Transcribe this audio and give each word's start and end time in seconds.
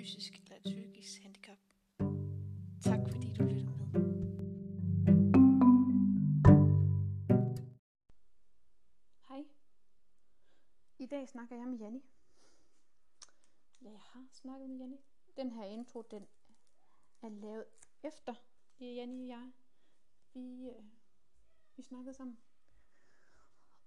fysisk 0.00 0.40
eller 0.42 0.56
et 0.56 0.62
psykisk 0.62 1.22
handicap. 1.22 1.58
Tak 2.82 2.98
fordi 3.12 3.32
du 3.32 3.42
lyttede 3.42 3.76
med. 3.78 3.86
Hej. 9.28 9.44
I 10.98 11.06
dag 11.06 11.28
snakker 11.28 11.56
jeg 11.56 11.68
med 11.68 11.78
Janni. 11.78 12.04
Ja, 13.82 13.90
jeg 13.90 14.00
har 14.00 14.26
snakket 14.32 14.70
med 14.70 14.78
Janni. 14.78 15.00
Den 15.36 15.50
her 15.52 15.64
intro, 15.64 16.02
den 16.10 16.26
er 17.22 17.28
lavet 17.28 17.64
efter 18.02 18.34
Janni 18.80 19.22
og 19.22 19.28
jeg. 19.28 19.52
Vi, 20.34 20.68
øh, 20.68 20.84
vi 21.76 21.82
snakkede 21.82 22.14
sammen. 22.14 22.38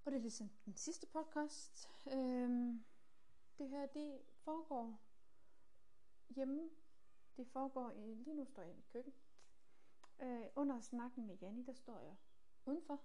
Og 0.05 0.11
det 0.11 0.17
er 0.17 0.21
ligesom 0.21 0.49
den 0.65 0.75
sidste 0.75 1.07
podcast. 1.07 1.89
Øhm, 2.07 2.85
det 3.57 3.69
her, 3.69 3.85
det 3.85 4.21
foregår 4.43 5.12
hjemme. 6.35 6.69
Det 7.37 7.47
foregår 7.47 7.91
i, 7.91 8.13
lige 8.13 8.35
nu 8.35 8.45
står 8.45 8.61
jeg 8.61 8.71
i 8.71 8.75
mit 8.75 8.89
køkken. 8.89 9.13
Øh, 10.21 10.45
under 10.55 10.79
snakken 10.79 11.27
med 11.27 11.37
Janni, 11.41 11.63
der 11.63 11.73
står 11.73 11.99
jeg 11.99 12.15
udenfor. 12.65 13.01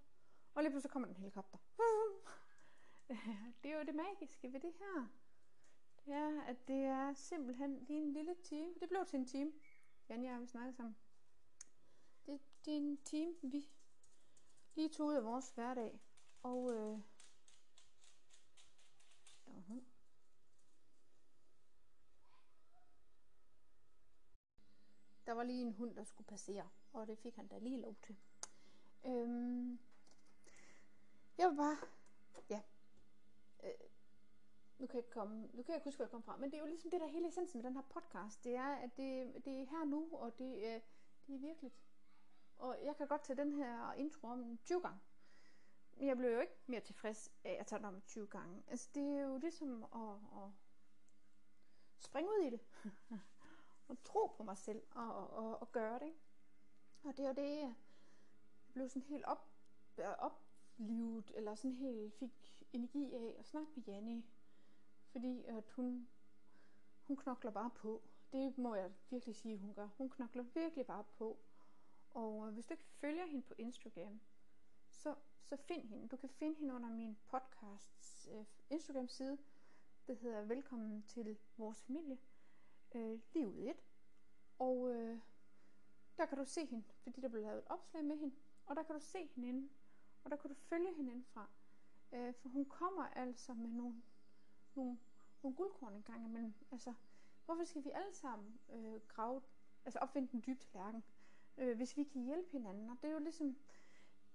Og 0.55 0.63
lige 0.63 0.71
pludselig 0.71 0.91
kommer 0.91 1.07
den 1.07 1.17
en 1.17 1.21
helikopter. 1.21 1.59
det 3.63 3.73
er 3.73 3.79
jo 3.79 3.85
det 3.85 3.95
magiske 3.95 4.53
ved 4.53 4.61
det 4.61 4.73
her. 4.79 5.09
Det 6.05 6.15
er, 6.15 6.43
at 6.43 6.69
det 6.69 6.85
er 6.85 7.15
simpelthen 7.15 7.85
lige 7.85 7.99
en 7.99 8.13
lille 8.13 8.35
time. 8.43 8.75
Det 8.81 8.89
blev 8.89 9.07
til 9.07 9.19
en 9.19 9.27
time. 9.27 9.53
Janni 10.09 10.27
og 10.27 10.31
jeg, 10.31 10.39
har 10.39 10.47
snakket 10.47 10.75
sammen. 10.75 10.97
Det, 12.27 12.41
det 12.65 12.73
er 12.73 12.77
en 12.77 13.05
time, 13.05 13.35
vi 13.43 13.69
lige 14.75 14.89
tog 14.89 15.07
ud 15.07 15.15
af 15.15 15.25
vores 15.25 15.51
hverdag. 15.51 16.01
Og 16.43 16.73
øh, 16.73 17.01
der 19.45 19.51
var 19.51 19.57
en 19.57 19.63
hund. 19.63 19.85
Der 25.29 25.35
var 25.35 25.43
lige 25.43 25.63
en 25.63 25.73
hund, 25.73 25.95
der 25.95 26.05
skulle 26.05 26.27
passere, 26.27 26.69
og 26.93 27.07
det 27.07 27.19
fik 27.19 27.37
han 27.37 27.49
da 27.49 27.59
lige 27.59 27.81
lov 27.81 27.95
til. 28.03 28.17
Øhm, 29.07 29.79
jeg 31.39 31.49
vil 31.49 31.57
bare, 31.57 31.77
ja, 32.51 32.63
øh, 33.65 33.71
nu 34.79 34.87
kan 34.87 34.97
jeg 34.97 35.05
ikke 35.05 35.11
komme, 35.11 35.41
nu 35.41 35.63
kan 35.63 35.69
jeg 35.69 35.75
ikke 35.77 35.85
huske, 35.85 35.97
hvor 35.97 36.05
jeg 36.05 36.11
kom 36.11 36.23
fra, 36.23 36.37
men 36.37 36.51
det 36.51 36.57
er 36.57 36.61
jo 36.61 36.67
ligesom 36.67 36.91
det 36.91 37.01
der 37.01 37.07
hele 37.07 37.29
essensen 37.29 37.59
med 37.59 37.65
den 37.65 37.77
her 37.77 37.83
podcast, 37.83 38.45
det 38.45 38.55
er, 38.55 38.75
at 38.75 38.97
det, 38.97 39.45
det 39.45 39.61
er 39.61 39.67
her 39.67 39.85
nu, 39.85 40.09
og 40.13 40.39
det, 40.39 40.57
øh, 40.57 40.81
det 41.27 41.35
er 41.35 41.39
virkeligt. 41.39 41.75
Og 42.59 42.79
jeg 42.85 42.97
kan 42.97 43.09
godt 43.09 43.23
tage 43.23 43.37
den 43.37 43.53
her 43.53 43.93
intro 43.93 44.29
om 44.29 44.59
20 44.65 44.81
gange. 44.81 45.01
Men 45.97 46.09
jeg 46.09 46.17
blev 46.17 46.31
jo 46.31 46.41
ikke 46.41 46.59
mere 46.67 46.81
tilfreds 46.81 47.33
af 47.45 47.57
at 47.61 47.67
tage 47.67 47.79
den 47.79 47.87
om 47.87 48.01
20 48.01 48.27
gange. 48.27 48.63
Altså 48.69 48.89
det 48.95 49.03
er 49.03 49.21
jo 49.23 49.37
ligesom 49.37 49.83
at, 49.83 50.43
at 50.43 50.51
springe 51.99 52.31
ud 52.31 52.47
i 52.47 52.51
det. 52.51 52.61
og 53.89 54.05
tro 54.05 54.27
på 54.37 54.43
mig 54.43 54.59
selv 54.59 54.83
og, 54.91 55.15
og, 55.15 55.31
og, 55.31 55.61
og 55.61 55.73
gøre 55.73 55.99
det. 55.99 56.07
Ikke? 56.07 56.19
Og 57.05 57.17
det 57.17 57.27
er 57.27 57.33
det, 57.33 57.59
jeg 57.59 57.75
blev 58.73 58.89
sådan 58.89 59.03
helt 59.03 59.25
op, 59.25 59.49
øh, 59.99 60.05
oplivet, 60.19 61.33
eller 61.35 61.55
sådan 61.55 61.77
helt 61.77 62.15
fik 62.15 62.67
energi 62.73 63.15
af 63.15 63.37
at 63.39 63.47
snakke 63.47 63.71
med 63.75 63.85
Janne. 63.85 64.23
Fordi 65.07 65.45
at 65.45 65.71
hun, 65.71 66.09
hun 67.03 67.17
knokler 67.17 67.51
bare 67.51 67.71
på. 67.71 68.03
Det 68.33 68.59
må 68.59 68.75
jeg 68.75 68.93
virkelig 69.11 69.37
sige, 69.37 69.59
hun 69.59 69.75
gør. 69.75 69.89
Hun 69.99 70.11
knokler 70.11 70.43
virkelig 70.43 70.87
bare 70.87 71.05
på. 71.05 71.39
Og 72.11 72.47
øh, 72.47 72.55
hvis 72.55 72.67
du 72.67 72.75
ikke 72.75 72.85
følger 72.85 73.27
hende 73.27 73.43
på 73.43 73.55
Instagram, 73.59 74.21
så, 74.91 75.15
så 75.43 75.57
find 75.57 75.89
hende. 75.89 76.09
Du 76.09 76.17
kan 76.17 76.29
finde 76.29 76.59
hende 76.59 76.75
under 76.75 76.89
min 76.89 77.19
podcasts 77.27 78.29
øh, 78.33 78.45
Instagram 78.71 79.09
side. 79.09 79.39
Det 80.07 80.19
hedder 80.19 80.43
Velkommen 80.43 81.03
til 81.03 81.39
vores 81.57 81.83
familie. 81.83 82.19
Øh, 82.95 83.21
lige 83.33 83.49
ud 83.49 83.55
i 83.55 83.71
et. 83.71 83.83
Og 84.59 84.95
øh, 84.95 85.19
der 86.17 86.27
kan 86.27 86.39
du 86.39 86.45
se 86.45 86.67
hende, 86.67 86.85
fordi 87.03 87.21
der 87.21 87.29
blev 87.29 87.43
lavet 87.43 87.59
et 87.59 87.65
opslag 87.67 88.05
med 88.05 88.17
hende. 88.17 88.35
Og 88.67 88.77
der 88.77 88.83
kan 88.83 88.95
du 88.95 89.01
se 89.01 89.27
hende 89.27 89.49
inde. 89.49 89.69
Og 90.25 90.31
der 90.31 90.37
kan 90.37 90.51
du 90.51 90.55
følge 90.55 90.95
hende 90.95 91.13
indfra. 91.13 91.49
Øh, 92.13 92.35
for 92.35 92.49
hun 92.49 92.65
kommer 92.65 93.05
altså 93.05 93.55
med 93.55 93.71
nogle, 93.71 94.03
nogle, 94.75 94.99
nogle 95.43 95.57
guldkorn 95.57 95.95
en 95.95 96.03
gang 96.03 96.25
imellem. 96.25 96.55
Altså, 96.73 96.95
hvorfor 97.45 97.65
skal 97.65 97.85
vi 97.85 97.91
alle 97.91 98.13
sammen 98.13 98.61
øh, 98.73 99.01
grave, 99.09 99.43
altså 99.85 99.99
opfinde 99.99 100.29
den 100.33 100.43
dybe 100.47 100.61
tallerken, 100.61 101.05
øh, 101.59 101.77
hvis 101.77 101.97
vi 101.97 102.05
kan 102.05 102.23
hjælpe 102.23 102.51
hinanden? 102.51 102.91
Og 102.91 102.97
det 103.03 103.09
er 103.09 103.13
jo 103.13 103.19
ligesom 103.19 103.57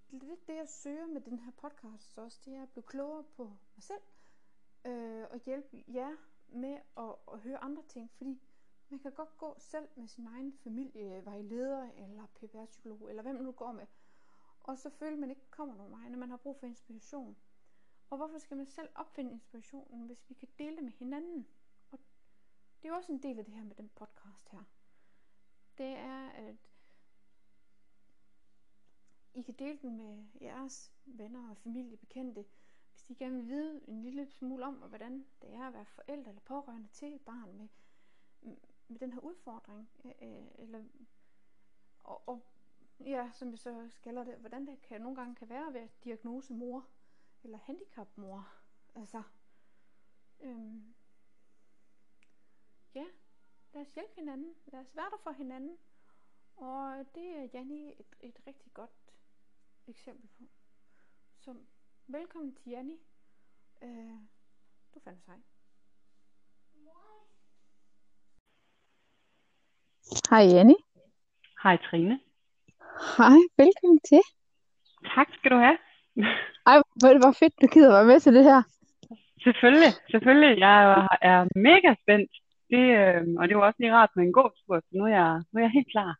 lidt 0.09 0.47
det, 0.47 0.55
jeg 0.55 0.69
søger 0.69 1.07
med 1.07 1.21
den 1.21 1.39
her 1.39 1.51
podcast 1.51 2.17
også, 2.17 2.39
det 2.45 2.55
er 2.55 2.63
at 2.63 2.69
blive 2.69 2.83
klogere 2.83 3.23
på 3.23 3.43
mig 3.75 3.83
selv, 3.83 4.01
øh, 4.85 5.25
og 5.29 5.39
hjælpe 5.45 5.83
jer 5.87 6.15
med 6.53 6.79
at, 6.97 7.15
at 7.33 7.39
høre 7.39 7.63
andre 7.63 7.83
ting, 7.87 8.11
fordi 8.11 8.41
man 8.89 8.99
kan 8.99 9.11
godt 9.11 9.37
gå 9.37 9.55
selv 9.59 9.87
med 9.95 10.07
sin 10.07 10.27
egen 10.27 10.53
familie, 10.53 11.25
vejleder 11.25 11.89
eller 11.91 12.25
PPR-psykolog, 12.25 13.09
eller 13.09 13.21
hvem 13.23 13.35
man 13.35 13.43
nu 13.43 13.51
går 13.51 13.71
med, 13.71 13.85
og 14.63 14.77
så 14.77 14.89
føler 14.89 15.17
man 15.17 15.29
ikke 15.29 15.49
kommer 15.49 15.75
nogen 15.75 15.91
vej, 15.91 16.09
når 16.09 16.17
man 16.17 16.29
har 16.29 16.37
brug 16.37 16.59
for 16.59 16.67
inspiration. 16.67 17.37
Og 18.09 18.17
hvorfor 18.17 18.37
skal 18.37 18.57
man 18.57 18.67
selv 18.67 18.89
opfinde 18.95 19.31
inspirationen, 19.31 20.07
hvis 20.07 20.29
vi 20.29 20.33
kan 20.33 20.47
dele 20.57 20.75
det 20.75 20.83
med 20.83 20.91
hinanden? 20.91 21.47
Og 21.91 21.99
det 22.81 22.87
er 22.87 22.89
jo 22.89 22.95
også 22.95 23.11
en 23.11 23.23
del 23.23 23.39
af 23.39 23.45
det 23.45 23.53
her 23.53 23.63
med 23.63 23.75
den 23.75 23.89
podcast 23.89 24.49
her. 24.49 24.63
Det 25.77 25.85
er, 25.85 26.29
at 26.29 26.55
I 29.33 29.41
kan 29.41 29.53
dele 29.53 29.79
den 29.81 29.97
med 29.97 30.25
jeres 30.41 30.93
venner 31.05 31.49
og 31.49 31.57
familie, 31.57 31.97
bekendte, 31.97 32.45
hvis 33.05 33.17
de 33.17 33.23
gerne 33.25 33.35
vil 33.35 33.47
vide 33.47 33.89
en 33.89 34.01
lille 34.01 34.27
smule 34.27 34.65
om, 34.65 34.73
hvordan 34.73 35.25
det 35.41 35.53
er 35.53 35.67
at 35.67 35.73
være 35.73 35.85
forældre 35.85 36.29
eller 36.29 36.41
pårørende 36.41 36.87
til 36.87 37.15
et 37.15 37.21
barn 37.21 37.57
med, 37.57 37.67
med 38.87 38.99
den 38.99 39.13
her 39.13 39.19
udfordring. 39.19 39.89
Øh, 40.05 40.11
øh, 40.21 40.45
eller, 40.55 40.83
og, 42.03 42.23
og 42.27 42.45
ja, 42.99 43.29
som 43.33 43.51
jeg 43.51 43.59
så 43.59 43.89
kalder 44.03 44.23
det, 44.23 44.35
hvordan 44.37 44.67
det 44.67 44.81
kan 44.81 45.01
nogle 45.01 45.15
gange 45.15 45.35
kan 45.35 45.49
være 45.49 45.67
at 45.67 45.73
være 45.73 45.89
diagnose 46.03 46.53
mor 46.53 46.87
eller 47.43 47.57
handicapmor. 47.57 48.53
Altså, 48.95 49.23
øhm, 50.39 50.95
ja, 52.93 53.05
lad 53.73 53.81
os 53.81 53.93
hjælpe 53.93 54.15
hinanden. 54.15 54.55
Lad 54.65 54.79
os 54.79 54.95
være 54.95 55.09
der 55.09 55.17
for 55.17 55.31
hinanden. 55.31 55.77
Og 56.55 57.05
det 57.15 57.37
er 57.37 57.49
Janni 57.53 57.91
et, 57.99 58.15
et 58.19 58.47
rigtig 58.47 58.73
godt 58.73 59.13
eksempel 59.87 60.27
på. 60.27 60.43
som 61.37 61.67
velkommen 62.07 62.55
til 62.55 62.71
Janni. 62.71 62.97
Øh, 63.83 64.19
du 64.93 64.99
fandt 65.03 65.19
sej. 65.25 65.35
Hej 70.29 70.43
Janni. 70.53 70.75
Hej 71.63 71.77
Trine. 71.77 72.19
Hej, 73.17 73.37
velkommen 73.57 73.99
til. 74.09 74.21
Tak 75.15 75.27
skal 75.37 75.51
du 75.51 75.57
have. 75.57 75.77
Ej, 76.65 76.77
hvor 76.99 77.09
det 77.13 77.23
var 77.23 77.35
fedt, 77.39 77.53
du 77.61 77.67
gider 77.67 77.91
være 77.91 78.05
med 78.05 78.19
til 78.19 78.33
det 78.33 78.43
her. 78.43 78.61
Selvfølgelig, 79.43 79.91
selvfølgelig. 80.11 80.59
Jeg 80.59 80.75
er, 81.21 81.47
mega 81.55 81.95
spændt. 82.03 82.31
Det, 82.69 82.85
øh, 82.99 83.23
og 83.39 83.47
det 83.47 83.57
var 83.57 83.65
også 83.67 83.79
lige 83.79 83.93
rart 83.93 84.09
med 84.15 84.23
en 84.23 84.33
god 84.33 84.49
tur, 84.59 84.79
så 84.79 84.89
nu 84.91 85.03
er 85.03 85.13
jeg, 85.21 85.43
nu 85.51 85.57
er 85.59 85.63
jeg 85.63 85.71
helt 85.71 85.91
klar. 85.91 86.11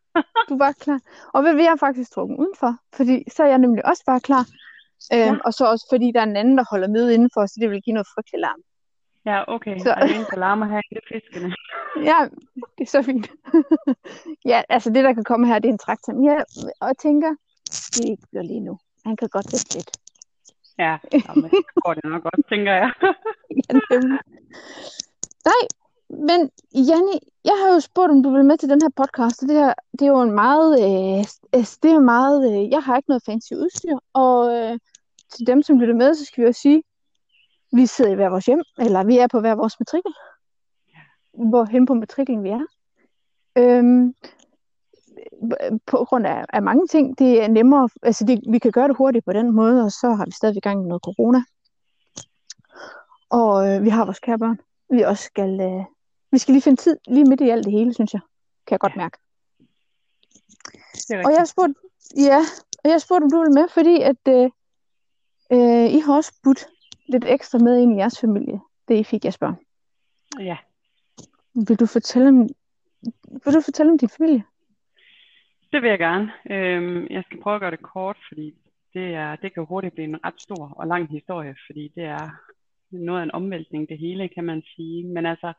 du 0.48 0.58
var 0.58 0.72
klar. 0.84 1.00
Og 1.34 1.44
ved 1.44 1.54
vi 1.56 1.62
har 1.62 1.76
faktisk 1.76 2.12
trukket 2.12 2.36
udenfor, 2.36 2.72
fordi 2.96 3.16
så 3.30 3.42
er 3.42 3.48
jeg 3.48 3.58
nemlig 3.58 3.86
også 3.86 4.02
bare 4.06 4.20
klar. 4.20 4.44
Øhm, 5.12 5.20
ja. 5.20 5.36
Og 5.44 5.54
så 5.54 5.64
også 5.66 5.86
fordi 5.92 6.12
der 6.14 6.20
er 6.20 6.24
en 6.24 6.36
anden, 6.36 6.58
der 6.58 6.64
holder 6.70 6.88
med 6.88 7.10
indenfor, 7.10 7.46
så 7.46 7.54
det 7.60 7.70
vil 7.70 7.82
give 7.82 7.94
noget 7.94 8.06
frygtelig 8.14 8.40
larm. 8.40 8.60
Ja, 9.26 9.54
okay. 9.54 9.78
Så... 9.78 9.90
Er 9.90 10.06
det 10.06 10.16
en, 10.16 10.26
der 10.30 10.36
larmer 10.36 10.66
her 10.66 10.80
i 10.90 10.96
fiskene? 11.12 11.54
ja, 12.10 12.18
det 12.78 12.84
er 12.84 12.90
så 12.90 13.02
fint. 13.02 13.30
ja, 14.52 14.62
altså 14.68 14.90
det, 14.90 15.04
der 15.04 15.12
kan 15.12 15.24
komme 15.24 15.46
her, 15.46 15.58
det 15.58 15.68
er 15.68 15.72
en 15.72 15.78
traktor. 15.78 16.12
Ja, 16.30 16.36
og 16.80 16.86
jeg 16.88 16.98
tænker, 16.98 17.34
det 17.94 18.04
ikke 18.04 18.26
bliver 18.30 18.42
lige 18.42 18.60
nu. 18.60 18.78
Han 19.06 19.16
kan 19.16 19.28
godt 19.28 19.46
vente 19.52 19.74
lidt. 19.74 19.90
Ja, 20.78 20.96
jamen, 21.12 21.50
det 21.50 21.64
går 21.84 21.94
det 21.94 22.04
nok 22.04 22.22
godt, 22.22 22.48
tænker 22.48 22.72
jeg. 22.72 22.90
ja, 23.56 23.98
Nej, 25.50 25.62
men 26.08 26.50
Janne, 26.74 27.14
jeg 27.44 27.56
har 27.62 27.74
jo 27.74 27.80
spurgt, 27.80 28.10
om 28.10 28.22
du 28.22 28.30
vil 28.30 28.44
med 28.44 28.58
til 28.58 28.68
den 28.68 28.82
her 28.82 28.92
podcast, 28.96 29.42
og 29.42 29.48
det 29.48 29.56
her, 29.56 29.74
det 29.92 30.02
er 30.02 30.12
jo 30.16 30.22
en 30.22 30.34
meget, 30.44 30.70
øh, 30.84 31.24
det 31.82 31.90
er 31.90 31.98
meget, 31.98 32.38
øh, 32.50 32.70
jeg 32.70 32.82
har 32.82 32.96
ikke 32.96 33.10
noget 33.10 33.22
fancy 33.26 33.52
udstyr, 33.52 33.98
og 34.12 34.56
øh, 34.56 34.78
til 35.34 35.46
dem, 35.46 35.62
som 35.62 35.78
lytter 35.78 35.94
med, 35.94 36.14
så 36.14 36.24
skal 36.24 36.42
vi 36.42 36.46
jo 36.46 36.52
sige, 36.52 36.82
vi 37.72 37.86
sidder 37.86 38.12
i 38.12 38.14
hver 38.14 38.28
vores 38.28 38.46
hjem, 38.46 38.62
eller 38.78 39.04
vi 39.04 39.18
er 39.18 39.26
på 39.26 39.40
hver 39.40 39.54
vores 39.54 39.80
matrikel. 39.80 40.12
Hvor 41.50 41.64
hen 41.64 41.86
på 41.86 41.94
matriklen 41.94 42.44
vi 42.44 42.48
er. 42.48 42.66
Øhm, 43.58 44.14
på 45.86 45.96
grund 46.08 46.26
af, 46.26 46.44
af 46.48 46.62
mange 46.62 46.86
ting, 46.86 47.18
det 47.18 47.42
er 47.42 47.48
nemmere, 47.48 47.88
altså 48.02 48.24
det, 48.24 48.40
vi 48.50 48.58
kan 48.58 48.72
gøre 48.72 48.88
det 48.88 48.96
hurtigt 48.96 49.24
på 49.24 49.32
den 49.32 49.52
måde, 49.52 49.84
og 49.84 49.92
så 49.92 50.10
har 50.10 50.24
vi 50.24 50.30
stadig 50.30 50.62
gang 50.62 50.80
med 50.80 50.88
noget 50.88 51.02
corona. 51.02 51.42
Og 53.30 53.68
øh, 53.68 53.84
vi 53.84 53.88
har 53.88 54.04
vores 54.04 54.18
kære 54.18 54.38
børn. 54.38 54.60
Vi 54.90 55.02
også 55.02 55.24
skal, 55.24 55.60
øh, 55.60 55.84
vi 56.32 56.38
skal 56.38 56.52
lige 56.52 56.62
finde 56.62 56.80
tid 56.80 56.96
lige 57.06 57.24
midt 57.24 57.40
i 57.40 57.48
alt 57.48 57.64
det 57.64 57.72
hele, 57.72 57.94
synes 57.94 58.12
jeg. 58.12 58.20
Kan 58.66 58.74
jeg 58.74 58.80
godt 58.80 58.96
mærke. 58.96 59.18
Og 61.26 61.32
jeg 61.32 61.48
spurgte, 61.48 61.74
ja, 62.16 62.40
og 62.84 62.90
jeg 62.90 63.00
spurgte, 63.00 63.24
om 63.24 63.30
du 63.30 63.38
ville 63.38 63.54
med, 63.60 63.68
fordi 63.68 64.00
at 64.00 64.22
øh, 64.28 64.50
øh, 65.52 65.94
I 65.96 65.98
har 65.98 66.14
også 66.16 66.40
budt 66.44 66.66
lidt 67.08 67.24
ekstra 67.24 67.58
med 67.58 67.82
ind 67.82 67.92
i 67.92 67.96
jeres 67.96 68.20
familie, 68.20 68.60
det 68.88 68.98
I 68.98 69.04
fik 69.04 69.22
børn. 69.40 69.56
Ja. 70.38 70.56
Vil 71.54 71.80
du 71.80 71.86
fortælle 71.86 72.28
om, 72.28 72.48
vil 73.44 73.54
du 73.54 73.60
fortælle 73.60 73.92
om 73.92 73.98
din 73.98 74.08
familie? 74.08 74.44
Det 75.72 75.82
vil 75.82 75.90
jeg 75.90 75.98
gerne. 75.98 76.32
Øhm, 76.50 77.06
jeg 77.10 77.22
skal 77.26 77.40
prøve 77.40 77.54
at 77.54 77.60
gøre 77.60 77.70
det 77.70 77.82
kort, 77.82 78.16
fordi 78.28 78.54
det, 78.94 79.14
er, 79.14 79.36
det 79.36 79.54
kan 79.54 79.64
hurtigt 79.64 79.94
blive 79.94 80.08
en 80.08 80.24
ret 80.24 80.40
stor 80.40 80.74
og 80.76 80.86
lang 80.86 81.10
historie, 81.10 81.56
fordi 81.66 81.92
det 81.96 82.04
er 82.04 82.30
noget 82.90 83.20
af 83.20 83.24
en 83.24 83.30
omvæltning 83.30 83.88
det 83.88 83.98
hele, 83.98 84.28
kan 84.28 84.44
man 84.44 84.62
sige. 84.76 85.06
Men 85.06 85.26
altså, 85.26 85.52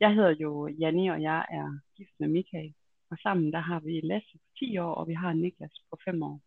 jeg 0.00 0.14
hedder 0.14 0.34
jo 0.40 0.68
Janni, 0.80 1.06
og 1.08 1.22
jeg 1.22 1.44
er 1.50 1.78
gift 1.96 2.14
med 2.20 2.28
Michael. 2.28 2.74
Og 3.10 3.18
sammen 3.22 3.52
der 3.52 3.58
har 3.60 3.80
vi 3.80 4.00
Lasse 4.00 4.32
på 4.32 4.48
10 4.58 4.78
år, 4.78 4.94
og 4.94 5.08
vi 5.08 5.14
har 5.14 5.32
Niklas 5.32 5.72
på 5.90 5.98
5 6.04 6.22
år. 6.22 6.40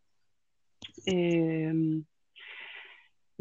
Øh, 1.14 2.04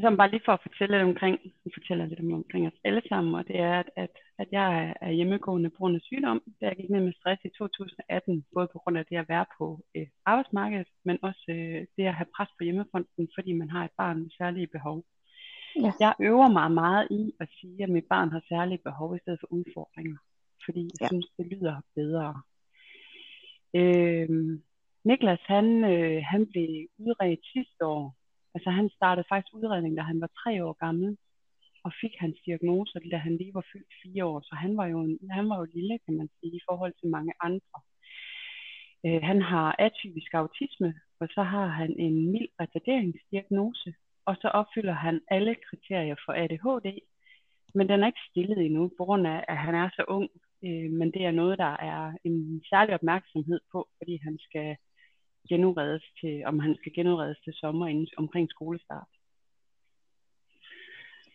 så 0.03 0.17
bare 0.17 0.31
lige 0.31 0.45
for 0.45 0.53
at 0.53 0.65
fortælle 0.67 0.97
lidt 0.97 1.09
omkring, 1.11 1.39
vi 1.65 1.71
fortæller 1.75 2.07
lidt 2.07 2.21
omkring 2.21 2.67
os 2.67 2.81
alle 2.85 3.03
sammen, 3.09 3.35
og 3.35 3.49
det 3.49 3.59
er, 3.61 3.75
at, 3.83 3.91
at, 3.97 4.11
at 4.39 4.49
jeg 4.53 4.95
er 5.01 5.11
hjemmegående 5.11 5.71
på 5.71 5.77
grund 5.77 5.97
af 5.97 6.03
sygdom, 6.03 6.43
da 6.61 6.67
jeg 6.67 6.77
gik 6.77 6.91
ned 6.91 7.01
med 7.01 7.13
stress 7.13 7.41
i 7.45 7.49
2018, 7.59 8.45
både 8.55 8.69
på 8.73 8.79
grund 8.79 8.99
af 8.99 9.07
det 9.07 9.17
at 9.17 9.29
være 9.29 9.47
på 9.59 9.81
øh, 9.97 10.07
arbejdsmarkedet, 10.27 10.89
men 11.05 11.19
også 11.23 11.45
øh, 11.49 11.87
det 11.97 12.05
at 12.07 12.15
have 12.15 12.33
pres 12.37 12.49
på 12.59 12.65
hjemmefronten, 12.65 13.29
fordi 13.35 13.53
man 13.53 13.71
har 13.71 13.85
et 13.85 13.97
barn 13.99 14.19
med 14.23 14.31
særlige 14.39 14.67
behov. 14.67 15.05
Ja. 15.83 15.93
Jeg 16.01 16.15
øver 16.21 16.49
mig 16.49 16.71
meget 16.73 17.09
i 17.11 17.33
at 17.41 17.49
sige, 17.61 17.83
at 17.83 17.91
mit 17.91 18.05
barn 18.05 18.31
har 18.31 18.43
særlige 18.49 18.85
behov 18.85 19.17
i 19.17 19.19
stedet 19.23 19.41
for 19.41 19.53
udfordringer, 19.53 20.17
fordi 20.65 20.85
jeg 21.01 21.01
ja. 21.01 21.07
synes, 21.07 21.27
det 21.39 21.47
lyder 21.47 21.77
bedre. 21.95 22.43
Øh, 23.81 24.29
Niklas, 25.05 25.41
han, 25.47 25.67
øh, 25.93 26.23
han 26.33 26.47
blev 26.47 26.87
udredt 26.99 27.41
sidste 27.53 27.85
år 27.87 28.15
Altså 28.55 28.71
han 28.71 28.91
startede 28.91 29.27
faktisk 29.29 29.55
udredning, 29.55 29.97
da 29.97 30.03
han 30.03 30.21
var 30.21 30.31
tre 30.43 30.65
år 30.65 30.73
gammel, 30.73 31.17
og 31.85 31.93
fik 32.01 32.15
hans 32.19 32.39
diagnose, 32.47 33.01
da 33.13 33.17
han 33.17 33.37
lige 33.37 33.55
var 33.55 33.67
fyldt 33.73 33.93
fire 34.03 34.25
år. 34.25 34.41
Så 34.41 34.55
han 34.55 34.77
var 34.77 34.87
jo, 34.87 35.01
en, 35.01 35.19
han 35.31 35.49
var 35.49 35.59
jo 35.59 35.67
lille, 35.75 35.99
kan 36.05 36.15
man 36.17 36.29
sige, 36.41 36.57
i 36.57 36.61
forhold 36.69 36.93
til 37.01 37.09
mange 37.09 37.33
andre. 37.41 37.79
Øh, 39.07 39.23
han 39.23 39.43
har 39.43 39.77
atypisk 39.79 40.35
autisme, 40.35 40.95
og 41.21 41.29
så 41.35 41.43
har 41.43 41.67
han 41.67 41.91
en 41.99 42.33
mild 42.33 42.49
retarderingsdiagnose, 42.61 43.95
og 44.27 44.37
så 44.41 44.49
opfylder 44.49 44.93
han 44.93 45.21
alle 45.31 45.55
kriterier 45.69 46.17
for 46.25 46.33
ADHD, 46.33 46.99
men 47.75 47.89
den 47.89 48.03
er 48.03 48.07
ikke 48.07 48.29
stillet 48.31 48.59
endnu, 48.67 48.91
på 48.99 49.05
grund 49.05 49.27
af, 49.27 49.45
at 49.49 49.57
han 49.57 49.75
er 49.75 49.89
så 49.97 50.05
ung. 50.09 50.31
Øh, 50.67 50.91
men 50.99 51.13
det 51.15 51.23
er 51.25 51.31
noget, 51.31 51.59
der 51.59 51.73
er 51.93 52.13
en 52.25 52.63
særlig 52.71 52.95
opmærksomhed 52.95 53.61
på, 53.73 53.89
fordi 53.99 54.19
han 54.27 54.39
skal 54.41 54.77
genudredes 55.49 56.05
til, 56.21 56.43
om 56.47 56.59
han 56.59 56.75
skal 56.77 56.93
genudredes 56.93 57.39
til 57.45 57.53
sommer 57.53 57.87
inden, 57.87 58.09
omkring 58.17 58.51
skolestart. 58.51 59.11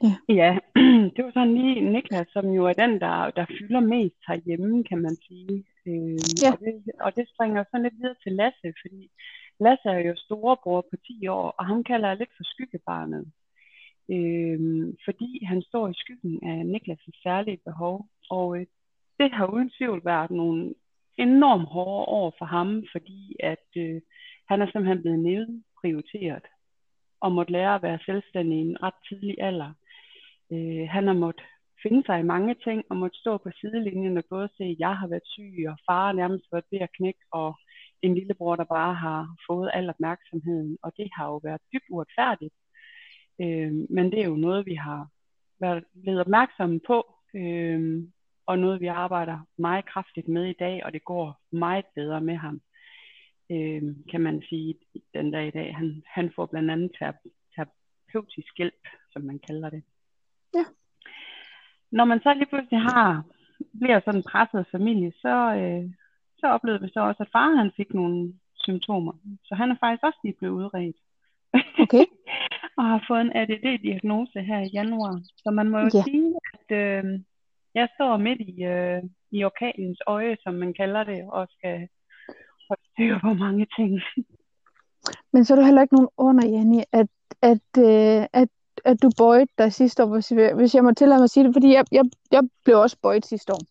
Ja. 0.03 0.15
ja, 0.29 0.57
det 1.15 1.25
var 1.25 1.31
sådan 1.31 1.55
lige 1.55 1.91
Niklas, 1.91 2.27
som 2.33 2.45
jo 2.49 2.65
er 2.65 2.73
den, 2.73 2.99
der, 2.99 3.31
der 3.31 3.45
fylder 3.59 3.79
mest 3.79 4.21
herhjemme, 4.27 4.83
kan 4.83 5.01
man 5.01 5.15
sige. 5.15 5.65
Øh, 5.85 6.19
ja. 6.43 6.51
og, 6.51 6.59
det, 6.59 6.91
og 6.99 7.15
det 7.15 7.29
springer 7.33 7.63
sådan 7.63 7.83
lidt 7.83 7.97
videre 7.99 8.15
til 8.23 8.31
Lasse, 8.31 8.73
fordi 8.81 9.09
Lasse 9.59 9.89
er 9.89 9.99
jo 10.09 10.15
storebror 10.15 10.81
på 10.81 10.95
10 11.07 11.27
år, 11.27 11.55
og 11.57 11.65
ham 11.65 11.83
kalder 11.83 12.07
jeg 12.07 12.17
lidt 12.17 12.33
for 12.37 12.43
skyggebarnet. 12.43 13.31
Øh, 14.15 14.59
fordi 15.05 15.45
han 15.45 15.61
står 15.61 15.87
i 15.87 15.93
skyggen 16.01 16.39
af 16.43 16.57
Niklas' 16.73 17.21
særlige 17.23 17.61
behov. 17.65 18.07
Og 18.29 18.57
øh, 18.57 18.65
det 19.19 19.31
har 19.31 19.45
uden 19.53 19.69
tvivl 19.77 20.01
været 20.05 20.31
nogle 20.31 20.73
enormt 21.19 21.67
hårde 21.69 22.05
år 22.19 22.35
for 22.37 22.45
ham, 22.45 22.83
fordi 22.91 23.35
at 23.39 23.67
øh, 23.77 24.01
han 24.49 24.61
er 24.61 24.65
simpelthen 24.65 25.01
blevet 25.01 25.19
nedprioriteret 25.19 26.45
og 27.21 27.31
måtte 27.31 27.51
lære 27.51 27.75
at 27.75 27.83
være 27.83 27.99
selvstændig 28.05 28.57
i 28.57 28.61
en 28.61 28.83
ret 28.83 28.99
tidlig 29.09 29.35
alder. 29.39 29.71
Øh, 30.51 30.87
han 30.89 31.07
har 31.07 31.13
måttet 31.13 31.45
finde 31.83 32.03
sig 32.05 32.19
i 32.19 32.31
mange 32.33 32.55
ting 32.63 32.83
og 32.89 32.97
måtte 32.97 33.17
stå 33.19 33.37
på 33.37 33.49
sidelinjen 33.59 34.17
og 34.17 34.23
både 34.29 34.49
se, 34.57 34.63
at 34.63 34.79
jeg 34.79 34.95
har 34.97 35.07
været 35.07 35.27
syg, 35.33 35.53
og 35.69 35.77
far 35.87 36.11
nærmest 36.11 36.45
været 36.51 36.65
ved 36.71 36.79
at 36.79 36.95
knække, 36.97 37.19
og 37.31 37.55
en 38.01 38.15
lillebror, 38.15 38.55
der 38.55 38.63
bare 38.63 38.93
har 38.93 39.35
fået 39.47 39.71
al 39.73 39.89
opmærksomheden, 39.89 40.77
og 40.83 40.91
det 40.97 41.09
har 41.15 41.25
jo 41.25 41.37
været 41.43 41.61
dybt 41.73 41.89
uretfærdigt. 41.89 42.55
Øh, 43.41 43.73
men 43.89 44.05
det 44.11 44.19
er 44.21 44.27
jo 44.27 44.35
noget, 44.35 44.65
vi 44.65 44.75
har 44.75 45.07
været 45.59 45.83
blevet 46.03 46.19
opmærksomme 46.19 46.79
på, 46.87 46.97
øh, 47.35 48.03
og 48.49 48.59
noget 48.59 48.81
vi 48.81 48.87
arbejder 48.87 49.37
meget 49.57 49.85
kraftigt 49.85 50.27
med 50.27 50.45
i 50.45 50.59
dag, 50.59 50.85
og 50.85 50.93
det 50.93 51.03
går 51.03 51.39
meget 51.51 51.85
bedre 51.95 52.21
med 52.21 52.35
ham, 52.35 52.61
øh, 53.51 53.81
kan 54.11 54.21
man 54.21 54.41
sige, 54.49 54.75
den 55.13 55.31
dag 55.31 55.47
i 55.47 55.51
dag. 55.51 55.75
Han, 55.75 56.03
han 56.07 56.31
får 56.35 56.45
blandt 56.45 56.71
andet 56.71 56.91
terapeutisk 57.55 58.57
hjælp, 58.57 58.83
som 59.11 59.21
man 59.21 59.39
kalder 59.47 59.69
det. 59.69 59.83
Ja. 60.55 60.65
Når 61.91 62.05
man 62.05 62.19
så 62.19 62.33
lige 62.33 62.49
pludselig 62.49 62.81
har, 62.81 63.23
bliver 63.81 63.99
sådan 63.99 64.19
en 64.19 64.29
presset 64.31 64.65
familie, 64.71 65.11
så, 65.21 65.35
øh, 65.59 65.91
så 66.39 66.47
oplevede 66.47 66.81
vi 66.81 66.89
så 66.93 66.99
også, 66.99 67.23
at 67.23 67.31
far 67.31 67.55
han 67.55 67.71
fik 67.77 67.93
nogle 67.93 68.33
symptomer. 68.55 69.13
Så 69.45 69.55
han 69.55 69.71
er 69.71 69.75
faktisk 69.79 70.03
også 70.03 70.19
lige 70.23 70.37
blevet 70.39 70.53
udredt. 70.53 70.97
Okay. 71.83 72.05
og 72.77 72.83
har 72.83 73.05
fået 73.07 73.21
en 73.21 73.35
ADD-diagnose 73.35 74.41
her 74.41 74.59
i 74.59 74.73
januar. 74.73 75.21
Så 75.37 75.51
man 75.51 75.69
må 75.69 75.77
jo 75.77 75.89
ja. 75.93 76.03
sige, 76.03 76.35
at 76.53 76.67
øh, 76.81 77.19
jeg 77.75 77.87
står 77.95 78.17
midt 78.17 78.41
i, 78.41 78.63
øh, 78.63 79.03
i 79.31 79.43
orkanens 79.43 79.99
øje, 80.07 80.37
som 80.43 80.53
man 80.53 80.73
kalder 80.73 81.03
det, 81.03 81.21
og 81.31 81.47
skal 81.57 81.87
holde 82.67 82.83
styr 82.91 83.19
på 83.21 83.33
mange 83.33 83.67
ting. 83.77 84.01
Men 85.33 85.45
så 85.45 85.53
er 85.53 85.57
der 85.57 85.65
heller 85.65 85.81
ikke 85.81 85.95
nogen 85.95 86.09
under, 86.17 86.47
Janni, 86.47 86.83
at, 86.91 87.07
at, 87.41 87.67
øh, 87.77 88.25
at, 88.33 88.49
at 88.85 89.01
du 89.01 89.09
bøjede 89.17 89.47
dig 89.57 89.73
sidste 89.73 90.03
år, 90.03 90.09
hvis 90.55 90.75
jeg, 90.75 90.83
må 90.83 90.93
tillade 90.93 91.19
mig 91.19 91.23
at 91.23 91.29
sige 91.29 91.43
det, 91.43 91.55
fordi 91.55 91.73
jeg, 91.73 91.85
jeg, 91.91 92.05
jeg 92.31 92.43
blev 92.65 92.77
også 92.79 92.97
bøjet 93.01 93.25
sidste 93.25 93.53
år. 93.53 93.61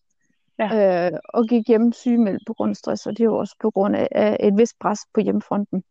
Ja. 0.59 1.07
Øh, 1.07 1.19
og 1.33 1.45
gik 1.47 1.67
hjem 1.67 1.91
sygemeldt 1.91 2.43
på 2.47 2.53
grund 2.53 2.69
af 2.69 2.75
stress, 2.75 3.05
og 3.05 3.11
det 3.11 3.19
er 3.19 3.25
jo 3.25 3.37
også 3.37 3.55
på 3.61 3.71
grund 3.71 3.95
af, 3.95 4.07
af 4.11 4.37
et 4.39 4.57
vist 4.57 4.79
pres 4.79 4.99
på 5.13 5.21
hjemmefronten. 5.21 5.83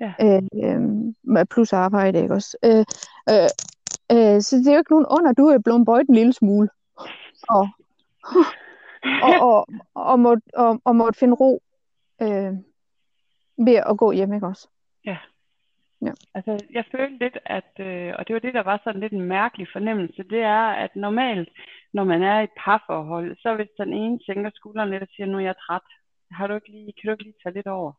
Ja. 0.00 0.12
Øh, 0.20 0.42
øh, 0.64 1.46
plus 1.50 1.72
arbejde, 1.72 2.22
ikke 2.22 2.34
også? 2.34 2.56
Øh, 2.64 2.84
øh, 3.30 3.50
øh, 4.12 4.40
så 4.40 4.56
det 4.56 4.66
er 4.66 4.72
jo 4.72 4.78
ikke 4.78 4.92
nogen 4.92 5.06
under, 5.10 5.32
du 5.32 5.46
er 5.46 5.58
blevet 5.58 5.86
bøjet 5.86 6.08
en 6.08 6.14
lille 6.14 6.32
smule 6.32 6.68
og, 7.48 7.68
og, 9.22 9.34
og, 9.40 9.66
og, 9.94 10.20
måtte, 10.20 10.42
og, 10.54 10.80
og 10.84 10.96
måtte 10.96 11.18
finde 11.18 11.34
ro 11.34 11.62
øh, 12.22 12.52
ved 13.66 13.76
at 13.86 13.98
gå 13.98 14.12
hjem, 14.12 14.32
ikke 14.32 14.46
også? 14.46 14.68
Ja. 15.04 15.18
ja. 16.02 16.12
Altså, 16.34 16.64
jeg 16.70 16.84
følte 16.92 17.18
lidt, 17.18 17.38
at, 17.44 17.72
øh, 17.78 18.14
og 18.18 18.28
det 18.28 18.34
var 18.34 18.40
det, 18.40 18.54
der 18.54 18.62
var 18.62 18.80
sådan 18.84 19.00
lidt 19.00 19.12
en 19.12 19.28
mærkelig 19.28 19.68
fornemmelse, 19.72 20.22
det 20.22 20.42
er, 20.42 20.66
at 20.66 20.96
normalt, 20.96 21.48
når 21.92 22.04
man 22.04 22.22
er 22.22 22.40
i 22.40 22.44
et 22.44 22.56
parforhold, 22.64 23.36
så 23.36 23.54
hvis 23.54 23.68
den 23.78 23.92
ene 23.92 24.18
tænker 24.26 24.50
skulderen 24.54 24.90
lidt 24.90 25.02
og 25.02 25.08
siger, 25.16 25.26
nu 25.26 25.36
er 25.36 25.42
jeg 25.42 25.54
træt, 25.66 25.82
har 26.30 26.46
du 26.46 26.54
ikke 26.54 26.70
lige, 26.70 26.92
kan 26.92 27.06
du 27.06 27.10
ikke 27.10 27.24
lige 27.24 27.42
tage 27.42 27.54
lidt 27.54 27.66
over? 27.66 27.92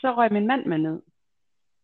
Så 0.00 0.14
røg 0.16 0.32
min 0.32 0.46
mand 0.46 0.66
med 0.66 0.78
ned. 0.78 1.02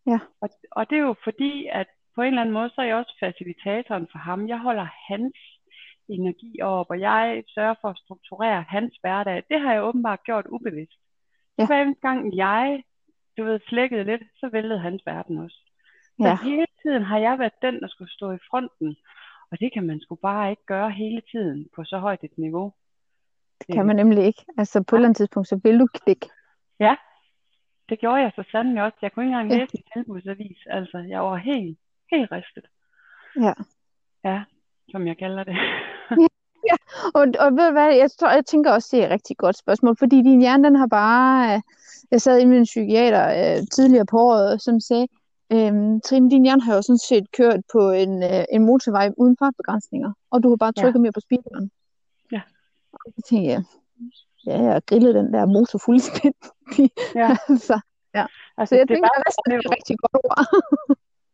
Ja. 0.07 0.19
Og, 0.41 0.49
og 0.71 0.91
det 0.91 0.99
er 0.99 1.03
jo 1.03 1.15
fordi, 1.25 1.67
at 1.73 1.87
på 2.15 2.23
en 2.23 2.29
eller 2.29 2.41
anden 2.41 2.53
måde, 2.53 2.71
så 2.71 2.81
er 2.81 2.85
jeg 2.85 2.97
også 2.97 3.17
facilitatoren 3.21 4.09
for 4.13 4.19
ham. 4.19 4.49
Jeg 4.49 4.59
holder 4.59 4.87
hans 5.09 5.37
energi 6.15 6.61
op, 6.63 6.87
og 6.91 7.01
jeg 7.01 7.45
sørger 7.55 7.75
for 7.81 7.89
at 7.89 7.99
strukturere 8.05 8.63
hans 8.69 8.95
hverdag. 9.01 9.43
Det 9.51 9.61
har 9.61 9.73
jeg 9.73 9.85
åbenbart 9.85 10.23
gjort 10.25 10.47
ubevidst. 10.47 10.99
Ja. 11.59 11.67
Hver 11.67 11.83
eneste 11.83 12.09
gang 12.09 12.37
jeg, 12.37 12.83
du 13.37 13.45
ved, 13.45 13.61
slækkede 13.69 14.05
lidt, 14.05 14.23
så 14.37 14.49
væltede 14.53 14.79
hans 14.79 15.03
verden 15.07 15.39
også. 15.39 15.59
Så 16.21 16.29
ja. 16.29 16.39
hele 16.45 16.67
tiden 16.83 17.03
har 17.03 17.19
jeg 17.19 17.39
været 17.39 17.63
den, 17.63 17.81
der 17.81 17.89
skulle 17.89 18.13
stå 18.13 18.31
i 18.33 18.39
fronten. 18.51 18.97
Og 19.51 19.61
det 19.61 19.73
kan 19.73 19.87
man 19.87 20.01
sgu 20.01 20.15
bare 20.15 20.51
ikke 20.51 20.67
gøre 20.67 20.91
hele 20.91 21.23
tiden 21.33 21.69
på 21.75 21.85
så 21.85 21.99
højt 21.99 22.25
et 22.25 22.39
niveau. 22.39 22.73
Det 23.67 23.75
kan 23.75 23.87
man 23.87 23.97
nemlig 23.97 24.25
ikke. 24.25 24.45
Altså 24.59 24.83
på 24.83 24.97
ja. 24.97 24.97
et 24.97 24.99
eller 24.99 25.09
andet 25.09 25.17
tidspunkt, 25.17 25.49
så 25.49 25.61
vil 25.65 25.79
du 25.79 25.87
knække. 25.95 26.27
Ja, 26.81 26.97
det 27.89 27.99
gjorde 27.99 28.23
jeg 28.23 28.33
så 28.37 28.45
sandelig 28.53 28.83
også. 28.83 28.99
Jeg 29.03 29.13
kunne 29.13 29.25
ikke 29.25 29.37
engang 29.37 29.61
læse 29.61 29.77
en 29.77 29.85
tilbudsavis. 29.93 30.59
Altså, 30.67 30.99
jeg 30.99 31.21
var 31.21 31.37
helt, 31.37 31.79
helt 32.13 32.33
ristet. 32.33 32.67
Ja. 33.37 33.55
Ja, 34.25 34.45
som 34.93 35.07
jeg 35.07 35.17
kalder 35.19 35.45
det. 35.45 35.57
ja, 36.71 36.77
og, 37.15 37.25
og 37.45 37.49
ved 37.57 37.67
du 37.67 37.73
hvad, 37.73 37.95
jeg, 37.95 38.11
tror, 38.19 38.31
jeg 38.31 38.47
tænker 38.47 38.71
også, 38.73 38.89
det 38.93 39.01
er 39.01 39.07
et 39.07 39.13
rigtig 39.13 39.37
godt 39.37 39.59
spørgsmål, 39.59 39.97
fordi 39.99 40.17
din 40.17 40.41
hjerne, 40.41 40.65
den 40.65 40.77
har 40.77 40.87
bare, 40.87 41.55
øh, 41.55 41.61
jeg 42.11 42.21
sad 42.21 42.47
med 42.47 42.59
en 42.59 42.65
psykiater 42.65 43.25
øh, 43.39 43.67
tidligere 43.75 44.07
på 44.07 44.19
året, 44.19 44.63
som 44.63 44.81
sagde, 44.81 45.07
øhm, 45.53 46.01
Trine, 46.01 46.31
din 46.31 46.43
hjerne 46.43 46.63
har 46.63 46.75
jo 46.75 46.83
sådan 46.83 46.99
set 46.99 47.27
kørt 47.39 47.61
på 47.73 47.91
en, 47.91 48.23
øh, 48.23 48.45
en 48.53 48.63
motorvej 48.67 49.11
uden 49.17 49.37
fartbegrænsninger, 49.39 50.13
og 50.31 50.43
du 50.43 50.49
har 50.49 50.57
bare 50.57 50.73
trykket 50.73 50.99
ja. 50.99 51.03
mere 51.03 51.13
på 51.13 51.21
speederen. 51.21 51.71
Ja. 52.33 52.41
Og 52.93 53.13
så 53.15 53.21
tænkte 53.29 53.51
jeg, 53.51 53.63
ja, 54.47 54.63
jeg 54.63 54.73
har 54.73 54.81
grillet 54.81 55.15
den 55.15 55.33
der 55.35 55.47
motor 55.47 55.79
fuldstændig. 55.79 56.91
Ja. 57.15 57.29
altså, 57.49 57.81
ja. 58.15 58.27
Altså, 58.59 58.71
så 58.75 58.79
jeg 58.79 58.89
det 58.89 58.95
tænker, 58.95 59.09
det 59.47 59.55
er 59.55 59.59
et 59.59 59.71
rigtig 59.77 59.97
godt 60.03 60.17
ord. 60.25 60.39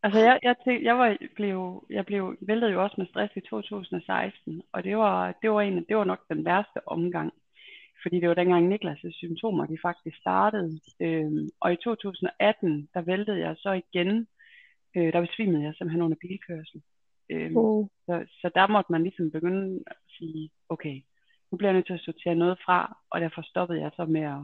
Altså 0.08 0.20
jeg, 0.28 0.38
jeg, 0.42 0.54
tænkte, 0.64 0.84
jeg, 0.84 0.98
var, 0.98 1.16
blev, 1.34 1.84
jeg 1.90 2.06
blev 2.06 2.36
væltet 2.40 2.72
jo 2.72 2.82
også 2.82 2.94
med 2.98 3.06
stress 3.06 3.36
i 3.36 3.40
2016, 3.40 4.62
og 4.72 4.84
det 4.84 4.96
var, 4.96 5.38
det 5.42 5.50
var, 5.50 5.60
en, 5.60 5.84
det 5.88 5.96
var 5.96 6.04
nok 6.04 6.22
den 6.28 6.44
værste 6.44 6.88
omgang. 6.88 7.32
Fordi 8.02 8.20
det 8.20 8.28
var 8.28 8.34
dengang 8.34 8.74
Niklas' 8.74 9.10
symptomer, 9.12 9.66
de 9.66 9.78
faktisk 9.82 10.16
startede. 10.16 10.80
Øhm, 11.00 11.48
og 11.60 11.72
i 11.72 11.76
2018, 11.76 12.88
der 12.94 13.00
væltede 13.00 13.38
jeg 13.38 13.56
så 13.58 13.72
igen. 13.82 14.26
Øh, 14.96 15.12
der 15.12 15.20
besvimede 15.20 15.64
jeg 15.64 15.74
simpelthen 15.74 16.02
under 16.02 16.16
bilkørsel. 16.20 16.82
Øhm, 17.30 17.56
oh. 17.56 17.86
så, 18.06 18.24
så 18.40 18.50
der 18.54 18.66
måtte 18.66 18.92
man 18.92 19.02
ligesom 19.02 19.30
begynde 19.30 19.82
at 19.86 19.96
sige, 20.18 20.50
okay, 20.68 20.96
nu 21.50 21.58
bliver 21.58 21.70
jeg 21.70 21.74
nødt 21.74 21.86
til 21.86 21.98
at 21.98 22.06
sortere 22.06 22.34
noget 22.34 22.58
fra, 22.64 22.98
og 23.10 23.20
derfor 23.20 23.42
stoppede 23.42 23.80
jeg 23.80 23.90
så 23.96 24.04
med 24.04 24.22
at 24.22 24.42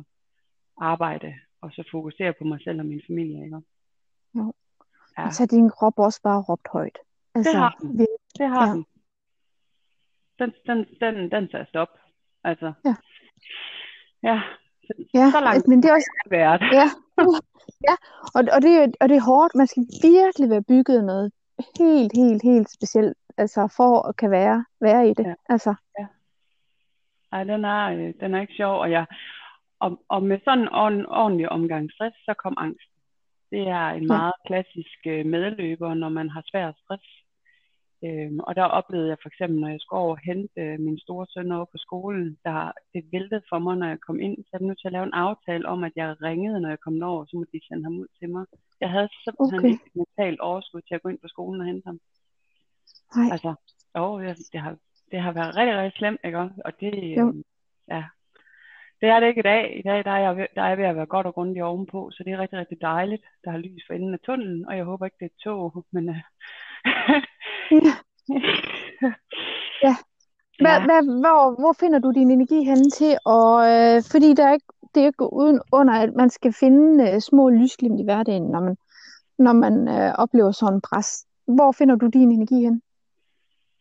arbejde, 0.81 1.35
og 1.63 1.71
så 1.73 1.89
fokusere 1.91 2.33
på 2.33 2.45
mig 2.45 2.61
selv 2.65 2.81
og 2.81 2.87
min 2.87 3.03
familie. 3.09 3.45
Ikke? 3.45 3.61
Ja. 5.19 5.23
Ja. 5.23 5.31
Så 5.31 5.47
din 5.47 5.71
krop 5.71 5.99
også 5.99 6.21
bare 6.23 6.43
råbt 6.43 6.69
højt. 6.73 6.99
Altså, 7.35 7.51
det 7.53 7.59
har 7.61 7.77
den. 7.81 8.07
Det 8.39 8.49
har 8.49 8.67
ja. 8.67 8.73
den. 8.73 8.87
Den, 10.39 10.53
den, 10.67 10.87
den, 11.01 11.31
den 11.31 11.49
tager 11.49 11.65
stop. 11.65 11.89
Altså. 12.45 12.73
Ja. 12.85 12.95
Ja. 14.23 14.43
Ja, 15.15 15.31
så 15.31 15.41
langt 15.41 15.69
men 15.69 15.83
det 15.83 15.89
er 15.91 15.95
også... 15.95 16.11
været. 16.31 16.61
Ja, 16.73 16.87
ja. 17.89 17.97
Og, 18.35 18.43
og, 18.55 18.63
det, 18.63 18.73
er- 18.83 18.93
og 19.01 19.09
det 19.09 19.17
er 19.17 19.21
hårdt. 19.31 19.55
Man 19.55 19.67
skal 19.67 19.83
virkelig 20.03 20.51
være 20.51 20.63
bygget 20.63 21.05
noget 21.05 21.33
helt, 21.79 22.13
helt, 22.17 22.43
helt 22.43 22.71
specielt, 22.71 23.17
altså 23.39 23.73
for 23.77 24.09
at 24.09 24.17
kan 24.17 24.31
være, 24.31 24.65
være 24.81 25.09
i 25.09 25.15
det. 25.15 25.27
Ja. 25.27 25.35
Altså, 25.49 25.75
Ej, 27.33 27.45
den 27.45 27.65
er, 27.65 27.85
øh, 27.91 28.15
den 28.21 28.35
er 28.35 28.41
ikke 28.41 28.55
sjov, 28.55 28.81
og, 28.81 28.91
jeg, 28.91 29.07
og, 29.81 30.05
og 30.09 30.23
med 30.23 30.39
sådan 30.45 30.59
en 30.59 30.69
ord- 30.69 31.07
ordentlig 31.09 31.49
omgang 31.49 31.91
stress, 31.93 32.17
så 32.17 32.35
kom 32.39 32.55
angst. 32.59 32.89
Det 33.51 33.69
er 33.69 33.87
en 33.89 34.07
meget 34.07 34.35
klassisk 34.47 34.99
øh, 35.07 35.27
medløber, 35.27 35.95
når 35.95 36.09
man 36.09 36.29
har 36.31 36.43
svær 36.51 36.73
stress. 36.83 37.05
Øhm, 38.05 38.39
og 38.39 38.57
der 38.57 38.65
oplevede 38.65 39.09
jeg 39.09 39.19
for 39.23 39.29
eksempel, 39.29 39.61
når 39.61 39.69
jeg 39.69 39.81
skulle 39.81 40.01
over 40.01 40.11
og 40.17 40.19
hente 40.25 40.61
øh, 40.61 40.81
min 40.81 40.99
store 40.99 41.27
søn 41.31 41.53
over 41.53 41.65
på 41.65 41.79
skolen, 41.87 42.39
der 42.45 42.73
det 42.95 43.05
væltede 43.13 43.43
for 43.49 43.59
mig, 43.59 43.77
når 43.77 43.87
jeg 43.89 44.01
kom 44.07 44.21
ind, 44.21 44.37
så 44.45 44.49
jeg 44.53 44.61
nødt 44.61 44.81
til 44.81 44.89
at 44.89 44.93
lave 44.93 45.07
en 45.07 45.15
aftale 45.27 45.69
om, 45.69 45.85
at 45.85 45.93
jeg 45.97 46.23
ringede, 46.23 46.61
når 46.61 46.69
jeg 46.69 46.81
kom 46.81 47.03
over, 47.03 47.25
så 47.25 47.37
måtte 47.37 47.53
de 47.53 47.67
sende 47.69 47.85
ham 47.85 47.99
ud 47.99 48.07
til 48.19 48.29
mig. 48.31 48.45
Jeg 48.81 48.91
havde 48.91 49.09
simpelthen 49.25 49.61
Okay. 49.61 49.69
ikke 49.69 49.91
mentalt 49.95 50.41
overskud 50.41 50.81
til 50.89 50.95
at 50.95 51.03
gå 51.03 51.09
ind 51.09 51.19
på 51.19 51.29
skolen 51.29 51.61
og 51.61 51.67
hente 51.67 51.87
ham. 51.87 52.01
nej. 53.17 53.29
Altså, 53.33 53.55
jo, 53.97 54.21
det, 54.21 54.37
det, 54.53 54.61
har, 54.61 54.77
det 55.11 55.21
har 55.21 55.33
været 55.33 55.57
rigtig, 55.57 55.77
rigtig 55.79 55.99
slemt, 55.99 56.21
ikke 56.25 56.39
også? 56.39 56.55
Og 56.65 56.73
det, 56.81 57.17
Jo. 57.19 57.29
øh, 57.29 57.35
ja, 57.89 58.05
det 59.05 59.13
er 59.13 59.21
det 59.21 59.29
ikke 59.29 59.45
i 59.45 59.51
dag. 59.53 59.79
I 59.79 59.83
dag 59.83 60.05
der 60.05 60.11
er, 60.11 60.19
jeg 60.19 60.37
ved, 60.37 60.47
der 60.55 60.63
er 60.63 60.69
jeg 60.69 60.79
ved 60.79 60.85
at 60.85 60.97
være 60.97 61.07
godt 61.07 61.27
og 61.27 61.35
grundigt 61.35 61.65
ovenpå, 61.65 62.11
så 62.13 62.23
det 62.25 62.33
er 62.33 62.39
rigtig, 62.39 62.59
rigtig 62.59 62.79
dejligt. 62.81 63.23
Der 63.45 63.51
er 63.53 63.57
lys 63.57 63.83
for 63.87 63.95
enden 63.95 64.15
af 64.15 64.19
tunnelen, 64.27 64.67
og 64.69 64.77
jeg 64.77 64.85
håber 64.85 65.05
ikke, 65.05 65.17
det 65.21 65.27
er 65.27 65.35
et 65.35 65.43
tog, 65.45 65.85
men... 65.93 66.09
Øh, 66.09 66.23
Ja. 69.87 69.95
Hvad, 70.61 70.77
hvad, 70.89 71.21
hvor, 71.23 71.61
hvor 71.61 71.75
finder 71.81 71.99
du 71.99 72.11
din 72.11 72.31
energi 72.31 72.65
henne 72.65 72.91
til? 72.91 73.19
Og, 73.25 73.53
øh, 73.71 74.03
fordi 74.13 74.35
der 74.35 74.47
er 74.49 74.53
ikke, 74.53 74.73
det 74.95 75.03
er 75.03 75.07
ikke 75.07 75.33
uden 75.33 75.61
under, 75.73 75.95
at 75.95 76.15
man 76.15 76.31
skal 76.31 76.53
finde 76.53 77.11
øh, 77.11 77.21
små 77.21 77.51
lysglimt 77.51 78.01
i 78.01 78.05
hverdagen, 78.05 78.43
når 78.43 78.61
man, 78.61 78.77
når 79.39 79.53
man 79.53 79.89
øh, 79.89 80.15
oplever 80.19 80.51
sådan 80.51 80.75
en 80.75 80.81
pres. 80.81 81.27
Hvor 81.47 81.73
finder 81.73 81.97
du 81.97 82.07
din 82.07 82.33
energi 82.33 82.65
hen? 82.65 82.83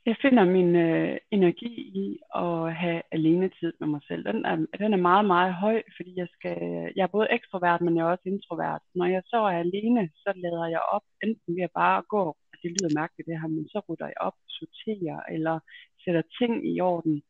Jeg 0.05 0.15
finder 0.21 0.45
min 0.45 0.75
øh, 0.75 1.17
energi 1.31 1.73
i 2.03 2.19
at 2.35 2.75
have 2.75 3.01
alene 3.11 3.49
tid 3.59 3.73
med 3.79 3.87
mig 3.87 4.01
selv. 4.07 4.23
Den 4.25 4.45
er, 4.45 4.55
den 4.83 4.93
er 4.93 5.07
meget, 5.09 5.25
meget 5.25 5.53
høj, 5.53 5.77
fordi 5.97 6.11
jeg, 6.21 6.27
skal, 6.35 6.57
jeg 6.95 7.03
er 7.03 7.15
både 7.17 7.27
ekstrovert, 7.31 7.81
men 7.81 7.97
jeg 7.97 8.03
er 8.03 8.11
også 8.11 8.29
introvert. 8.33 8.81
Når 8.95 9.05
jeg 9.05 9.23
så 9.25 9.37
er 9.37 9.59
alene, 9.65 10.09
så 10.23 10.33
lader 10.35 10.67
jeg 10.75 10.81
op, 10.95 11.05
enten 11.23 11.55
ved 11.55 11.63
at 11.63 11.77
bare 11.83 12.03
gå, 12.15 12.23
og 12.51 12.55
det 12.61 12.69
lyder 12.71 12.99
mærkeligt 12.99 13.27
det 13.27 13.41
her, 13.41 13.47
men 13.47 13.67
så 13.73 13.79
rydder 13.89 14.05
jeg 14.05 14.19
op, 14.27 14.37
sorterer 14.59 15.19
eller 15.35 15.55
sætter 16.03 16.23
ting 16.39 16.53
i 16.73 16.79
orden. 16.79 17.23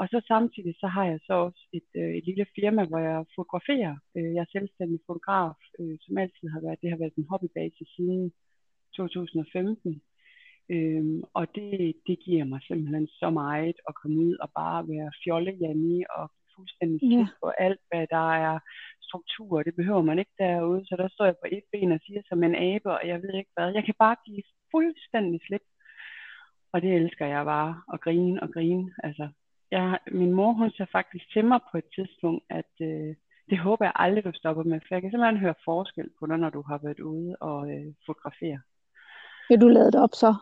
Og 0.00 0.08
så 0.12 0.18
samtidig 0.28 0.74
så 0.80 0.86
har 0.86 1.04
jeg 1.12 1.20
så 1.26 1.34
også 1.46 1.62
et, 1.78 1.90
øh, 2.00 2.12
et 2.18 2.24
lille 2.24 2.46
firma, 2.56 2.82
hvor 2.84 2.98
jeg 2.98 3.24
fotograferer. 3.36 3.96
Øh, 4.16 4.30
jeg 4.34 4.42
er 4.42 4.54
selvstændig 4.56 4.98
fotograf, 5.06 5.58
øh, 5.80 5.96
som 6.04 6.18
altid 6.18 6.46
har 6.54 6.60
været, 6.64 6.80
det 6.82 6.90
har 6.90 6.98
været 7.02 7.14
en 7.16 7.30
hobbybase 7.30 7.84
siden 7.96 8.32
2015. 8.96 10.02
Øhm, 10.70 11.22
og 11.34 11.54
det, 11.54 11.94
det 12.06 12.18
giver 12.18 12.44
mig 12.44 12.60
simpelthen 12.62 13.06
så 13.08 13.30
meget 13.30 13.76
at 13.88 13.94
komme 13.94 14.18
ud 14.26 14.36
og 14.44 14.50
bare 14.56 14.88
være 14.88 15.10
fjolle 15.24 15.52
Janni 15.60 16.04
og 16.16 16.30
fuldstændig 16.56 17.10
Ja. 17.10 17.26
på 17.42 17.48
alt, 17.58 17.80
hvad 17.90 18.06
der 18.10 18.28
er 18.34 18.58
struktur. 19.02 19.62
Det 19.62 19.74
behøver 19.76 20.02
man 20.02 20.18
ikke 20.18 20.34
derude, 20.38 20.86
så 20.86 20.96
der 20.98 21.08
står 21.08 21.24
jeg 21.24 21.34
på 21.42 21.48
et 21.52 21.62
ben 21.72 21.92
og 21.92 22.00
siger 22.06 22.22
som 22.28 22.42
en 22.42 22.54
abe, 22.54 22.90
og 22.92 23.00
jeg 23.04 23.22
ved 23.22 23.34
ikke 23.34 23.50
hvad. 23.56 23.72
Jeg 23.72 23.84
kan 23.84 23.94
bare 23.98 24.16
give 24.26 24.42
fuldstændig 24.70 25.40
slip. 25.46 25.62
Og 26.72 26.82
det 26.82 26.94
elsker 26.94 27.26
jeg 27.26 27.44
bare, 27.44 27.82
at 27.92 28.00
grine 28.00 28.42
og 28.42 28.52
grine. 28.52 28.92
Altså, 29.04 29.28
jeg, 29.70 29.98
min 30.12 30.32
mor, 30.32 30.52
hun 30.52 30.70
sagde 30.70 30.90
faktisk 30.92 31.32
til 31.32 31.44
mig 31.44 31.60
på 31.70 31.78
et 31.78 31.88
tidspunkt, 31.94 32.44
at 32.50 32.72
øh, 32.80 33.14
det 33.50 33.58
håber 33.58 33.84
jeg 33.84 33.92
aldrig, 33.94 34.24
du 34.24 34.32
stopper 34.34 34.62
med, 34.62 34.80
for 34.80 34.94
jeg 34.94 35.02
kan 35.02 35.10
simpelthen 35.10 35.40
høre 35.40 35.54
forskel 35.64 36.08
på 36.18 36.26
dig, 36.26 36.38
når 36.38 36.50
du 36.50 36.62
har 36.62 36.78
været 36.84 37.00
ude 37.00 37.36
og 37.40 37.70
øh, 37.70 37.94
fotografere. 38.06 38.60
Vil 39.48 39.60
du 39.60 39.68
lade 39.68 39.92
det 39.92 40.02
op 40.02 40.14
så? 40.14 40.34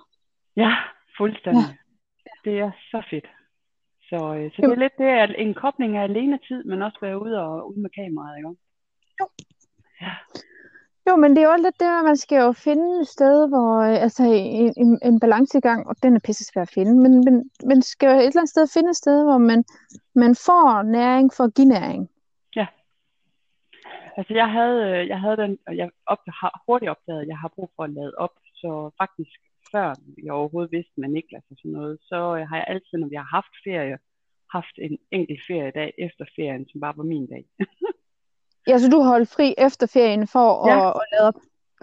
Ja, 0.57 0.73
fuldstændig. 1.17 1.63
Ja. 2.27 2.51
Det 2.51 2.59
er 2.61 2.71
så 2.91 3.03
fedt. 3.11 3.27
Så, 4.09 4.17
øh, 4.35 4.51
så 4.53 4.63
det 4.63 4.71
er 4.71 4.75
lidt 4.75 4.99
det, 4.99 5.05
at 5.05 5.35
en 5.39 5.55
kobling 5.55 5.97
af 5.97 6.03
alene 6.03 6.39
tid, 6.49 6.65
men 6.65 6.83
også 6.83 6.99
være 7.01 7.23
ude 7.23 7.43
og 7.43 7.69
ude 7.71 7.81
med 7.81 7.91
kameraet, 7.91 8.37
ikke? 8.37 8.49
Jo. 9.21 9.29
Ja. 10.01 10.13
Jo, 11.09 11.17
men 11.17 11.31
det 11.31 11.43
er 11.43 11.49
jo 11.53 11.63
lidt 11.63 11.81
det, 11.81 11.99
at 11.99 12.05
man 12.05 12.17
skal 12.17 12.39
jo 12.45 12.53
finde 12.53 13.01
et 13.01 13.09
sted, 13.09 13.49
hvor 13.49 13.81
øh, 13.81 14.03
altså 14.03 14.23
en, 14.25 14.75
en, 14.77 14.99
en 15.03 15.21
balancegang, 15.21 15.87
og 15.89 15.97
den 16.03 16.17
er 16.17 16.21
pisse 16.25 16.45
svær 16.45 16.63
at 16.63 16.71
finde, 16.75 16.95
men 17.03 17.13
men 17.25 17.51
man 17.65 17.83
skal 17.83 18.07
jo 18.07 18.15
et 18.15 18.27
eller 18.27 18.41
andet 18.41 18.49
sted 18.49 18.67
finde 18.75 18.91
et 18.91 18.97
sted, 18.97 19.25
hvor 19.25 19.39
man, 19.39 19.65
man 20.15 20.35
får 20.47 20.83
næring 20.83 21.31
for 21.37 21.45
at 21.45 21.55
give 21.55 21.69
næring. 21.69 22.11
Altså 24.17 24.35
jeg 24.35 24.49
havde, 24.53 24.79
øh, 24.91 25.09
jeg 25.09 25.21
havde 25.21 25.37
den, 25.37 25.59
og 25.67 25.77
jeg 25.77 25.91
op, 26.07 26.19
har 26.41 26.63
hurtigt 26.67 26.91
opdaget, 26.91 27.23
at 27.23 27.29
jeg 27.29 27.39
har 27.39 27.49
brug 27.49 27.71
for 27.77 27.83
at 27.85 27.91
lade 27.91 28.15
op, 28.19 28.35
så 28.55 28.91
faktisk 28.99 29.41
før 29.75 29.89
jeg 30.25 30.33
overhovedet 30.33 30.73
vidste 30.73 31.01
med 31.01 31.09
Niklas 31.09 31.51
og 31.51 31.57
sådan 31.59 31.73
noget, 31.79 31.99
så 32.11 32.19
øh, 32.37 32.43
har 32.49 32.57
jeg 32.57 32.67
altid, 32.69 32.95
når 32.99 33.09
vi 33.09 33.15
har 33.23 33.29
haft 33.39 33.55
ferie, 33.67 33.99
haft 34.57 34.75
en 34.87 34.99
enkelt 35.19 35.41
feriedag 35.49 35.91
efter 36.07 36.25
ferien, 36.37 36.65
som 36.69 36.81
bare 36.81 36.97
var 36.97 37.05
min 37.15 37.27
dag. 37.35 37.45
Ja, 38.69 38.79
så 38.79 38.87
du 38.91 38.99
holdt 39.03 39.29
fri 39.37 39.55
efter 39.67 39.87
ferien 39.97 40.27
for 40.35 40.49
Ja. 40.71 40.77
at, 40.89 40.93
at 41.01 41.07
lade 41.13 41.25
op. 41.29 41.39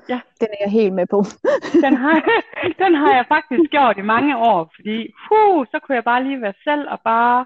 Ja. 0.09 0.19
Den 0.41 0.47
er 0.53 0.59
jeg 0.65 0.71
helt 0.79 0.93
med 0.99 1.07
på. 1.13 1.19
den, 1.85 1.93
har, 2.03 2.15
den 2.83 2.93
har 3.01 3.11
jeg 3.17 3.25
faktisk 3.35 3.65
gjort 3.75 3.97
i 3.97 4.09
mange 4.15 4.33
år, 4.37 4.71
fordi 4.75 4.97
huh, 5.27 5.65
så 5.71 5.79
kunne 5.79 5.95
jeg 5.95 6.03
bare 6.11 6.23
lige 6.23 6.41
være 6.41 6.53
selv 6.63 6.83
og 6.93 6.99
bare 7.13 7.45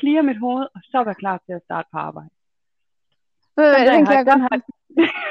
clear 0.00 0.22
mit 0.22 0.38
hoved, 0.44 0.66
og 0.74 0.80
så 0.90 1.04
være 1.04 1.14
klar 1.22 1.38
til 1.46 1.52
at 1.58 1.62
starte 1.64 1.88
på 1.92 1.98
arbejde. 1.98 2.30
Øh, 3.58 3.64
Den, 3.64 3.86
den, 3.94 4.06
kan 4.06 4.06
har, 4.06 4.14
jeg 4.14 4.26
den, 4.32 4.40
har, 4.40 4.54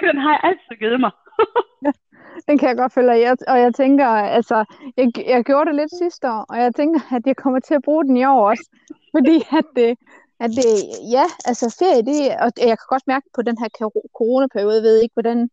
den 0.08 0.18
har 0.24 0.32
jeg 0.36 0.42
altid 0.50 0.74
givet 0.84 1.00
mig. 1.00 1.12
den 2.48 2.58
kan 2.58 2.70
jeg 2.70 2.78
godt 2.78 2.94
følge, 2.94 3.12
og 3.12 3.20
jeg, 3.20 3.38
og 3.48 3.60
jeg 3.60 3.76
tænker, 3.76 4.08
altså, 4.08 4.66
jeg, 4.98 5.12
jeg 5.28 5.44
gjorde 5.44 5.66
det 5.70 5.76
lidt 5.76 5.92
sidste 5.98 6.32
år, 6.32 6.46
og 6.50 6.58
jeg 6.58 6.76
tænker, 6.76 7.00
at 7.16 7.22
jeg 7.26 7.36
kommer 7.36 7.60
til 7.60 7.74
at 7.74 7.82
bruge 7.82 8.06
den 8.06 8.18
i 8.18 8.26
år 8.26 8.50
også, 8.50 8.70
fordi 9.16 9.36
at 9.60 9.66
det, 9.76 9.98
at 10.40 10.50
det 10.50 10.70
ja, 11.12 11.26
altså 11.46 11.76
ferie, 11.80 12.06
det, 12.06 12.20
og 12.44 12.52
jeg 12.58 12.78
kan 12.80 12.88
godt 12.90 13.08
mærke 13.08 13.28
på 13.36 13.42
den 13.42 13.58
her 13.58 13.70
coronaperiode, 14.18 14.76
jeg 14.76 14.84
ved 14.84 15.02
ikke, 15.02 15.14
hvordan 15.14 15.50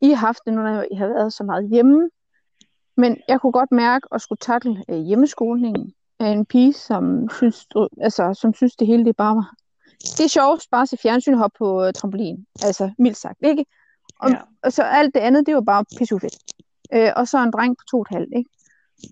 I 0.00 0.08
har 0.08 0.16
haft 0.16 0.40
det, 0.46 0.52
når 0.54 0.84
I 0.90 0.94
har 0.94 1.06
været 1.06 1.32
så 1.32 1.44
meget 1.44 1.68
hjemme, 1.68 2.10
men 2.96 3.16
jeg 3.28 3.40
kunne 3.40 3.52
godt 3.52 3.72
mærke 3.72 4.08
at 4.12 4.20
skulle 4.20 4.38
takle 4.38 4.84
øh, 4.88 4.98
hjemmeskolingen 4.98 5.92
af 6.20 6.28
en 6.28 6.46
pige, 6.46 6.72
som 6.72 7.28
synes, 7.30 7.66
altså, 8.00 8.34
som 8.34 8.54
synes 8.54 8.76
det 8.76 8.86
hele 8.86 9.04
det 9.04 9.16
bare 9.16 9.36
var 9.36 9.54
det 10.00 10.24
er 10.24 10.28
sjovt 10.28 10.66
bare 10.70 10.82
at 10.82 10.88
se 10.88 10.96
fjernsyn 10.96 11.34
hoppe 11.34 11.58
på 11.58 11.84
øh, 11.84 11.92
trampolin. 11.92 12.46
Altså, 12.62 12.90
mildt 12.98 13.16
sagt, 13.16 13.38
ikke? 13.42 13.64
Og, 14.20 14.30
Ja. 14.30 14.36
og 14.62 14.72
så 14.72 14.82
alt 14.82 15.14
det 15.14 15.20
andet, 15.20 15.46
det 15.46 15.54
var 15.54 15.60
bare 15.60 15.84
pissufedt. 15.98 16.36
Øh, 16.94 17.10
og 17.16 17.28
så 17.28 17.38
en 17.38 17.50
dreng 17.50 17.76
på 17.78 17.84
to 17.90 17.96
og 17.96 18.02
et 18.02 18.08
halvt, 18.16 18.32
ikke? 18.36 18.50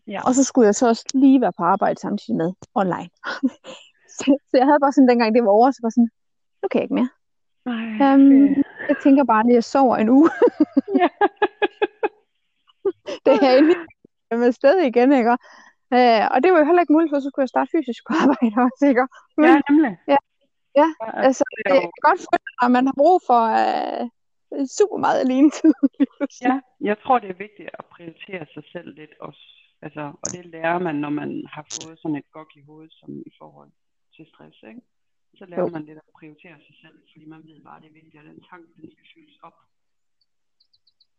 Ja. 0.06 0.20
Og 0.26 0.34
så 0.34 0.44
skulle 0.44 0.66
jeg 0.66 0.74
så 0.74 0.88
også 0.88 1.04
lige 1.14 1.40
være 1.40 1.52
på 1.58 1.64
arbejde 1.64 2.00
samtidig 2.00 2.36
med 2.36 2.52
online. 2.74 3.10
så, 4.16 4.24
så 4.50 4.54
jeg 4.60 4.66
havde 4.66 4.80
bare 4.80 4.92
sådan, 4.92 5.08
dengang 5.08 5.34
det 5.34 5.44
var 5.44 5.50
over, 5.50 5.70
så 5.70 5.78
var 5.82 5.90
sådan, 5.90 6.10
nu 6.62 6.66
kan 6.70 6.78
jeg 6.78 6.84
ikke 6.84 6.94
mere. 6.94 7.08
Ej, 7.66 7.72
Øhm, 7.72 7.98
ferie. 7.98 8.64
jeg 8.88 8.96
tænker 9.02 9.24
bare, 9.24 9.44
at 9.48 9.54
jeg 9.54 9.64
sover 9.64 9.96
en 9.96 10.08
uge. 10.08 10.30
ja. 11.02 11.08
det 13.26 13.34
er 13.48 13.52
endelig 13.58 13.76
med 14.30 14.52
sted 14.52 14.76
igen, 14.90 15.12
ikke? 15.12 15.30
Øh, 15.96 16.22
og 16.32 16.36
det 16.42 16.52
var 16.52 16.58
jo 16.58 16.64
heller 16.64 16.80
ikke 16.82 16.92
muligt, 16.92 17.10
for 17.12 17.20
så 17.20 17.28
skulle 17.30 17.44
jeg 17.46 17.54
starte 17.54 17.70
fysisk 17.76 18.00
på 18.08 18.12
arbejde 18.22 18.56
også, 18.66 18.84
ikke? 18.90 19.04
Men, 19.36 19.46
ja, 19.50 19.60
nemlig. 19.70 19.92
Ja. 20.08 20.16
Ja, 20.80 20.88
altså, 21.26 21.44
det 21.66 21.72
jeg 21.74 21.80
kan 21.80 21.90
godt 22.08 22.20
føle, 22.20 22.50
at 22.64 22.70
man 22.76 22.86
har 22.86 22.94
brug 23.02 23.20
for 23.26 23.42
øh, 23.62 24.02
super 24.78 24.98
meget 25.04 25.18
alene 25.24 25.50
tid. 25.58 25.72
Ja, 26.46 26.54
jeg 26.80 26.96
tror, 27.02 27.18
det 27.18 27.30
er 27.30 27.38
vigtigt 27.46 27.70
at 27.78 27.84
prioritere 27.94 28.44
sig 28.54 28.64
selv 28.72 28.88
lidt 29.00 29.14
også. 29.20 29.44
Altså, 29.86 30.02
og 30.22 30.26
det 30.34 30.46
lærer 30.46 30.78
man, 30.78 30.96
når 31.04 31.10
man 31.10 31.30
har 31.54 31.64
fået 31.76 31.98
sådan 31.98 32.16
et 32.22 32.30
gok 32.36 32.50
i 32.56 32.62
hovedet, 32.68 32.92
som 33.00 33.10
i 33.30 33.32
forhold 33.40 33.70
til 34.16 34.24
stress, 34.32 34.58
ikke? 34.70 34.82
Så 35.38 35.44
lærer 35.50 35.60
Jo. 35.60 35.68
man 35.76 35.84
lidt 35.88 35.98
at 35.98 36.08
prioritere 36.18 36.56
sig 36.66 36.74
selv, 36.82 36.96
fordi 37.12 37.24
man 37.34 37.42
ved 37.48 37.60
bare, 37.68 37.80
det 37.80 37.88
er 37.88 37.92
vigtigt, 38.00 38.16
at 38.22 38.24
den 38.30 38.40
tank, 38.50 38.64
den 38.76 38.90
skal 38.94 39.06
fyldes 39.14 39.38
op. 39.42 39.56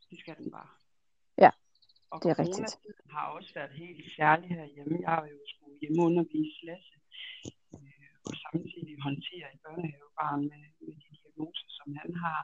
Det 0.09 0.17
skal 0.19 0.35
den 0.41 0.51
bare. 0.57 0.69
Ja, 1.43 1.51
og 2.11 2.17
det 2.23 2.29
er 2.31 2.39
rigtigt. 2.39 2.55
coronatiden 2.55 3.09
har 3.17 3.25
også 3.37 3.51
været 3.59 3.71
helt 3.83 4.03
særlig 4.17 4.49
herhjemme. 4.57 4.95
Jeg 5.05 5.09
har 5.15 5.25
jo 5.33 5.37
skulle 5.53 5.77
hjemmeundervise 5.81 6.59
Lasse, 6.67 6.95
øh, 7.75 8.13
og 8.27 8.33
samtidig 8.45 8.93
håndtere 9.07 9.47
et 9.53 9.59
børnehavebarn 9.65 10.41
med, 10.51 10.61
med 10.85 10.93
de 11.01 11.09
diagnoser, 11.19 11.67
som 11.77 11.87
han 12.01 12.09
har. 12.25 12.41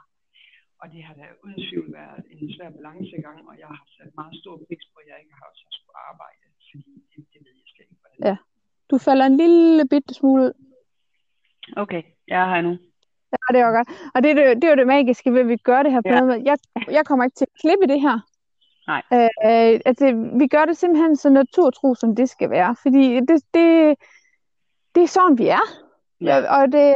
Og 0.82 0.86
det 0.94 1.02
har 1.08 1.14
da 1.20 1.26
uden 1.44 1.60
tvivl 1.68 1.88
været 2.00 2.24
en 2.32 2.54
svær 2.56 2.70
balancegang, 2.78 3.40
og 3.50 3.56
jeg 3.64 3.68
har 3.68 3.86
sat 3.98 4.12
meget 4.20 4.36
stor 4.42 4.56
pris 4.68 4.84
på, 4.92 4.96
at 5.02 5.08
jeg 5.12 5.18
ikke 5.22 5.34
har 5.42 5.50
så 5.62 5.66
skulle 5.78 5.98
arbejde, 6.12 6.44
fordi 6.72 6.92
det, 7.12 7.20
det 7.34 7.40
ved 7.46 7.54
jeg 7.62 7.68
slet 7.74 7.88
ikke, 7.92 8.02
hvordan. 8.04 8.20
Ja. 8.30 8.36
Du 8.92 8.96
falder 9.08 9.26
en 9.26 9.38
lille 9.44 9.88
bitte 9.92 10.14
smule 10.20 10.42
ud. 10.48 10.54
Okay, 11.84 12.02
jeg 12.28 12.38
er 12.44 12.50
her 12.56 12.62
nu. 12.62 12.74
Ja, 13.34 13.48
det 13.56 13.66
var 13.66 13.74
godt. 13.78 13.90
Og 14.16 14.24
det, 14.24 14.30
er 14.32 14.36
det, 14.36 14.46
det 14.62 14.64
er 14.64 14.70
jo 14.74 14.76
det 14.82 14.88
magiske 14.88 15.34
ved, 15.34 15.40
at 15.40 15.48
vi 15.48 15.58
gør 15.58 15.84
det 15.84 15.92
her 15.92 16.02
på 16.02 16.10
Ja. 16.14 16.20
noget 16.20 16.28
med. 16.28 16.46
Jeg, 16.50 16.58
jeg 16.98 17.06
kommer 17.06 17.26
ikke 17.26 17.36
til 17.36 17.46
at 17.52 17.60
klippe 17.62 17.88
det 17.94 18.02
her. 18.02 18.18
Nej. 18.92 19.02
Øh, 19.14 19.80
altså, 19.86 20.06
vi 20.40 20.48
gør 20.48 20.66
det 20.66 20.78
simpelthen 20.78 21.16
så 21.16 21.30
naturtro, 21.30 21.96
som 21.96 22.16
det 22.16 22.30
skal 22.30 22.50
være. 22.50 22.76
Fordi 22.82 23.16
det, 23.16 23.44
det, 23.54 23.96
det 24.96 25.04
er 25.04 25.08
sådan, 25.08 25.38
vi 25.38 25.48
er. 25.48 25.66
Ja. 26.22 26.62
Og 26.62 26.72
det, 26.72 26.96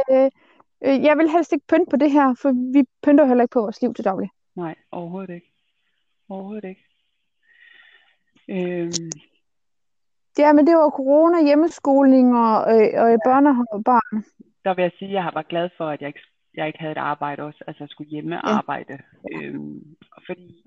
øh, 0.84 1.04
jeg 1.04 1.18
vil 1.18 1.30
helst 1.30 1.52
ikke 1.52 1.66
pynte 1.66 1.90
på 1.90 1.96
det 1.96 2.10
her, 2.10 2.34
for 2.42 2.50
vi 2.72 2.84
pynter 3.02 3.24
heller 3.24 3.44
ikke 3.44 3.52
på 3.52 3.60
vores 3.60 3.82
liv 3.82 3.94
til 3.94 4.04
daglig. 4.04 4.30
Nej, 4.56 4.74
overhovedet 4.90 5.34
ikke. 5.34 5.52
Overhovedet 6.28 6.64
ikke. 6.64 6.84
Øhm. 8.48 9.10
Ja, 10.38 10.52
men 10.52 10.66
det 10.66 10.74
var 10.76 10.90
corona, 10.90 11.44
hjemmeskoling 11.44 12.36
og, 12.36 12.56
øh, 12.74 12.88
og 13.02 13.08
ja. 13.10 13.16
børnehave 13.26 13.72
og 13.72 13.84
barn. 13.84 14.24
Der 14.64 14.74
vil 14.74 14.82
jeg 14.82 14.92
sige, 14.98 15.08
at 15.08 15.24
jeg 15.24 15.30
var 15.34 15.42
glad 15.42 15.68
for, 15.76 15.86
at 15.86 16.00
jeg 16.00 16.08
ikke, 16.08 16.20
jeg 16.54 16.66
ikke 16.66 16.78
havde 16.78 16.92
et 16.92 17.06
arbejde 17.12 17.42
også, 17.42 17.64
altså 17.66 17.82
jeg 17.84 17.88
skulle 17.88 18.10
hjemme 18.10 18.34
ja. 18.34 18.40
arbejde. 18.58 18.98
Øhm, 19.32 19.96
fordi 20.26 20.62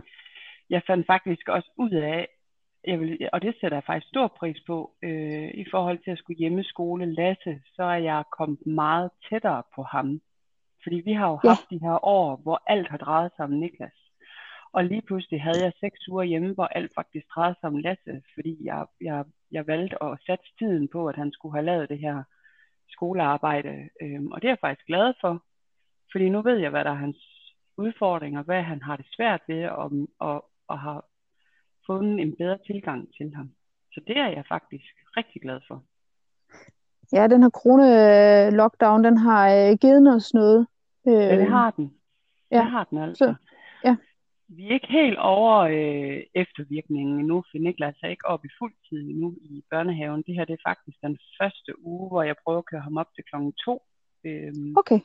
jeg 0.70 0.82
fandt 0.88 1.08
faktisk 1.08 1.50
også 1.50 1.70
ud 1.78 1.92
af, 1.92 2.28
jeg 2.88 3.00
vil, 3.00 3.30
og 3.34 3.42
det 3.42 3.56
sætter 3.62 3.78
jeg 3.78 3.84
faktisk 3.84 4.10
stor 4.10 4.28
pris 4.28 4.60
på, 4.68 4.78
øh, 5.04 5.50
i 5.54 5.66
forhold 5.72 6.00
til 6.04 6.12
at 6.12 6.18
skulle 6.18 6.38
hjemmeskole 6.38 7.14
Lasse, 7.14 7.62
så 7.76 7.84
er 7.84 8.02
jeg 8.10 8.24
kommet 8.38 8.66
meget 8.66 9.10
tættere 9.30 9.64
på 9.76 9.84
ham. 9.84 10.22
Fordi 10.84 10.96
vi 11.06 11.14
har 11.14 11.28
jo 11.30 11.40
ja. 11.44 11.50
haft 11.50 11.70
de 11.70 11.80
her 11.86 12.06
år, 12.06 12.36
hvor 12.44 12.64
alt 12.68 12.90
har 12.90 12.98
drejet 12.98 13.32
sig 13.36 13.46
om 13.46 13.52
Niklas. 13.52 13.98
Og 14.74 14.86
lige 14.86 15.02
pludselig 15.02 15.42
havde 15.42 15.64
jeg 15.64 15.74
seks 15.80 16.08
uger 16.08 16.24
hjemme, 16.24 16.54
hvor 16.54 16.66
alt 16.66 16.92
faktisk 16.96 17.26
drejede 17.36 17.56
sig 17.60 17.68
om 17.68 17.78
Lasse, 17.78 18.22
fordi 18.34 18.58
jeg, 18.66 18.86
jeg, 19.02 19.26
jeg 19.52 19.68
valgte 19.68 20.04
at 20.04 20.20
sætte 20.26 20.44
tiden 20.60 20.88
på, 20.88 21.08
at 21.08 21.16
han 21.16 21.32
skulle 21.32 21.56
have 21.56 21.66
lavet 21.66 21.90
det 21.90 22.00
her 22.00 22.24
skolearbejde. 22.90 23.90
Øhm, 24.02 24.32
og 24.32 24.42
det 24.42 24.48
er 24.48 24.52
jeg 24.52 24.66
faktisk 24.66 24.88
glad 24.88 25.14
for, 25.22 25.44
fordi 26.12 26.30
nu 26.30 26.42
ved 26.42 26.58
jeg, 26.58 26.70
hvad 26.70 26.84
der 26.84 26.92
er 26.92 27.04
hans 27.06 27.18
udfordringer, 27.78 28.44
hvad 28.44 28.62
han 28.62 28.82
har 28.82 28.96
det 28.98 29.06
svært 29.16 29.42
ved, 29.48 29.66
og, 29.68 29.92
og, 30.20 30.46
og 30.68 30.80
har 30.80 31.06
fundet 31.88 32.20
en 32.20 32.36
bedre 32.36 32.58
tilgang 32.68 33.08
til 33.18 33.36
ham. 33.36 33.50
Så 33.94 34.02
det 34.08 34.18
er 34.18 34.28
jeg 34.28 34.44
faktisk 34.48 34.86
rigtig 35.18 35.42
glad 35.42 35.60
for. 35.68 35.84
Ja, 37.14 37.28
den 37.28 37.44
her 37.44 37.50
corona-lockdown, 37.50 39.04
den 39.04 39.18
har 39.18 39.44
øh, 39.58 39.78
givet 39.82 40.16
os 40.16 40.34
noget. 40.34 40.68
Øh, 41.08 41.14
ja, 41.14 41.38
det 41.40 41.50
har 41.50 41.72
den. 41.72 41.94
Ja. 42.52 42.58
Det 42.58 42.72
har 42.72 42.84
den 42.84 42.98
altså. 42.98 43.26
Så, 43.26 43.36
ja. 43.84 43.96
Vi 44.48 44.68
er 44.68 44.74
ikke 44.74 44.92
helt 44.92 45.18
over 45.18 45.58
øh, 45.60 46.24
eftervirkningen 46.36 47.20
endnu, 47.20 47.44
for 47.52 47.58
Niklas 47.58 47.96
er 48.04 48.08
ikke 48.08 48.26
oppe 48.26 48.48
i 48.48 48.56
fuld 48.60 48.74
tid 48.90 49.10
endnu 49.10 49.36
i 49.42 49.64
børnehaven. 49.70 50.24
Det 50.28 50.36
her 50.36 50.46
det 50.46 50.54
er 50.54 50.70
faktisk 50.70 50.98
den 51.02 51.18
første 51.42 51.72
uge, 51.86 52.10
hvor 52.10 52.24
jeg 52.24 52.36
prøver 52.44 52.60
at 52.60 52.66
køre 52.66 52.82
ham 52.82 52.98
op 52.98 53.10
til 53.16 53.24
klokken 53.30 53.54
to. 53.66 53.82
Øhm, 54.26 54.74
okay. 54.78 55.00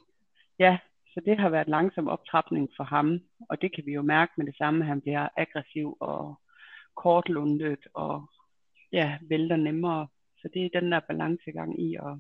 Ja, 0.59 0.79
så 1.15 1.21
det 1.27 1.39
har 1.39 1.49
været 1.49 1.69
langsom 1.69 2.09
optrapning 2.09 2.69
for 2.77 2.85
ham, 2.85 3.21
og 3.51 3.63
det 3.63 3.75
kan 3.75 3.87
vi 3.87 3.93
jo 3.93 4.03
mærke 4.03 4.33
med 4.37 4.47
det 4.47 4.57
samme, 4.57 4.85
han 4.85 5.01
bliver 5.01 5.29
aggressiv 5.37 5.97
og 6.01 6.41
kortlundet 6.97 7.87
og 7.95 8.27
ja, 8.93 9.19
vælter 9.29 9.57
nemmere. 9.57 10.09
Så 10.39 10.49
det 10.55 10.65
er 10.65 10.81
den 10.81 10.93
der 10.93 11.01
balancegang 11.01 11.81
i 11.81 11.95
at, 11.95 12.17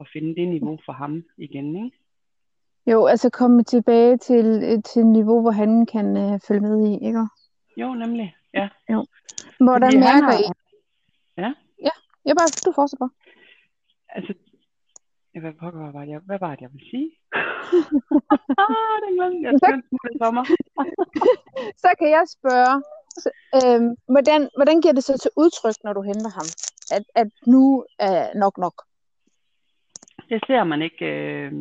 at 0.00 0.06
finde 0.12 0.40
det 0.40 0.48
niveau 0.48 0.78
for 0.84 0.92
ham 0.92 1.24
igen, 1.36 1.84
ikke? 1.84 1.96
Jo, 2.86 3.06
altså 3.06 3.30
komme 3.30 3.64
tilbage 3.64 4.16
til, 4.16 4.60
til 4.82 5.00
et 5.00 5.06
niveau, 5.06 5.40
hvor 5.40 5.50
han 5.50 5.86
kan 5.86 6.16
øh, 6.16 6.40
følge 6.48 6.60
med 6.60 6.88
i, 6.88 7.06
ikke? 7.06 7.26
Jo, 7.76 7.94
nemlig, 7.94 8.36
ja. 8.54 8.68
Jo. 8.90 9.06
Hvordan 9.60 9.92
Fordi 9.92 9.98
mærker 9.98 10.32
har... 10.32 10.38
I? 10.38 10.46
Ja? 11.36 11.52
Ja, 11.82 11.94
jeg 12.24 12.34
bare, 12.38 12.48
du 12.66 12.72
fortsætter 12.72 13.06
bare. 13.06 13.14
Altså, 14.08 14.34
hvad, 15.32 15.52
hvad, 15.60 15.92
var 15.92 16.04
det, 16.04 16.22
hvad 16.26 16.38
var 16.38 16.50
det, 16.54 16.60
jeg 16.60 16.72
ville 16.72 16.90
sige? 16.90 17.10
ah, 18.62 18.96
den 19.02 19.12
glemte 19.16 19.42
jeg. 19.46 19.52
Jeg 19.62 20.12
sommer. 20.22 20.44
så 21.82 21.90
kan 21.98 22.08
jeg 22.16 22.24
spørge, 22.36 22.74
øhm, 23.58 23.90
hvordan, 24.12 24.48
hvordan 24.56 24.80
giver 24.80 24.94
det 24.94 25.04
sig 25.04 25.20
til 25.20 25.30
udtryk, 25.36 25.78
når 25.84 25.92
du 25.92 26.02
henter 26.02 26.30
ham? 26.38 26.48
At, 26.96 27.04
at 27.14 27.30
nu 27.46 27.84
er 27.98 28.38
nok 28.38 28.58
nok? 28.58 28.76
Det 30.28 30.40
ser 30.46 30.64
man 30.64 30.82
ikke. 30.82 31.04
Øh... 31.04 31.52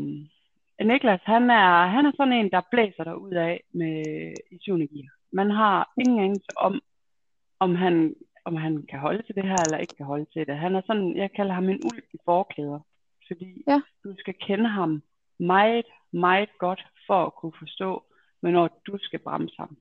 Niklas, 0.86 1.22
han 1.24 1.50
er, 1.50 1.88
han 1.88 2.06
er 2.06 2.12
sådan 2.18 2.34
en, 2.34 2.52
der 2.52 2.62
blæser 2.72 3.04
der 3.04 3.14
ud 3.14 3.32
af 3.32 3.64
med, 3.74 4.04
i 4.52 4.58
syvende 4.62 4.88
gear. 4.88 5.10
Man 5.32 5.52
har 5.52 5.94
ingen 5.98 6.20
anelse 6.20 6.52
om, 6.58 6.82
om 7.60 7.76
han, 7.76 8.16
om 8.46 8.56
han 8.56 8.86
kan 8.90 9.00
holde 9.00 9.24
til 9.24 9.36
det 9.36 9.44
her, 9.44 9.58
eller 9.66 9.78
ikke 9.78 9.96
kan 9.96 10.06
holde 10.06 10.26
til 10.34 10.48
det. 10.48 10.58
Han 10.58 10.76
er 10.76 10.82
sådan, 10.86 11.18
jeg 11.18 11.32
kalder 11.32 11.54
ham 11.54 11.70
en 11.70 11.82
ulv 11.86 12.04
i 12.14 12.18
forklæder. 12.26 12.80
Fordi 13.28 13.64
ja. 13.68 13.82
du 14.04 14.16
skal 14.18 14.34
kende 14.34 14.70
ham 14.70 15.02
meget, 15.40 15.86
meget 16.12 16.50
godt, 16.60 16.86
for 17.08 17.26
at 17.26 17.36
kunne 17.36 17.54
forstå, 17.60 18.04
hvornår 18.40 18.82
du 18.88 18.98
skal 19.02 19.20
bremse 19.20 19.56
ham. 19.60 19.78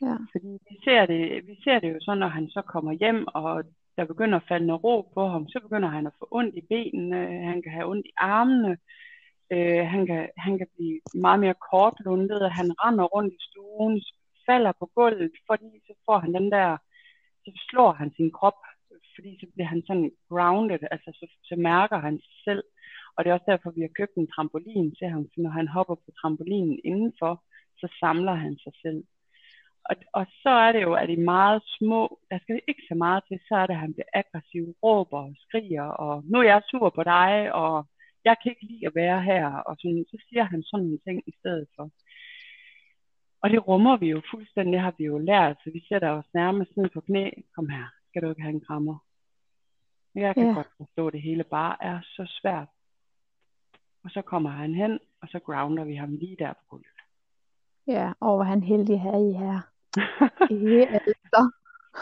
Ja. 0.00 0.16
Fordi 0.32 0.50
vi 0.70 0.76
ser, 0.84 1.06
det, 1.06 1.46
vi 1.46 1.54
ser 1.64 1.78
det 1.78 1.88
jo 1.94 1.98
så, 2.00 2.14
når 2.14 2.28
han 2.28 2.48
så 2.50 2.62
kommer 2.62 2.92
hjem, 2.92 3.26
og 3.26 3.64
der 3.96 4.04
begynder 4.04 4.36
at 4.38 4.48
falde 4.48 4.66
noget 4.66 4.84
ro 4.84 4.96
på 5.14 5.28
ham, 5.28 5.48
så 5.48 5.60
begynder 5.60 5.88
han 5.88 6.06
at 6.06 6.16
få 6.18 6.28
ondt 6.30 6.54
i 6.56 6.64
benene, 6.70 7.20
han 7.50 7.62
kan 7.62 7.72
have 7.72 7.90
ondt 7.90 8.06
i 8.06 8.12
armene, 8.16 8.76
øh, 9.52 9.82
han, 9.92 10.06
kan, 10.06 10.28
han 10.36 10.58
kan 10.58 10.68
blive 10.76 11.00
meget 11.14 11.40
mere 11.40 11.62
kortlundet, 11.70 12.52
han 12.58 12.68
render 12.82 13.04
rundt 13.04 13.34
i 13.34 13.40
stuen, 13.48 14.02
falder 14.46 14.72
på 14.80 14.86
gulvet, 14.94 15.32
fordi 15.46 15.70
så 15.86 15.94
får 16.06 16.18
han 16.18 16.34
den 16.34 16.50
der, 16.50 16.76
så 17.44 17.50
slår 17.68 17.92
han 17.92 18.10
sin 18.16 18.30
krop, 18.38 18.58
fordi 19.14 19.30
så 19.40 19.46
bliver 19.54 19.68
han 19.74 19.82
sådan 19.86 20.10
grounded, 20.28 20.78
altså 20.90 21.10
så, 21.18 21.26
så 21.48 21.54
mærker 21.56 21.98
han 22.06 22.14
sig 22.18 22.36
selv, 22.44 22.62
og 23.14 23.24
det 23.24 23.30
er 23.30 23.34
også 23.34 23.50
derfor, 23.52 23.70
vi 23.70 23.80
har 23.80 23.98
købt 23.98 24.14
en 24.16 24.30
trampolin 24.34 24.94
til 24.98 25.08
ham, 25.14 25.24
for 25.32 25.40
når 25.40 25.50
han 25.50 25.68
hopper 25.68 25.94
på 25.94 26.10
trampolinen 26.20 26.78
indenfor, 26.84 27.32
så 27.80 27.86
samler 28.00 28.34
han 28.34 28.58
sig 28.64 28.72
selv. 28.82 29.00
Og, 29.90 29.96
og 30.12 30.26
så 30.42 30.50
er 30.50 30.72
det 30.72 30.82
jo, 30.82 30.94
at 30.94 31.10
i 31.10 31.16
meget 31.16 31.62
små, 31.78 32.18
der 32.30 32.38
skal 32.38 32.60
ikke 32.68 32.82
så 32.88 32.94
meget 32.94 33.22
til, 33.28 33.38
så 33.48 33.54
er 33.54 33.66
det, 33.66 33.74
at 33.74 33.80
han 33.80 33.94
bliver 33.94 34.10
aggressiv, 34.14 34.64
råber 34.82 35.18
og 35.18 35.34
skriger, 35.44 35.88
og 36.04 36.24
nu 36.30 36.38
er 36.38 36.42
jeg 36.42 36.62
sur 36.70 36.90
på 36.90 37.02
dig, 37.02 37.52
og 37.54 37.86
jeg 38.24 38.36
kan 38.42 38.50
ikke 38.52 38.66
lide 38.70 38.86
at 38.86 38.94
være 38.94 39.22
her, 39.22 39.46
og 39.68 39.76
sådan, 39.78 40.04
så 40.10 40.16
siger 40.28 40.44
han 40.44 40.62
sådan 40.62 40.84
nogle 40.84 40.98
ting 41.06 41.22
i 41.26 41.32
stedet 41.38 41.66
for. 41.76 41.90
Og 43.42 43.50
det 43.50 43.68
rummer 43.68 43.96
vi 43.96 44.08
jo 44.08 44.22
fuldstændig, 44.30 44.72
det 44.72 44.80
har 44.80 44.94
vi 44.98 45.04
jo 45.04 45.18
lært, 45.18 45.56
så 45.64 45.70
vi 45.70 45.82
sætter 45.88 46.10
os 46.10 46.34
nærmest 46.34 46.76
ned 46.76 46.88
på 46.94 47.00
knæ, 47.00 47.30
kom 47.54 47.68
her, 47.68 47.86
skal 48.08 48.22
du 48.22 48.28
ikke 48.28 48.42
have 48.42 48.54
en 48.54 48.66
krammer? 48.68 48.98
Jeg 50.14 50.34
kan 50.34 50.46
ja. 50.46 50.52
godt 50.52 50.70
forstå, 50.76 51.06
at 51.06 51.12
det 51.12 51.22
hele 51.22 51.44
bare 51.44 51.76
er 51.80 52.00
så 52.02 52.38
svært. 52.40 52.68
Og 54.04 54.10
så 54.10 54.22
kommer 54.22 54.50
han 54.50 54.74
hen, 54.74 54.98
og 55.22 55.28
så 55.28 55.38
grounder 55.38 55.84
vi 55.84 55.94
ham 55.94 56.12
lige 56.16 56.36
der 56.38 56.52
på 56.52 56.64
gulvet. 56.68 56.98
Ja, 57.86 58.12
og 58.20 58.34
hvor 58.34 58.44
han 58.44 58.62
heldig 58.62 59.00
her 59.00 59.18
i 59.30 59.32
her. 59.32 59.60
det, 60.48 60.88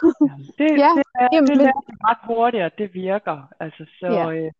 Jamen, 0.02 0.46
det, 0.58 0.68
ja, 0.84 0.90
det, 0.98 1.04
er, 1.14 1.28
jamen, 1.32 1.58
det 1.60 1.66
er 1.66 2.08
ret 2.08 2.22
hurtigt, 2.24 2.64
og 2.64 2.72
det 2.78 2.94
virker. 2.94 3.52
Altså, 3.60 3.84
så, 4.00 4.06
ja. 4.06 4.32
øh, 4.32 4.52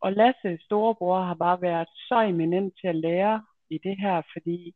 og 0.00 0.12
Lasse, 0.12 0.58
storebror, 0.64 1.20
har 1.22 1.34
bare 1.34 1.62
været 1.62 1.88
så 2.08 2.20
eminent 2.20 2.74
til 2.80 2.88
at 2.88 2.96
lære 2.96 3.42
i 3.70 3.78
det 3.78 3.96
her, 4.00 4.22
fordi 4.32 4.74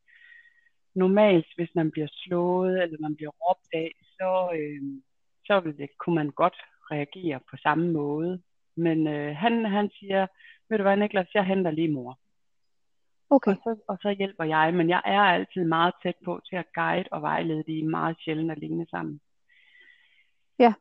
normalt, 0.94 1.46
hvis 1.56 1.70
man 1.74 1.90
bliver 1.90 2.08
slået, 2.10 2.82
eller 2.82 2.98
man 3.00 3.16
bliver 3.16 3.30
råbt 3.30 3.68
af, 3.72 3.90
så, 4.16 4.50
øh, 4.58 4.82
så 5.46 5.60
vil 5.60 5.78
det, 5.78 5.88
kunne 5.98 6.14
man 6.14 6.30
godt 6.30 6.56
reagere 6.90 7.40
på 7.50 7.56
samme 7.62 7.92
måde. 7.92 8.42
Men 8.76 9.06
øh, 9.08 9.36
han, 9.36 9.64
han 9.64 9.90
siger, 9.98 10.26
ved 10.68 10.78
du 10.78 10.82
hvad 10.82 10.96
Niklas, 10.96 11.34
jeg 11.34 11.44
henter 11.44 11.70
lige 11.70 11.92
mor. 11.92 12.18
Okay. 13.34 13.50
Og, 13.50 13.56
så, 13.64 13.76
og 13.88 13.98
så 14.02 14.14
hjælper 14.18 14.44
jeg, 14.44 14.74
men 14.74 14.88
jeg 14.88 15.02
er 15.04 15.20
altid 15.20 15.64
meget 15.64 15.94
tæt 16.02 16.14
på 16.24 16.40
til 16.48 16.56
at 16.56 16.72
guide 16.74 17.08
og 17.12 17.22
vejlede 17.22 17.64
de 17.66 17.88
meget 17.88 18.16
sjældent 18.24 18.50
alene 18.50 18.86
sammen. 18.90 19.20
Ja. 20.58 20.72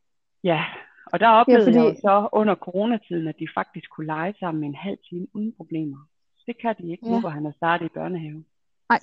Ja, 0.43 0.65
og 1.05 1.19
der 1.19 1.27
oplevede 1.27 1.71
ja, 1.71 1.79
fordi... 1.79 1.87
jeg 1.87 1.97
så 1.97 2.29
under 2.31 2.55
coronatiden, 2.55 3.27
at 3.27 3.35
de 3.39 3.47
faktisk 3.53 3.89
kunne 3.89 4.07
lege 4.07 4.33
sammen 4.39 4.63
en 4.63 4.75
halv 4.75 4.97
time 5.09 5.27
uden 5.33 5.53
problemer. 5.57 5.97
Det 6.45 6.57
kan 6.61 6.75
de 6.77 6.91
ikke 6.91 7.07
ja. 7.07 7.11
nu, 7.11 7.19
hvor 7.19 7.29
han 7.29 7.45
er 7.45 7.51
startet 7.51 7.85
i 7.85 7.89
børnehave. 7.93 8.43
Nej, 8.89 8.99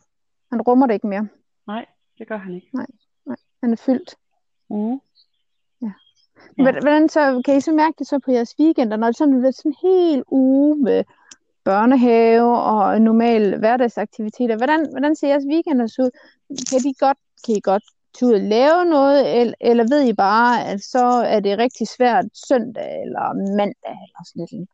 han 0.52 0.62
rummer 0.62 0.86
det 0.86 0.94
ikke 0.94 1.06
mere. 1.06 1.28
Nej, 1.66 1.86
det 2.18 2.28
gør 2.28 2.36
han 2.36 2.54
ikke. 2.54 2.68
Nej, 2.74 2.86
nej. 3.26 3.36
han 3.62 3.72
er 3.72 3.82
fyldt. 3.86 4.14
Uh. 4.68 4.98
Ja. 5.82 5.92
ja. 6.58 6.62
Hvordan 6.62 7.08
så, 7.08 7.42
kan 7.44 7.56
I 7.56 7.60
så 7.60 7.72
mærke 7.72 7.94
det 7.98 8.06
så 8.06 8.18
på 8.18 8.30
jeres 8.30 8.54
weekender, 8.60 8.96
når 8.96 9.06
det 9.06 9.16
sådan 9.16 9.44
er 9.44 9.50
sådan 9.50 9.72
en 9.72 9.76
hel 9.82 10.24
uge 10.26 10.76
med 10.76 11.04
børnehave 11.64 12.62
og 12.62 13.00
normal 13.00 13.58
hverdagsaktiviteter. 13.58 14.56
Hvordan, 14.56 14.80
hvordan 14.90 15.14
ser 15.16 15.28
jeres 15.28 15.50
weekender 15.52 15.84
ud? 16.02 16.10
Kan, 16.70 16.80
de 16.86 16.94
godt, 17.04 17.18
kan 17.44 17.54
I 17.56 17.60
godt 17.60 17.86
tage 18.14 18.28
ud 18.28 18.34
og 18.34 18.46
lave 18.56 18.84
noget, 18.96 19.40
eller, 19.40 19.54
eller 19.60 19.84
ved 19.92 20.08
I 20.08 20.14
bare, 20.14 20.54
at 20.70 20.80
så 20.80 21.04
er 21.34 21.40
det 21.40 21.58
rigtig 21.58 21.86
svært 21.96 22.26
søndag 22.48 22.90
eller 23.04 23.24
mandag 23.58 23.98
eller 24.06 24.22
sådan 24.24 24.40
noget? 24.40 24.68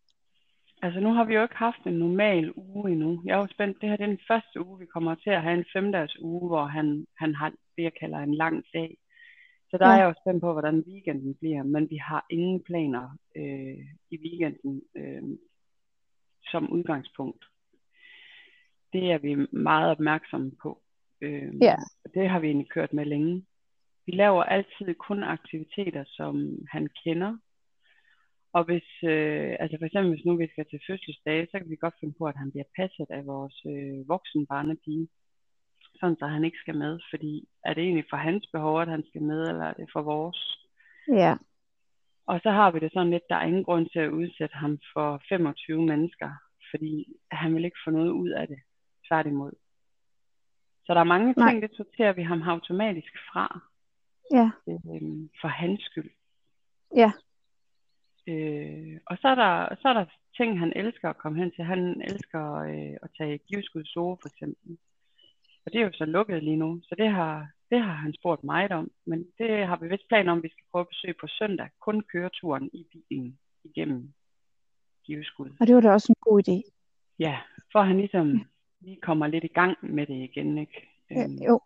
Altså 0.83 1.01
nu 1.01 1.11
har 1.12 1.25
vi 1.25 1.35
jo 1.35 1.42
ikke 1.42 1.64
haft 1.66 1.83
en 1.87 1.99
normal 1.99 2.53
uge 2.57 2.92
endnu. 2.92 3.22
Jeg 3.25 3.35
er 3.35 3.38
jo 3.38 3.55
spændt. 3.55 3.81
Det 3.81 3.88
her 3.88 3.96
det 3.96 4.05
er 4.05 4.14
den 4.16 4.29
første 4.31 4.66
uge, 4.66 4.79
vi 4.79 4.87
kommer 4.87 5.14
til 5.14 5.31
at 5.31 5.42
have 5.42 5.59
en 5.59 5.70
femdags 5.72 6.16
uge, 6.20 6.49
hvor 6.49 6.64
han, 6.64 7.07
han 7.18 7.35
har 7.35 7.51
det, 7.77 7.83
jeg 7.83 7.92
kalder 8.01 8.18
en 8.18 8.35
lang 8.35 8.64
dag. 8.75 8.99
Så 9.70 9.79
der 9.79 9.87
ja. 9.87 9.92
er 9.92 9.99
jeg 9.99 10.09
jo 10.09 10.14
spændt 10.22 10.40
på, 10.40 10.53
hvordan 10.53 10.85
weekenden 10.88 11.35
bliver, 11.35 11.62
men 11.62 11.90
vi 11.90 11.96
har 11.96 12.27
ingen 12.31 12.62
planer 12.62 13.05
øh, 13.37 13.79
i 14.11 14.16
weekenden. 14.25 14.83
Øh, 14.96 15.22
som 16.50 16.72
udgangspunkt. 16.72 17.44
Det 18.92 19.12
er 19.12 19.18
vi 19.18 19.35
meget 19.52 19.90
opmærksomme 19.90 20.52
på. 20.62 20.82
Øh, 21.20 21.52
ja. 21.62 21.76
Det 22.14 22.28
har 22.28 22.40
vi 22.40 22.46
egentlig 22.46 22.70
kørt 22.70 22.92
med 22.92 23.04
længe. 23.04 23.46
vi 24.06 24.12
laver 24.12 24.42
altid 24.42 24.94
kun 24.94 25.22
aktiviteter, 25.22 26.04
som 26.06 26.59
han 26.72 26.88
kender. 27.04 27.37
Og 28.52 28.64
hvis, 28.64 28.88
øh, 29.04 29.56
altså 29.61 29.76
for 29.78 29.87
eksempel 29.87 30.11
hvis 30.14 30.24
nu 30.24 30.37
vi 30.37 30.48
skal 30.52 30.66
til 30.70 30.80
fødselsdag, 30.88 31.48
så 31.50 31.59
kan 31.59 31.70
vi 31.70 31.76
godt 31.76 31.94
finde 32.00 32.14
på, 32.18 32.24
at 32.24 32.37
han 32.37 32.50
bliver 32.50 32.68
passet 32.76 33.06
af 33.11 33.26
vores 33.26 33.56
øh, 33.72 34.09
voksen 34.09 34.46
barnepige. 34.46 35.09
Sådan 36.00 36.16
så 36.16 36.26
han 36.26 36.44
ikke 36.44 36.59
skal 36.59 36.76
med, 36.76 37.00
fordi 37.11 37.48
er 37.64 37.74
det 37.74 37.82
egentlig 37.82 38.06
for 38.11 38.16
hans 38.16 38.46
behov, 38.52 38.80
at 38.80 38.88
han 38.88 39.04
skal 39.09 39.22
med, 39.22 39.40
eller 39.48 39.64
er 39.64 39.72
det 39.72 39.88
for 39.92 40.02
vores? 40.02 40.40
Ja. 41.09 41.35
Og 42.26 42.40
så 42.42 42.50
har 42.50 42.70
vi 42.70 42.78
det 42.78 42.92
sådan 42.92 43.10
lidt, 43.10 43.28
der 43.28 43.36
er 43.36 43.46
ingen 43.46 43.64
grund 43.64 43.86
til 43.92 43.98
at 43.98 44.10
udsætte 44.10 44.54
ham 44.54 44.78
for 44.92 45.22
25 45.28 45.82
mennesker, 45.82 46.30
fordi 46.70 47.06
han 47.30 47.54
vil 47.54 47.64
ikke 47.64 47.78
få 47.84 47.90
noget 47.90 48.10
ud 48.10 48.28
af 48.30 48.46
det. 48.48 48.58
Tværtimod. 49.08 49.52
Så 50.86 50.94
der 50.94 51.00
er 51.00 51.04
mange 51.14 51.34
Nej. 51.36 51.50
ting, 51.50 51.62
det 51.62 51.70
sorterer 51.76 52.12
vi 52.12 52.22
ham 52.22 52.42
automatisk 52.42 53.12
fra, 53.32 53.60
Ja. 54.32 54.50
øh, 54.68 55.28
for 55.40 55.48
hans 55.48 55.82
skyld. 55.82 56.10
Ja. 56.96 57.12
Øh, 58.28 59.00
og 59.06 59.18
så 59.20 59.28
er, 59.28 59.34
der, 59.34 59.74
så 59.82 59.88
er 59.88 59.92
der 59.92 60.04
ting, 60.36 60.58
han 60.58 60.72
elsker 60.76 61.10
at 61.10 61.18
komme 61.18 61.38
hen 61.38 61.50
til. 61.50 61.64
Han 61.64 62.02
elsker 62.08 62.54
øh, 62.54 62.96
at 63.02 63.10
tage 63.18 63.38
givskud 63.38 63.84
for 63.94 64.26
eksempel. 64.26 64.78
Og 65.66 65.72
det 65.72 65.81
er 65.81 65.85
jo 65.85 65.92
så 65.92 66.05
lukket 66.05 66.42
lige 66.42 66.57
nu, 66.57 66.81
så 66.83 66.94
det 66.98 67.09
har, 67.09 67.48
det 67.70 67.81
har 67.81 67.92
han 67.92 68.12
spurgt 68.14 68.44
mig 68.44 68.72
om. 68.72 68.90
Men 69.07 69.26
det 69.38 69.66
har 69.66 69.76
vi 69.76 69.88
vist 69.88 70.09
planer 70.09 70.33
om, 70.33 70.38
at 70.38 70.44
vi 70.44 70.48
skal 70.48 70.64
prøve 70.72 70.81
at 70.81 70.88
besøge 70.88 71.14
på 71.20 71.26
søndag. 71.26 71.68
Kun 71.81 72.00
køreturen 72.12 72.70
i 72.72 72.87
bilen 72.92 73.38
igennem 73.64 74.12
giveskud. 75.05 75.50
Og 75.61 75.66
det 75.66 75.74
var 75.74 75.81
da 75.81 75.90
også 75.92 76.12
en 76.12 76.16
god 76.20 76.42
idé. 76.48 76.70
Ja, 77.18 77.38
for 77.72 77.83
han 77.83 77.96
ligesom 77.96 78.46
lige 78.81 79.00
kommer 79.02 79.26
lidt 79.26 79.44
i 79.44 79.55
gang 79.61 79.76
med 79.83 80.07
det 80.07 80.14
igen. 80.14 80.59
Ikke? 80.59 80.88
Ja, 81.11 81.24
Øhm, 81.24 81.35
jo. 81.48 81.61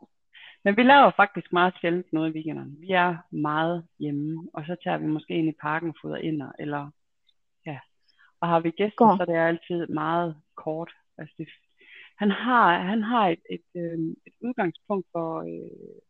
men 0.65 0.77
vi 0.77 0.83
laver 0.83 1.11
faktisk 1.17 1.53
meget 1.53 1.75
sjældent 1.81 2.13
noget 2.13 2.31
i 2.31 2.33
weekenderne. 2.33 2.77
Vi 2.79 2.91
er 2.91 3.17
meget 3.31 3.87
hjemme, 3.99 4.49
og 4.55 4.65
så 4.67 4.77
tager 4.85 4.99
vi 4.99 5.07
måske 5.07 5.35
ind 5.35 5.49
i 5.49 5.55
parken 5.61 5.89
og 5.89 5.95
fodrer 6.03 6.17
ind, 6.17 6.43
eller 6.59 6.91
ja. 7.67 7.79
Og 8.41 8.49
har 8.49 8.61
vi 8.61 8.71
gæster, 8.71 8.97
Går. 8.97 9.17
så 9.17 9.23
er 9.23 9.27
det 9.27 9.37
altid 9.37 9.87
meget 9.87 10.37
kort. 10.57 10.91
Altså 11.19 11.35
det, 11.39 11.49
han 12.21 12.31
har, 12.31 12.67
han 12.91 13.03
har 13.03 13.29
et, 13.29 13.45
et, 13.57 13.69
øh, 13.83 13.99
et 14.27 14.35
udgangspunkt 14.47 15.07
for, 15.13 15.31
øh, 15.53 16.01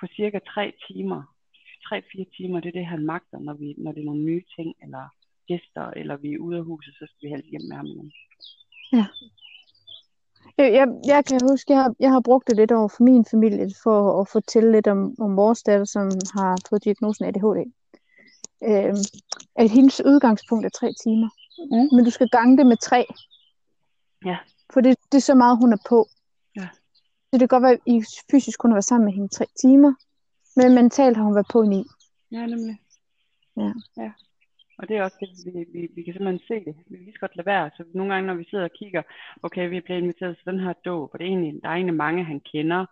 på 0.00 0.06
cirka 0.16 0.38
tre 0.38 0.72
timer. 0.88 1.22
3-4 1.86 2.36
timer, 2.36 2.60
det 2.60 2.68
er 2.68 2.78
det, 2.78 2.86
han 2.86 3.06
magter, 3.06 3.38
når, 3.38 3.54
vi, 3.54 3.74
når 3.78 3.92
det 3.92 4.00
er 4.00 4.04
nogle 4.04 4.24
nye 4.30 4.44
ting, 4.56 4.74
eller 4.82 5.04
gæster, 5.48 5.86
eller 6.00 6.16
vi 6.16 6.32
er 6.32 6.38
ude 6.38 6.56
af 6.58 6.64
huset, 6.64 6.94
så 6.94 7.04
skal 7.08 7.22
vi 7.22 7.34
helst 7.34 7.50
hjem 7.50 7.66
med 7.68 7.76
ham 7.76 7.86
igen. 7.86 8.12
Jeg, 10.58 10.68
jeg, 10.78 10.86
jeg 11.12 11.24
kan 11.24 11.40
huske, 11.50 11.72
jeg 11.72 11.82
har, 11.82 11.94
jeg 12.00 12.10
har 12.10 12.20
brugt 12.20 12.48
det 12.48 12.56
lidt 12.56 12.72
over 12.72 12.88
for 12.88 13.02
min 13.02 13.24
familie, 13.30 13.66
for 13.82 14.20
at 14.20 14.28
fortælle 14.32 14.72
lidt 14.72 14.86
om, 14.86 15.00
om 15.20 15.36
vores 15.36 15.62
datter, 15.62 15.84
som 15.84 16.04
har 16.36 16.52
fået 16.68 16.84
diagnosen 16.84 17.24
ADHD. 17.24 17.60
Øhm, 18.68 19.04
at 19.56 19.70
hendes 19.70 20.02
udgangspunkt 20.10 20.66
er 20.66 20.78
tre 20.80 20.88
timer. 21.04 21.30
Mm. 21.72 21.88
Men 21.94 22.04
du 22.04 22.10
skal 22.10 22.28
gange 22.28 22.56
det 22.58 22.66
med 22.66 22.76
tre. 22.76 23.00
Ja. 24.24 24.38
For 24.72 24.80
det, 24.80 24.96
det 25.12 25.18
er 25.18 25.28
så 25.30 25.34
meget, 25.34 25.58
hun 25.58 25.72
er 25.72 25.82
på. 25.88 26.08
Ja. 26.56 26.68
Så 27.28 27.32
det 27.32 27.40
kan 27.40 27.48
godt 27.48 27.62
være, 27.62 27.72
at 27.72 27.80
I 27.86 28.04
fysisk 28.30 28.58
kun 28.58 28.70
har 28.70 28.76
været 28.76 28.84
sammen 28.84 29.04
med 29.04 29.14
hende 29.14 29.28
tre 29.28 29.46
timer, 29.60 29.92
men 30.56 30.74
mentalt 30.74 31.16
har 31.16 31.24
hun 31.24 31.34
været 31.34 31.52
på 31.52 31.62
i 31.62 31.66
ni. 31.66 31.84
Ja, 32.32 32.46
nemlig. 32.46 32.76
Ja. 33.56 33.72
ja. 33.96 34.12
Og 34.78 34.88
det 34.88 34.96
er 34.96 35.02
også 35.02 35.16
det, 35.20 35.54
vi, 35.54 35.64
vi, 35.72 35.88
vi 35.94 36.02
kan 36.02 36.14
simpelthen 36.14 36.46
se 36.48 36.54
det. 36.64 36.74
Vi 36.86 36.96
kan 36.96 37.04
lige 37.04 37.18
godt 37.20 37.36
lade 37.36 37.46
være. 37.46 37.70
Så 37.76 37.84
nogle 37.94 38.12
gange, 38.12 38.26
når 38.26 38.34
vi 38.34 38.46
sidder 38.50 38.64
og 38.64 38.76
kigger, 38.80 39.02
okay, 39.42 39.68
vi 39.68 39.76
er 39.76 39.80
blevet 39.80 40.00
inviteret 40.02 40.36
til 40.36 40.46
den 40.52 40.60
her 40.60 40.72
dåb, 40.72 41.10
og 41.12 41.18
det 41.18 41.24
er 41.24 41.28
egentlig, 41.28 41.62
der 41.62 41.68
er 41.68 41.72
egentlig 41.74 41.94
mange, 41.94 42.24
han 42.24 42.40
kender, 42.40 42.86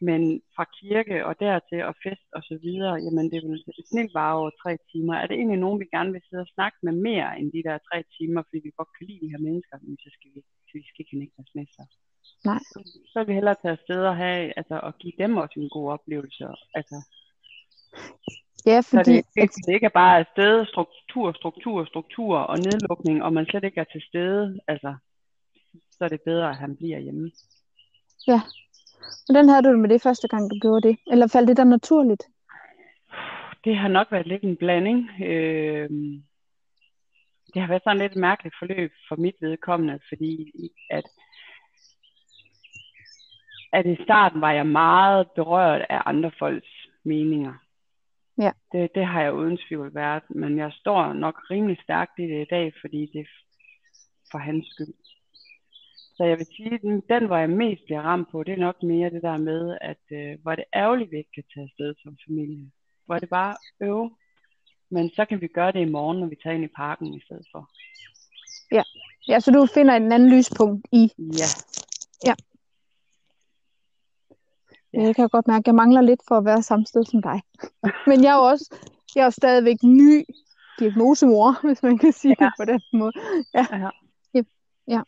men 0.00 0.22
fra 0.56 0.64
kirke 0.78 1.26
og 1.28 1.34
dertil 1.40 1.80
og 1.90 1.94
fest 2.04 2.28
og 2.36 2.42
så 2.48 2.58
videre, 2.66 2.94
jamen 3.04 3.26
det 3.32 3.38
vil 3.42 3.64
snilt 3.92 4.12
bare 4.20 4.34
over 4.40 4.50
tre 4.62 4.72
timer. 4.92 5.14
Er 5.14 5.26
det 5.26 5.36
egentlig 5.36 5.60
nogen, 5.64 5.80
vi 5.80 5.94
gerne 5.96 6.12
vil 6.12 6.22
sidde 6.28 6.46
og 6.46 6.54
snakke 6.56 6.78
med 6.82 6.94
mere 7.08 7.30
end 7.38 7.48
de 7.56 7.62
der 7.68 7.78
tre 7.88 7.98
timer, 8.16 8.40
fordi 8.42 8.58
vi 8.64 8.78
godt 8.78 8.92
kan 8.96 9.06
lide 9.08 9.22
de 9.24 9.32
her 9.32 9.42
mennesker, 9.48 9.76
men 9.82 9.96
så 10.04 10.08
skal 10.16 10.28
vi, 10.34 10.40
så 10.66 10.72
vi 10.80 10.84
skal 10.88 11.00
ikke 11.02 11.14
knække 11.16 11.52
med 11.58 11.66
sig. 11.76 11.86
Nej. 12.48 12.60
Så, 12.72 12.78
så 13.10 13.16
vil 13.18 13.28
vi 13.28 13.38
hellere 13.38 13.60
tage 13.62 13.76
afsted 13.78 14.00
og, 14.10 14.16
have, 14.16 14.52
altså, 14.60 14.76
og 14.86 14.92
give 15.00 15.16
dem 15.22 15.32
også 15.42 15.56
en 15.60 15.70
god 15.76 15.86
oplevelse. 15.96 16.44
Altså, 16.78 16.96
Ja, 18.66 18.82
så 18.82 18.90
fordi 18.90 19.16
det, 19.16 19.24
det, 19.34 19.50
det 19.66 19.74
ikke 19.74 19.90
er 19.92 19.98
bare 20.02 20.18
afsted, 20.18 20.66
struktur, 20.66 21.32
struktur, 21.32 21.84
struktur 21.84 22.38
og 22.38 22.58
nedlukning, 22.58 23.22
og 23.22 23.32
man 23.32 23.46
slet 23.46 23.64
ikke 23.64 23.80
er 23.80 23.84
til 23.92 24.02
stede, 24.08 24.60
altså, 24.68 24.96
så 25.90 26.04
er 26.04 26.08
det 26.08 26.20
bedre, 26.20 26.50
at 26.50 26.56
han 26.56 26.76
bliver 26.76 26.98
hjemme. 26.98 27.30
Hvordan 29.26 29.48
havde 29.48 29.62
du 29.62 29.70
det 29.70 29.78
med 29.78 29.88
det 29.88 30.02
første 30.02 30.28
gang, 30.28 30.50
du 30.50 30.58
gjorde 30.60 30.88
det? 30.88 30.98
Eller 31.06 31.26
faldt 31.26 31.48
det 31.48 31.56
der 31.56 31.64
naturligt? 31.64 32.22
Det 33.64 33.76
har 33.76 33.88
nok 33.88 34.12
været 34.12 34.26
lidt 34.26 34.42
en 34.42 34.56
blanding. 34.56 35.10
Øh, 35.22 35.90
det 37.54 37.62
har 37.62 37.68
været 37.68 37.82
sådan 37.84 37.98
lidt 37.98 38.12
et 38.12 38.18
mærkeligt 38.18 38.54
forløb 38.58 38.92
for 39.08 39.16
mit 39.16 39.34
vedkommende, 39.40 40.00
fordi 40.08 40.52
at, 40.90 41.04
at 43.72 43.86
i 43.86 44.02
starten 44.04 44.40
var 44.40 44.52
jeg 44.52 44.66
meget 44.66 45.30
berørt 45.30 45.86
af 45.88 46.02
andre 46.06 46.30
folks 46.38 46.88
meninger. 47.04 47.54
Ja. 48.38 48.52
Det, 48.72 48.94
det 48.94 49.06
har 49.06 49.22
jeg 49.22 49.34
uden 49.34 49.58
tvivl 49.68 49.94
været, 49.94 50.22
men 50.30 50.58
jeg 50.58 50.72
står 50.72 51.12
nok 51.12 51.50
rimelig 51.50 51.78
stærkt 51.82 52.18
i 52.18 52.22
det 52.22 52.42
i 52.42 52.50
dag, 52.50 52.72
fordi 52.80 53.10
det 53.12 53.20
er 53.20 53.24
for 54.30 54.38
hans 54.38 54.66
skyld. 54.66 54.94
Så 56.18 56.24
jeg 56.24 56.38
vil 56.38 56.46
sige, 56.56 56.78
den, 56.78 57.00
den, 57.08 57.26
hvor 57.26 57.36
jeg 57.36 57.50
mest 57.50 57.84
bliver 57.84 58.00
ramt 58.02 58.28
på, 58.30 58.42
det 58.42 58.52
er 58.54 58.56
nok 58.68 58.82
mere 58.82 59.10
det 59.10 59.22
der 59.22 59.36
med, 59.36 59.78
at 59.80 60.02
øh, 60.12 60.38
hvor 60.42 60.50
er 60.50 60.56
det 60.56 60.64
ærgerligt, 60.74 61.10
vi 61.10 61.16
ikke 61.16 61.32
kan 61.34 61.44
tage 61.54 61.64
afsted 61.64 61.94
som 62.02 62.16
familie. 62.28 62.70
Hvor 63.06 63.14
er 63.14 63.18
det 63.18 63.28
bare 63.28 63.56
øve, 63.80 64.10
men 64.90 65.10
så 65.10 65.24
kan 65.24 65.40
vi 65.40 65.46
gøre 65.46 65.72
det 65.72 65.80
i 65.80 65.90
morgen, 65.90 66.18
når 66.20 66.26
vi 66.26 66.36
tager 66.42 66.54
ind 66.54 66.64
i 66.64 66.68
parken 66.76 67.14
i 67.14 67.20
stedet 67.26 67.46
for. 67.52 67.70
Ja, 69.28 69.40
så 69.40 69.50
du 69.50 69.66
finder 69.74 69.94
en 69.96 70.12
anden 70.12 70.30
lyspunkt 70.36 70.86
i. 70.92 71.12
Ja, 71.18 71.48
Ja. 72.26 72.34
Jeg 74.92 75.16
kan 75.16 75.28
godt 75.28 75.46
mærke, 75.46 75.62
at 75.62 75.66
jeg 75.66 75.74
mangler 75.74 76.00
lidt 76.00 76.20
for 76.28 76.34
at 76.38 76.44
være 76.44 76.62
samme 76.62 76.86
sted 76.86 77.04
som 77.04 77.22
dig. 77.22 77.40
Men 78.10 78.22
jeg 78.24 78.30
er 78.32 78.36
jo 78.36 78.42
også 78.42 78.76
jeg 79.14 79.20
er 79.20 79.24
jo 79.24 79.30
stadigvæk 79.30 79.76
ny 79.82 80.24
diagnosemor, 80.78 81.66
hvis 81.66 81.82
man 81.82 81.98
kan 81.98 82.12
sige 82.12 82.36
Ja. 82.40 82.44
det 82.44 82.52
på 82.58 82.64
den 82.64 82.80
måde. 82.92 83.12
ja, 83.54 83.66
Ja, 84.34 84.42
ja. 84.88 85.02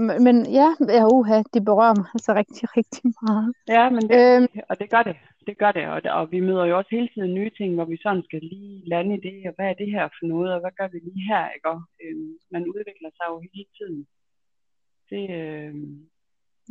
M- 0.00 0.18
men 0.26 0.36
ja, 0.58 0.68
ja 0.96 1.04
uha, 1.16 1.42
det 1.54 1.64
berører 1.64 1.94
mig 2.00 2.06
altså 2.14 2.32
rigtig, 2.40 2.64
rigtig 2.76 3.12
meget. 3.22 3.52
ja 3.68 3.90
men 3.90 4.02
det, 4.08 4.16
Øhm, 4.36 4.48
og 4.70 4.78
det 4.80 4.90
gør 4.90 5.02
det. 5.02 5.16
Det 5.46 5.58
gør 5.58 5.72
det, 5.72 5.84
og, 5.94 6.00
og 6.18 6.30
vi 6.30 6.40
møder 6.40 6.64
jo 6.64 6.76
også 6.78 6.88
hele 6.92 7.08
tiden 7.14 7.34
nye 7.34 7.50
ting, 7.58 7.74
hvor 7.74 7.84
vi 7.84 7.96
sådan 8.02 8.22
skal 8.28 8.40
lige 8.52 8.88
lande 8.88 9.14
i 9.16 9.20
det, 9.26 9.36
og 9.48 9.52
hvad 9.56 9.66
er 9.70 9.74
det 9.82 9.90
her 9.96 10.06
for 10.16 10.26
noget, 10.32 10.50
og 10.54 10.60
hvad 10.60 10.70
gør 10.78 10.88
vi 10.92 10.98
lige 10.98 11.26
her, 11.32 11.44
ikke? 11.54 11.68
Og, 11.72 11.78
øhm, 12.04 12.30
man 12.54 12.62
udvikler 12.74 13.10
sig 13.18 13.26
jo 13.30 13.36
hele 13.54 13.68
tiden. 13.78 14.00
Det, 15.10 15.24
øhm, 15.40 15.98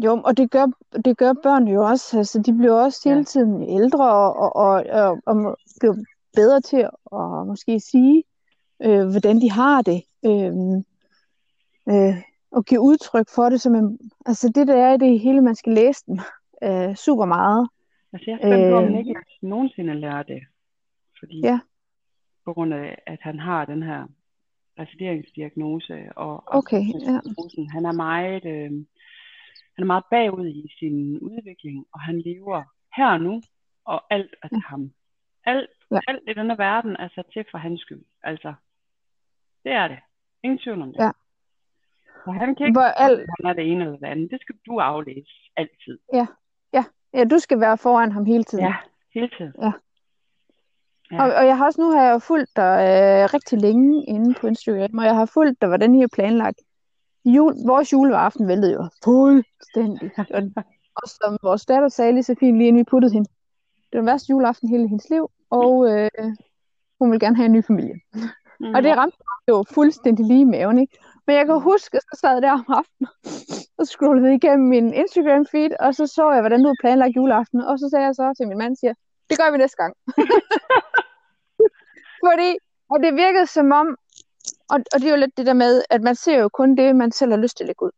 jo, 0.06 0.12
og 0.26 0.38
det 0.38 0.52
gør, 0.52 0.66
det 1.06 1.18
gør 1.18 1.34
børn 1.44 1.68
jo 1.68 1.82
også. 1.92 2.18
Altså, 2.18 2.42
de 2.46 2.54
bliver 2.58 2.74
også 2.86 3.00
hele 3.10 3.18
Ja. 3.18 3.24
tiden 3.24 3.64
ældre 3.80 4.06
og, 4.14 4.56
og, 4.56 4.74
og, 5.00 5.18
og, 5.26 5.58
bliver 5.80 5.96
bedre 6.36 6.62
til 6.62 6.82
at 7.14 7.48
måske 7.48 7.80
sige, 7.80 8.24
øh, 8.86 9.06
hvordan 9.14 9.36
de 9.42 9.52
har 9.52 9.82
det. 9.82 10.02
Øh, 10.26 10.54
øh, 11.90 12.16
og 12.52 12.66
give 12.66 12.80
udtryk 12.82 13.26
for 13.36 13.50
det. 13.50 13.62
Som 13.62 13.76
en, 13.76 14.00
altså 14.26 14.52
det 14.56 14.68
der 14.68 14.76
er 14.86 14.94
i 14.94 14.98
det 14.98 15.20
hele, 15.20 15.42
man 15.42 15.56
skal 15.56 15.74
læse 15.74 16.06
den 16.06 16.20
øh, 16.68 16.96
super 16.96 17.26
meget. 17.26 17.70
altså 18.14 18.32
jeg 18.32 18.40
er 18.42 18.48
spændt 18.48 18.72
på, 18.72 18.78
om 18.78 18.84
Øh. 18.84 18.92
Niklas 18.92 19.38
nogensinde 19.42 19.94
lærer 19.94 20.24
det. 20.24 20.42
Fordi 21.20 21.42
Ja. 21.44 21.60
på 22.46 22.54
grund 22.54 22.74
af, 22.74 23.02
at 23.08 23.20
han 23.22 23.40
har 23.40 23.66
den 23.66 23.84
her 23.84 24.08
resideringsdiagnose 24.80 26.10
og 26.16 26.44
Okay, 26.48 26.84
ja. 27.02 27.20
Han 27.74 27.86
er 27.86 27.92
meget, 27.92 28.46
øh, 28.46 28.72
han 29.76 29.84
er 29.84 29.86
meget 29.86 30.04
bagud 30.12 30.48
i 30.48 30.72
sin 30.80 31.20
udvikling, 31.20 31.86
og 31.94 32.00
han 32.00 32.22
lever 32.22 32.64
her 32.96 33.08
og 33.12 33.22
nu, 33.22 33.42
og 33.86 34.14
alt 34.14 34.36
er 34.44 34.48
til 34.48 34.62
ham. 34.68 34.92
Alt, 35.46 35.70
Ja. 35.92 36.00
alt 36.08 36.20
i 36.28 36.34
denne 36.34 36.58
verden 36.58 36.96
er 37.00 37.10
sat 37.16 37.26
til 37.34 37.46
for 37.52 37.58
hans 37.58 37.82
skyld. 37.82 38.04
Altså, 38.24 38.54
det 39.64 39.72
er 39.72 39.88
det. 39.88 40.00
Ingen 40.44 40.60
tvivl 40.60 40.82
om 40.82 40.92
det. 40.94 41.00
Ja. 41.00 41.12
Og 42.30 42.36
han 42.36 42.56
kan 42.56 42.68
ikke 42.68 42.80
Hvor 42.80 42.92
alt, 43.06 43.20
han 43.38 43.50
er 43.50 43.54
det 43.54 43.72
ene 43.72 43.84
eller 43.84 43.98
det 43.98 44.06
andet. 44.06 44.32
Det 44.32 44.42
skal 44.42 44.56
du 44.68 44.80
aflæse 44.80 45.32
altid. 45.58 45.98
ja, 47.14 47.24
du 47.24 47.40
skal 47.40 47.60
være 47.60 47.78
foran 47.78 48.12
ham 48.12 48.26
hele 48.26 48.44
tiden. 48.44 48.66
Ja, 48.66 48.76
hele 49.14 49.30
tiden. 49.38 49.54
Ja. 49.62 49.72
Ja. 51.12 51.24
Og, 51.24 51.34
og 51.34 51.46
jeg 51.46 51.58
har 51.58 51.66
også 51.66 51.82
nu 51.82 51.92
har 51.92 52.04
jeg 52.04 52.22
fulgt 52.22 52.50
dig 52.56 52.76
øh, 52.90 53.34
rigtig 53.34 53.60
længe 53.62 54.06
inde 54.06 54.34
på 54.42 54.48
Instagram, 54.48 54.98
og 54.98 55.06
jeg 55.06 55.16
har 55.16 55.26
fulgt 55.26 55.62
dig, 55.62 55.68
hvordan 55.68 55.96
I 55.96 56.00
har 56.00 56.10
planlagt. 56.14 56.60
Jul, 57.26 57.54
vores 57.68 57.94
juleaften 57.94 58.48
væltede 58.48 58.74
jo 58.74 58.90
fuldstændig. 59.04 60.12
Og, 60.96 61.10
som 61.10 61.38
vores 61.44 61.66
datter 61.66 61.88
sagde 61.88 62.12
lige 62.12 62.24
så 62.24 62.36
fint, 62.40 62.58
lige 62.58 62.68
inden 62.68 62.80
vi 62.80 62.84
puttede 62.84 63.14
hende. 63.14 63.30
Det 63.76 63.94
var 63.94 64.00
den 64.00 64.06
værste 64.06 64.30
juleaften 64.30 64.70
hele 64.70 64.88
hendes 64.88 65.10
liv, 65.10 65.32
og 65.50 65.92
øh, 65.92 66.10
hun 67.00 67.12
vil 67.12 67.20
gerne 67.20 67.36
have 67.36 67.46
en 67.46 67.52
ny 67.52 67.64
familie. 67.66 67.96
Mm. 68.60 68.74
Og 68.76 68.84
det 68.84 68.98
ramte 68.98 69.18
jo 69.50 69.64
fuldstændig 69.74 70.26
lige 70.26 70.42
i 70.42 70.44
maven, 70.44 70.80
ikke? 70.80 70.98
Men 71.30 71.38
jeg 71.38 71.46
kan 71.46 71.62
huske, 71.62 71.98
at 71.98 72.04
jeg 72.12 72.18
sad 72.20 72.42
der 72.42 72.52
om 72.52 72.66
aftenen, 72.68 73.10
så 73.76 73.84
scrollede 73.86 74.36
igennem 74.36 74.68
min 74.68 74.94
Instagram 74.94 75.46
feed, 75.52 75.72
og 75.80 75.96
så 75.96 76.08
så 76.08 76.32
jeg, 76.32 76.42
hvordan 76.42 76.60
du 76.60 76.68
havde 76.68 76.82
planlagt 76.82 77.16
juleaften, 77.16 77.62
og 77.62 77.80
så 77.80 77.90
sagde 77.90 78.06
jeg 78.06 78.16
så 78.16 78.34
til 78.38 78.48
min 78.48 78.58
mand, 78.58 78.76
siger, 78.76 78.94
det 79.30 79.38
gør 79.38 79.52
vi 79.52 79.58
næste 79.58 79.78
gang. 79.78 79.94
Fordi, 82.26 82.50
og 82.92 82.98
det 83.04 83.14
virkede 83.14 83.48
som 83.48 83.72
om, 83.72 83.88
og, 84.70 84.78
og 84.94 85.00
det 85.00 85.08
er 85.08 85.10
jo 85.10 85.24
lidt 85.24 85.38
det 85.38 85.46
der 85.46 85.54
med, 85.54 85.84
at 85.90 86.02
man 86.02 86.16
ser 86.16 86.40
jo 86.40 86.50
kun 86.50 86.76
det, 86.76 86.96
man 86.96 87.12
selv 87.12 87.32
har 87.32 87.38
lyst 87.38 87.58
til 87.58 87.64
at 87.64 87.68
lægge 87.68 87.86
ud. 87.86 87.92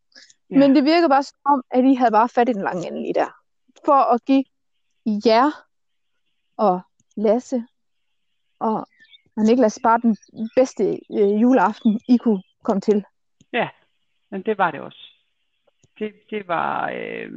Ja. 0.49 0.59
Men 0.59 0.75
det 0.75 0.83
virkede 0.83 1.09
bare 1.09 1.23
som 1.23 1.37
om, 1.45 1.63
at 1.71 1.83
I 1.85 1.93
havde 1.93 2.11
bare 2.11 2.29
fat 2.29 2.49
i 2.49 2.53
den 2.53 2.63
lange 2.63 2.87
ende 2.87 3.01
lige 3.01 3.13
der. 3.13 3.31
For 3.85 4.13
at 4.13 4.25
give 4.25 4.43
jer 5.25 5.51
og 6.57 6.81
Lasse 7.17 7.63
og, 8.59 8.87
og 9.37 9.43
Niklas 9.43 9.79
bare 9.83 9.99
den 10.01 10.17
bedste 10.55 10.83
øh, 11.11 11.41
juleaften, 11.41 11.99
I 12.07 12.17
kunne 12.17 12.43
komme 12.63 12.81
til. 12.81 13.05
Men 14.31 14.41
det 14.41 14.57
var 14.57 14.71
det 14.71 14.81
også. 14.81 15.03
Det, 15.99 16.13
det 16.29 16.47
var... 16.47 16.91
Øh... 16.95 17.31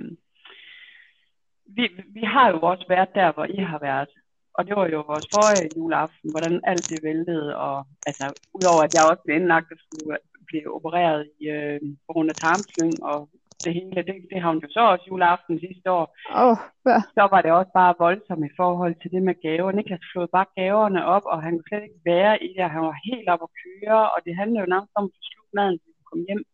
Vi, 1.76 1.88
vi 2.08 2.22
har 2.24 2.50
jo 2.50 2.58
også 2.60 2.84
været 2.88 3.14
der, 3.14 3.32
hvor 3.32 3.44
I 3.44 3.60
har 3.72 3.78
været. 3.78 4.08
Og 4.54 4.66
det 4.66 4.76
var 4.76 4.86
jo 4.88 5.00
vores 5.12 5.26
forrige 5.34 5.70
juleaften, 5.76 6.30
hvordan 6.32 6.60
alt 6.64 6.90
det 6.90 7.00
væltede. 7.02 7.56
Og 7.56 7.86
altså, 8.06 8.24
udover 8.54 8.82
at 8.84 8.94
jeg 8.94 9.02
også 9.10 9.22
blev 9.24 9.36
indlagt 9.36 9.72
og 9.72 9.78
skulle 9.78 10.18
blive 10.46 10.74
opereret 10.76 11.30
i, 11.40 11.44
øh, 11.56 11.80
på 12.06 12.10
grund 12.12 12.28
af 12.30 12.36
tarmslyng 12.36 12.94
og 13.10 13.18
det 13.64 13.72
hele, 13.78 14.02
det, 14.08 14.16
det 14.30 14.38
har 14.42 14.50
hun 14.52 14.62
jo 14.64 14.68
så 14.76 14.82
også 14.92 15.04
juleaften 15.10 15.56
sidste 15.66 15.88
år. 15.98 16.06
Oh, 16.42 16.56
ja. 16.90 16.98
Så 17.16 17.22
var 17.32 17.40
det 17.42 17.52
også 17.52 17.72
bare 17.80 18.00
voldsomt 18.04 18.44
i 18.50 18.56
forhold 18.60 18.94
til 19.02 19.10
det 19.14 19.22
med 19.28 19.36
gaver. 19.46 19.72
Niklas 19.72 20.04
flod 20.12 20.28
bare 20.36 20.52
gaverne 20.58 21.00
op, 21.14 21.24
og 21.32 21.38
han 21.46 21.52
kunne 21.54 21.68
slet 21.68 21.86
ikke 21.88 22.04
være 22.12 22.34
i 22.46 22.48
det, 22.56 22.74
han 22.74 22.82
var 22.88 22.96
helt 23.10 23.28
op 23.34 23.42
at 23.46 23.54
køre, 23.62 24.00
og 24.12 24.18
det 24.24 24.38
handlede 24.40 24.62
jo 24.62 24.72
nærmest 24.72 24.94
om 25.00 25.04
at 25.14 25.24
slutte 25.28 25.54
maden, 25.58 25.78
vi 25.98 26.02
kom 26.10 26.20
hjem. 26.28 26.44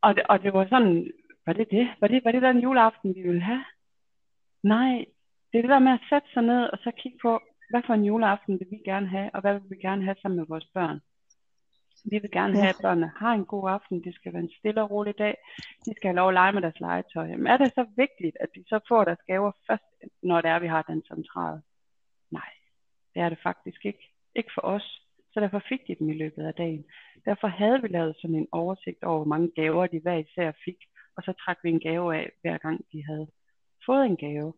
Og 0.00 0.14
det, 0.14 0.22
og 0.28 0.42
det 0.42 0.52
var 0.52 0.66
sådan, 0.68 1.10
var 1.46 1.52
det 1.52 1.70
det? 1.70 1.88
Var 2.00 2.08
det, 2.08 2.24
var 2.24 2.32
det 2.32 2.42
den 2.42 2.58
juleaften, 2.58 3.14
vi 3.14 3.22
ville 3.22 3.42
have? 3.42 3.64
Nej, 4.62 5.04
det 5.52 5.58
er 5.58 5.62
det 5.62 5.70
der 5.70 5.78
med 5.78 5.92
at 5.92 6.06
sætte 6.08 6.28
sig 6.32 6.42
ned 6.42 6.62
og 6.72 6.78
så 6.78 6.90
kigge 6.90 7.18
på, 7.22 7.40
hvad 7.70 7.82
for 7.86 7.94
en 7.94 8.04
juleaften 8.04 8.58
vil 8.60 8.70
vi 8.70 8.80
gerne 8.84 9.08
have, 9.08 9.30
og 9.34 9.40
hvad 9.40 9.52
vil 9.54 9.70
vi 9.70 9.76
gerne 9.76 10.04
have 10.04 10.16
sammen 10.22 10.36
med 10.38 10.46
vores 10.48 10.66
børn. 10.74 11.00
Vi 12.10 12.18
vil 12.18 12.30
gerne 12.30 12.54
have, 12.56 12.68
at 12.68 12.82
børnene 12.82 13.12
har 13.16 13.32
en 13.32 13.44
god 13.44 13.70
aften. 13.70 14.04
Det 14.04 14.14
skal 14.14 14.32
være 14.32 14.42
en 14.42 14.56
stille 14.58 14.82
og 14.82 14.90
rolig 14.90 15.18
dag. 15.18 15.36
De 15.86 15.94
skal 15.96 16.08
have 16.08 16.16
lov 16.16 16.28
at 16.28 16.34
lege 16.34 16.52
med 16.52 16.62
deres 16.62 16.80
legetøj. 16.80 17.26
Men 17.28 17.46
er 17.46 17.56
det 17.56 17.72
så 17.74 17.86
vigtigt, 17.96 18.36
at 18.40 18.48
de 18.54 18.64
så 18.68 18.80
får 18.88 19.04
deres 19.04 19.22
gaver 19.26 19.52
først, 19.66 19.84
når 20.22 20.40
det 20.40 20.50
er, 20.50 20.58
vi 20.58 20.66
har 20.66 20.82
den 20.82 21.02
centrale? 21.02 21.62
Nej, 22.30 22.50
det 23.14 23.22
er 23.22 23.28
det 23.28 23.38
faktisk 23.42 23.84
ikke. 23.84 24.12
Ikke 24.34 24.50
for 24.54 24.62
os. 24.62 25.05
Så 25.36 25.40
derfor 25.40 25.62
fik 25.68 25.86
de 25.86 25.94
dem 25.98 26.08
i 26.10 26.18
løbet 26.18 26.42
af 26.42 26.54
dagen. 26.54 26.84
Derfor 27.24 27.46
havde 27.46 27.82
vi 27.82 27.88
lavet 27.88 28.16
sådan 28.20 28.36
en 28.36 28.48
oversigt 28.52 29.04
over, 29.04 29.18
hvor 29.18 29.32
mange 29.34 29.50
gaver 29.56 29.86
de 29.86 30.00
hver 30.00 30.16
især 30.16 30.52
fik. 30.64 30.76
Og 31.16 31.22
så 31.22 31.32
trak 31.32 31.58
vi 31.62 31.70
en 31.70 31.80
gave 31.80 32.16
af, 32.16 32.30
hver 32.42 32.58
gang 32.58 32.84
de 32.92 33.04
havde 33.04 33.26
fået 33.86 34.06
en 34.06 34.16
gave. 34.16 34.54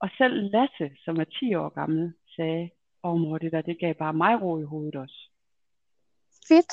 Og 0.00 0.08
selv 0.18 0.50
Lasse, 0.52 0.96
som 1.04 1.16
er 1.20 1.24
10 1.24 1.54
år 1.54 1.68
gammel, 1.68 2.14
sagde, 2.36 2.70
åh 3.04 3.20
mor, 3.20 3.38
det 3.38 3.52
der, 3.52 3.62
det 3.62 3.78
gav 3.78 3.94
bare 3.94 4.12
mig 4.12 4.42
ro 4.42 4.58
i 4.58 4.64
hovedet 4.64 4.94
også 4.94 5.28
fedt. 6.48 6.72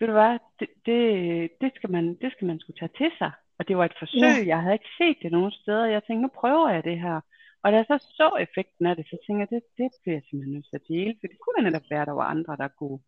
Ved 0.00 0.06
du 0.08 0.12
hvad, 0.12 0.38
det, 0.60 0.68
det, 0.86 1.50
det, 1.60 1.72
skal 1.76 1.90
man, 1.90 2.04
det 2.22 2.32
skal 2.32 2.46
man 2.46 2.60
skulle 2.60 2.78
tage 2.78 2.96
til 2.98 3.10
sig. 3.18 3.32
Og 3.58 3.68
det 3.68 3.76
var 3.76 3.84
et 3.84 3.98
forsøg, 3.98 4.36
ja. 4.38 4.46
jeg 4.46 4.60
havde 4.62 4.74
ikke 4.74 4.94
set 4.98 5.18
det 5.22 5.32
nogen 5.32 5.52
steder. 5.52 5.86
Jeg 5.86 6.02
tænkte, 6.04 6.22
nu 6.22 6.30
prøver 6.40 6.68
jeg 6.70 6.84
det 6.84 7.00
her. 7.00 7.20
Og 7.62 7.72
da 7.72 7.76
jeg 7.76 7.86
så 7.88 7.98
så 8.20 8.28
effekten 8.44 8.86
af 8.86 8.96
det, 8.96 9.06
så 9.10 9.16
tænkte 9.26 9.40
jeg, 9.40 9.50
det, 9.54 9.62
det 9.78 9.90
bliver 10.02 10.16
jeg 10.16 10.24
simpelthen 10.28 10.54
nødt 10.54 10.66
til 10.70 10.76
at 10.80 10.88
dele, 10.88 11.14
for 11.20 11.26
det 11.26 11.38
kunne 11.42 11.64
netop 11.66 11.86
være, 11.90 12.02
at 12.02 12.10
der 12.10 12.18
var 12.20 12.28
andre, 12.34 12.56
der 12.56 12.68
kunne 12.78 12.98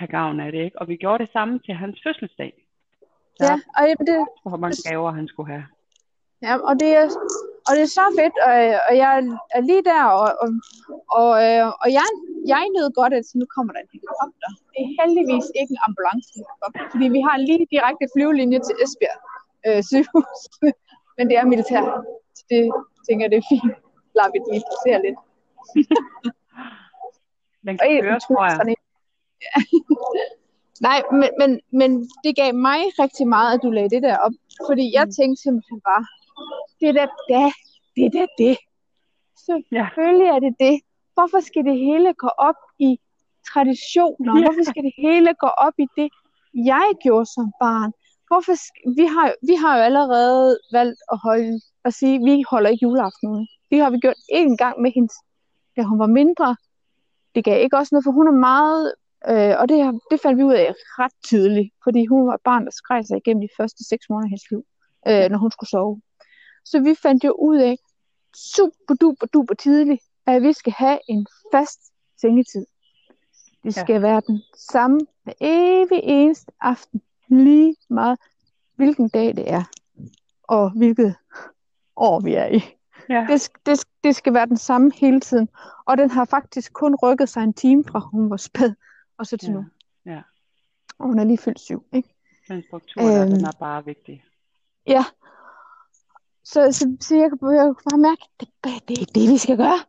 have 0.00 0.10
gavn 0.16 0.40
af 0.40 0.52
det. 0.52 0.62
Ikke? 0.64 0.78
Og 0.80 0.88
vi 0.88 0.96
gjorde 0.96 1.24
det 1.24 1.32
samme 1.32 1.58
til 1.66 1.74
hans 1.74 1.96
fødselsdag. 2.04 2.52
Der 3.38 3.44
ja, 3.78 3.92
og 4.00 4.06
det... 4.10 4.18
Hvor 4.50 4.60
mange 4.64 4.78
gaver 4.88 5.10
han 5.18 5.28
skulle 5.28 5.50
have. 5.54 5.66
Ja, 6.46 6.52
og 6.68 6.74
det 6.82 6.90
er, 7.00 7.06
og 7.66 7.72
det 7.76 7.82
er 7.88 7.92
så 8.00 8.06
fedt, 8.18 8.36
og, 8.48 8.54
og 8.88 8.94
jeg 9.02 9.10
er 9.56 9.60
lige 9.70 9.84
der, 9.92 10.04
og, 10.20 10.28
og, 10.42 10.48
og, 11.20 11.30
øh, 11.44 11.66
og 11.82 11.88
jeg, 11.98 12.08
jeg 12.52 12.64
nød 12.76 12.88
godt, 13.00 13.12
at 13.20 13.26
nu 13.40 13.44
kommer 13.54 13.70
der 13.72 13.80
en 13.82 13.92
helikopter. 13.94 14.50
Det 14.72 14.80
er 14.84 14.90
heldigvis 15.00 15.46
ikke 15.60 15.72
en 15.76 15.82
ambulance 15.88 16.38
fordi 16.92 17.06
vi 17.16 17.20
har 17.26 17.36
lige 17.48 17.66
direkte 17.74 18.04
flyvelinje 18.14 18.60
til 18.66 18.74
Esbjerg 18.84 19.18
øh, 19.66 19.80
sygehus. 19.90 20.40
Men 21.16 21.24
det 21.30 21.36
er 21.40 21.44
militær. 21.52 21.84
Det 22.50 22.60
tænker 23.08 23.28
det 23.28 23.38
er 23.38 23.46
fint. 23.52 23.74
Lad 24.16 24.28
vi 24.32 24.38
lige 24.38 24.64
passere 24.70 24.98
lidt. 25.06 25.18
Den 27.66 27.78
kan 27.78 28.02
køre, 28.02 28.20
tror 28.20 28.44
jeg. 28.44 28.76
Ja. 29.46 29.56
Nej, 30.88 31.02
men, 31.12 31.30
men, 31.40 31.60
men 31.80 31.90
det 32.24 32.36
gav 32.36 32.54
mig 32.54 32.80
rigtig 33.02 33.28
meget, 33.28 33.54
at 33.54 33.62
du 33.62 33.70
lagde 33.70 33.90
det 33.90 34.02
der 34.02 34.16
op. 34.16 34.32
Fordi 34.68 34.92
jeg 34.94 35.04
mm. 35.04 35.12
tænkte 35.18 35.42
simpelthen 35.42 35.80
bare, 35.80 36.04
det 36.80 36.88
er 36.88 36.92
da 36.92 37.06
det 37.96 38.04
er 38.06 38.10
da 38.18 38.26
det. 38.38 38.56
Selvfølgelig 39.46 40.30
ja. 40.30 40.34
er 40.36 40.40
det 40.46 40.54
det. 40.60 40.80
Hvorfor 41.14 41.40
skal 41.40 41.64
det 41.64 41.76
hele 41.78 42.14
gå 42.14 42.30
op 42.48 42.60
i 42.78 43.00
traditioner? 43.52 44.32
Ja. 44.36 44.42
Hvorfor 44.44 44.64
skal 44.70 44.82
det 44.84 44.94
hele 44.98 45.34
gå 45.34 45.46
op 45.66 45.76
i 45.78 45.86
det, 45.96 46.08
jeg 46.54 46.86
gjorde 47.02 47.26
som 47.26 47.52
barn? 47.60 47.92
Hvorfor 48.28 48.54
sk- 48.64 48.94
vi, 48.98 49.04
har, 49.14 49.26
vi 49.48 49.54
har 49.62 49.76
jo 49.78 49.82
allerede 49.82 50.58
valgt 50.72 51.00
at 51.12 51.18
holde 51.26 51.60
at 51.84 51.94
sige, 51.94 52.24
vi 52.24 52.44
holder 52.50 52.70
ikke 52.70 52.82
juleaften. 52.82 53.48
Det 53.70 53.80
har 53.80 53.90
vi 53.90 53.98
gjort 53.98 54.16
en 54.28 54.56
gang 54.56 54.80
med 54.80 54.90
hende, 54.94 55.12
da 55.76 55.82
hun 55.82 55.98
var 55.98 56.06
mindre. 56.06 56.56
Det 57.34 57.44
gav 57.44 57.62
ikke 57.62 57.76
også 57.76 57.94
noget, 57.94 58.04
for 58.04 58.12
hun 58.12 58.26
er 58.26 58.40
meget, 58.50 58.94
øh, 59.28 59.54
og 59.60 59.68
det, 59.68 60.00
det 60.10 60.20
fandt 60.20 60.38
vi 60.38 60.44
ud 60.44 60.52
af 60.52 60.74
ret 60.98 61.12
tidligt, 61.28 61.70
fordi 61.84 62.06
hun 62.06 62.26
var 62.26 62.34
et 62.34 62.40
barn, 62.44 62.64
der 62.64 62.70
skreg 62.70 63.06
sig 63.06 63.16
igennem 63.16 63.40
de 63.40 63.48
første 63.56 63.84
seks 63.88 64.04
måneder 64.10 64.26
af 64.26 64.30
hendes 64.30 64.50
liv, 64.50 64.62
øh, 65.08 65.30
når 65.30 65.38
hun 65.38 65.50
skulle 65.50 65.70
sove. 65.70 66.00
Så 66.64 66.80
vi 66.80 66.94
fandt 67.02 67.24
jo 67.24 67.32
ud 67.32 67.58
af 67.58 67.76
super 68.36 68.94
duper 69.00 69.26
duper 69.26 69.54
tidligt, 69.54 70.02
at 70.26 70.42
vi 70.42 70.52
skal 70.52 70.72
have 70.72 70.98
en 71.08 71.26
fast 71.52 71.80
sengetid. 72.20 72.66
Det 73.64 73.74
skal 73.74 73.92
ja. 73.94 73.98
være 73.98 74.22
den 74.26 74.42
samme 74.56 75.00
hver 75.22 75.32
evig 75.40 76.00
eneste 76.02 76.52
aften, 76.60 77.02
lige 77.28 77.76
meget 77.90 78.18
hvilken 78.76 79.08
dag 79.08 79.36
det 79.36 79.50
er, 79.50 79.64
og 80.42 80.70
hvilket 80.70 81.14
år 82.00 82.20
vi 82.20 82.34
er 82.34 82.46
i. 82.46 82.62
Ja. 83.08 83.26
Det, 83.28 83.50
det, 83.66 83.84
det 84.04 84.16
skal 84.16 84.34
være 84.34 84.46
den 84.46 84.56
samme 84.56 84.92
hele 84.94 85.20
tiden. 85.20 85.48
Og 85.86 85.98
den 85.98 86.10
har 86.10 86.24
faktisk 86.24 86.72
kun 86.72 86.94
rykket 86.94 87.28
sig 87.28 87.42
en 87.42 87.52
time 87.52 87.84
fra 87.84 87.98
hun 87.98 88.30
var 88.30 88.36
spæd, 88.36 88.74
og 89.18 89.26
så 89.26 89.36
til 89.36 89.48
ja. 89.48 89.54
nu. 89.54 89.64
Ja. 90.06 90.22
Og 90.98 91.06
hun 91.06 91.18
er 91.18 91.24
lige 91.24 91.38
fyldt 91.38 91.60
syv, 91.60 91.84
ikke? 91.92 92.14
Den 92.48 92.62
struktur, 92.62 93.02
der, 93.02 93.22
øhm, 93.22 93.30
den 93.30 93.44
er 93.44 93.52
bare 93.60 93.84
vigtig. 93.84 94.24
Ja, 94.86 95.04
så, 96.44 96.72
så, 96.72 96.96
så 97.00 97.16
jeg, 97.16 97.30
kan, 97.30 97.38
jeg 97.54 97.64
kan 97.64 97.90
bare 97.90 97.98
mærke, 97.98 98.24
det, 98.40 98.48
det 98.88 98.98
er 99.02 99.12
det, 99.14 99.28
vi 99.32 99.38
skal 99.38 99.56
gøre. 99.56 99.80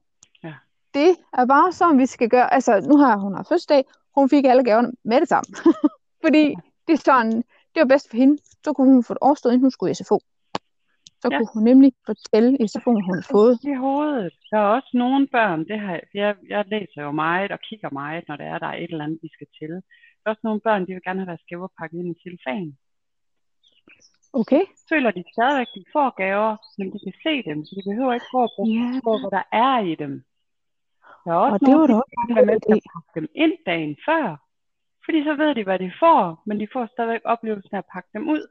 Ja. 0.43 0.54
Det 0.93 1.15
er 1.34 1.45
bare 1.45 1.71
sådan, 1.71 1.97
vi 1.97 2.06
skal 2.06 2.30
gøre. 2.30 2.54
Altså, 2.54 2.80
nu 2.80 2.97
har 2.97 3.17
hun 3.17 3.36
har 3.36 3.43
fødselsdag. 3.43 3.86
Hun 4.15 4.30
fik 4.30 4.45
alle 4.45 4.63
gaverne 4.63 4.91
med 5.04 5.21
det 5.21 5.30
samme. 5.30 5.56
Fordi 6.24 6.56
det 6.88 6.93
er 6.93 6.97
sådan, 6.97 7.32
det 7.74 7.80
var 7.80 7.86
bedst 7.86 8.10
for 8.10 8.17
hende. 8.17 8.38
Så 8.63 8.74
kunne 8.74 8.93
hun 8.93 9.04
få 9.04 9.13
et 9.13 9.17
årstød, 9.21 9.52
inden 9.52 9.62
hun 9.62 9.71
skulle 9.71 9.91
i 9.91 9.93
SFO. 9.93 10.19
Så 11.22 11.28
ja. 11.32 11.38
kunne 11.38 11.54
hun 11.54 11.64
nemlig 11.64 11.92
fortælle 12.06 12.58
i 12.62 12.68
SFO, 12.68 12.92
hun 12.92 13.06
havde 13.10 13.26
fået. 13.32 13.60
I 13.64 13.74
hovedet. 13.74 14.34
Der 14.52 14.58
er 14.58 14.70
også 14.78 14.92
nogle 14.94 15.28
børn, 15.28 15.60
det 15.70 15.80
har, 15.80 16.00
jeg, 16.14 16.36
jeg 16.50 16.66
læser 16.68 17.02
jo 17.08 17.12
meget 17.12 17.52
og 17.52 17.60
kigger 17.60 17.90
meget, 17.90 18.24
når 18.28 18.36
der 18.36 18.46
er, 18.54 18.60
der 18.60 18.68
er 18.68 18.78
et 18.78 18.92
eller 18.92 19.04
andet, 19.06 19.20
vi 19.22 19.30
skal 19.34 19.48
til. 19.60 19.72
Der 20.20 20.26
er 20.26 20.30
også 20.34 20.42
nogle 20.44 20.62
børn, 20.68 20.82
de 20.88 20.94
vil 20.94 21.04
gerne 21.08 21.20
have 21.20 21.32
deres 21.32 21.46
gaver 21.50 21.68
pakket 21.80 21.98
ind 22.00 22.16
i 22.16 22.22
cellofan. 22.24 22.78
Okay. 24.34 24.64
Føler 24.90 25.12
de 25.12 25.24
stadigvæk, 25.36 25.68
at 25.68 25.76
de 25.76 25.84
får 25.96 26.10
gaver, 26.24 26.52
men 26.78 26.88
de 26.94 27.00
kan 27.06 27.16
se 27.26 27.34
dem, 27.50 27.66
så 27.66 27.72
de 27.78 27.90
behøver 27.90 28.14
ikke 28.14 28.32
gå 28.32 28.42
og 28.48 28.52
bruge 28.56 28.80
yeah. 28.80 29.02
på, 29.06 29.12
hvad 29.22 29.32
der 29.40 29.46
er 29.66 29.76
i 29.92 29.96
dem. 30.04 30.14
Der 31.26 31.32
er 31.32 31.42
også 31.46 31.54
og 31.54 31.60
nogle, 31.62 31.88
det 31.88 31.96
var 31.96 32.02
der 32.28 32.36
der 32.36 32.46
med 32.46 32.54
at 32.54 32.84
pakke 32.94 33.12
dem 33.18 33.28
ind 33.44 33.56
dagen 33.66 33.96
før. 34.08 34.24
Fordi 35.06 35.20
så 35.24 35.34
ved 35.42 35.56
de, 35.56 35.64
hvad 35.64 35.80
de 35.80 35.92
får, 36.04 36.44
men 36.48 36.60
de 36.60 36.68
får 36.74 36.86
stadigvæk 36.94 37.22
oplevelsen 37.34 37.76
af 37.76 37.78
at 37.84 37.92
pakke 37.94 38.10
dem 38.14 38.24
ud. 38.30 38.44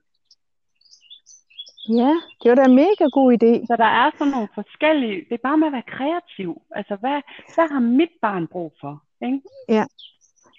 Ja, 1.88 2.14
det 2.42 2.48
var 2.50 2.54
da 2.54 2.64
en 2.64 2.74
mega 2.74 3.04
god 3.12 3.28
idé. 3.32 3.66
Så 3.66 3.74
der 3.76 3.90
er 4.00 4.10
sådan 4.18 4.32
nogle 4.32 4.48
forskellige, 4.54 5.16
det 5.28 5.34
er 5.34 5.48
bare 5.48 5.58
med 5.58 5.66
at 5.66 5.72
være 5.72 5.92
kreativ. 5.96 6.62
Altså, 6.70 6.96
hvad, 7.00 7.22
hvad 7.54 7.68
har 7.72 7.80
mit 7.80 8.14
barn 8.22 8.46
brug 8.46 8.72
for? 8.80 9.02
Ikke? 9.22 9.40
Ja. 9.68 9.84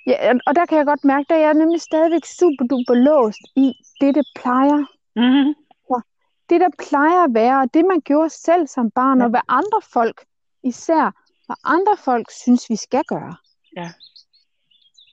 ja, 0.07 0.33
og 0.47 0.55
der 0.55 0.65
kan 0.65 0.77
jeg 0.77 0.85
godt 0.85 1.03
mærke, 1.03 1.33
at 1.33 1.41
jeg 1.41 1.49
er 1.49 1.53
nemlig 1.53 1.81
stadigvæk 1.81 2.25
super 2.25 2.65
duper 2.71 2.93
låst 2.93 3.43
i 3.55 3.73
det, 4.01 4.15
det 4.15 4.25
plejer 4.41 4.85
Mm-hmm. 5.15 5.55
Så 5.87 6.01
det, 6.49 6.61
der 6.61 6.69
plejer 6.89 7.23
at 7.23 7.33
være, 7.33 7.69
det 7.73 7.85
man 7.85 8.01
gjorde 8.01 8.29
selv 8.29 8.67
som 8.67 8.91
barn, 8.91 9.17
ja. 9.17 9.23
og 9.23 9.29
hvad 9.29 9.41
andre 9.47 9.81
folk, 9.93 10.25
især 10.63 11.05
hvad 11.45 11.55
andre 11.63 11.95
folk 12.05 12.31
synes, 12.31 12.69
vi 12.69 12.75
skal 12.75 13.03
gøre. 13.03 13.35
Ja. 13.75 13.89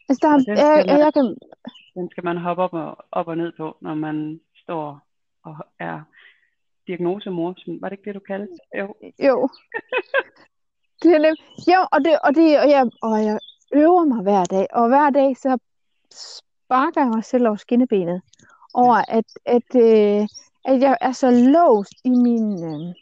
Altså, 0.08 0.20
der, 0.22 0.32
den, 0.38 0.56
jeg, 0.56 0.84
jeg, 0.86 0.98
jeg 0.98 1.12
kan... 1.14 1.36
den 1.94 2.10
skal 2.10 2.24
man 2.24 2.36
hoppe 2.36 2.62
op 2.62 2.74
og, 2.74 2.96
op 3.12 3.28
og 3.28 3.36
ned 3.36 3.52
på, 3.56 3.76
når 3.80 3.94
man 3.94 4.40
står 4.62 5.07
og 5.48 5.56
er 5.78 6.00
diagnosemor. 6.86 7.54
Var 7.80 7.88
det 7.88 7.98
ikke 7.98 8.08
det, 8.08 8.14
du 8.14 8.20
kaldte? 8.20 8.54
Jo. 8.78 8.94
Jo. 9.28 9.48
det 11.02 11.10
er 11.14 11.18
nemt. 11.18 11.40
Jo, 11.72 11.80
og, 11.92 12.04
det, 12.04 12.18
og, 12.24 12.34
det, 12.34 12.60
og, 12.62 12.68
jeg, 12.70 12.90
og 13.02 13.24
jeg 13.24 13.38
øver 13.74 14.04
mig 14.04 14.22
hver 14.22 14.44
dag, 14.44 14.66
og 14.72 14.88
hver 14.88 15.10
dag 15.10 15.36
så 15.36 15.58
sparker 16.10 17.00
jeg 17.00 17.10
mig 17.10 17.24
selv 17.24 17.46
over 17.46 17.56
skinnebenet 17.56 18.22
over, 18.74 18.96
at, 19.08 19.28
at, 19.46 19.70
øh, 19.76 20.28
at 20.64 20.80
jeg 20.80 20.96
er 21.00 21.12
så 21.12 21.30
låst 21.30 21.94
i 22.04 22.10
min... 22.10 22.64
Øh, 22.64 22.94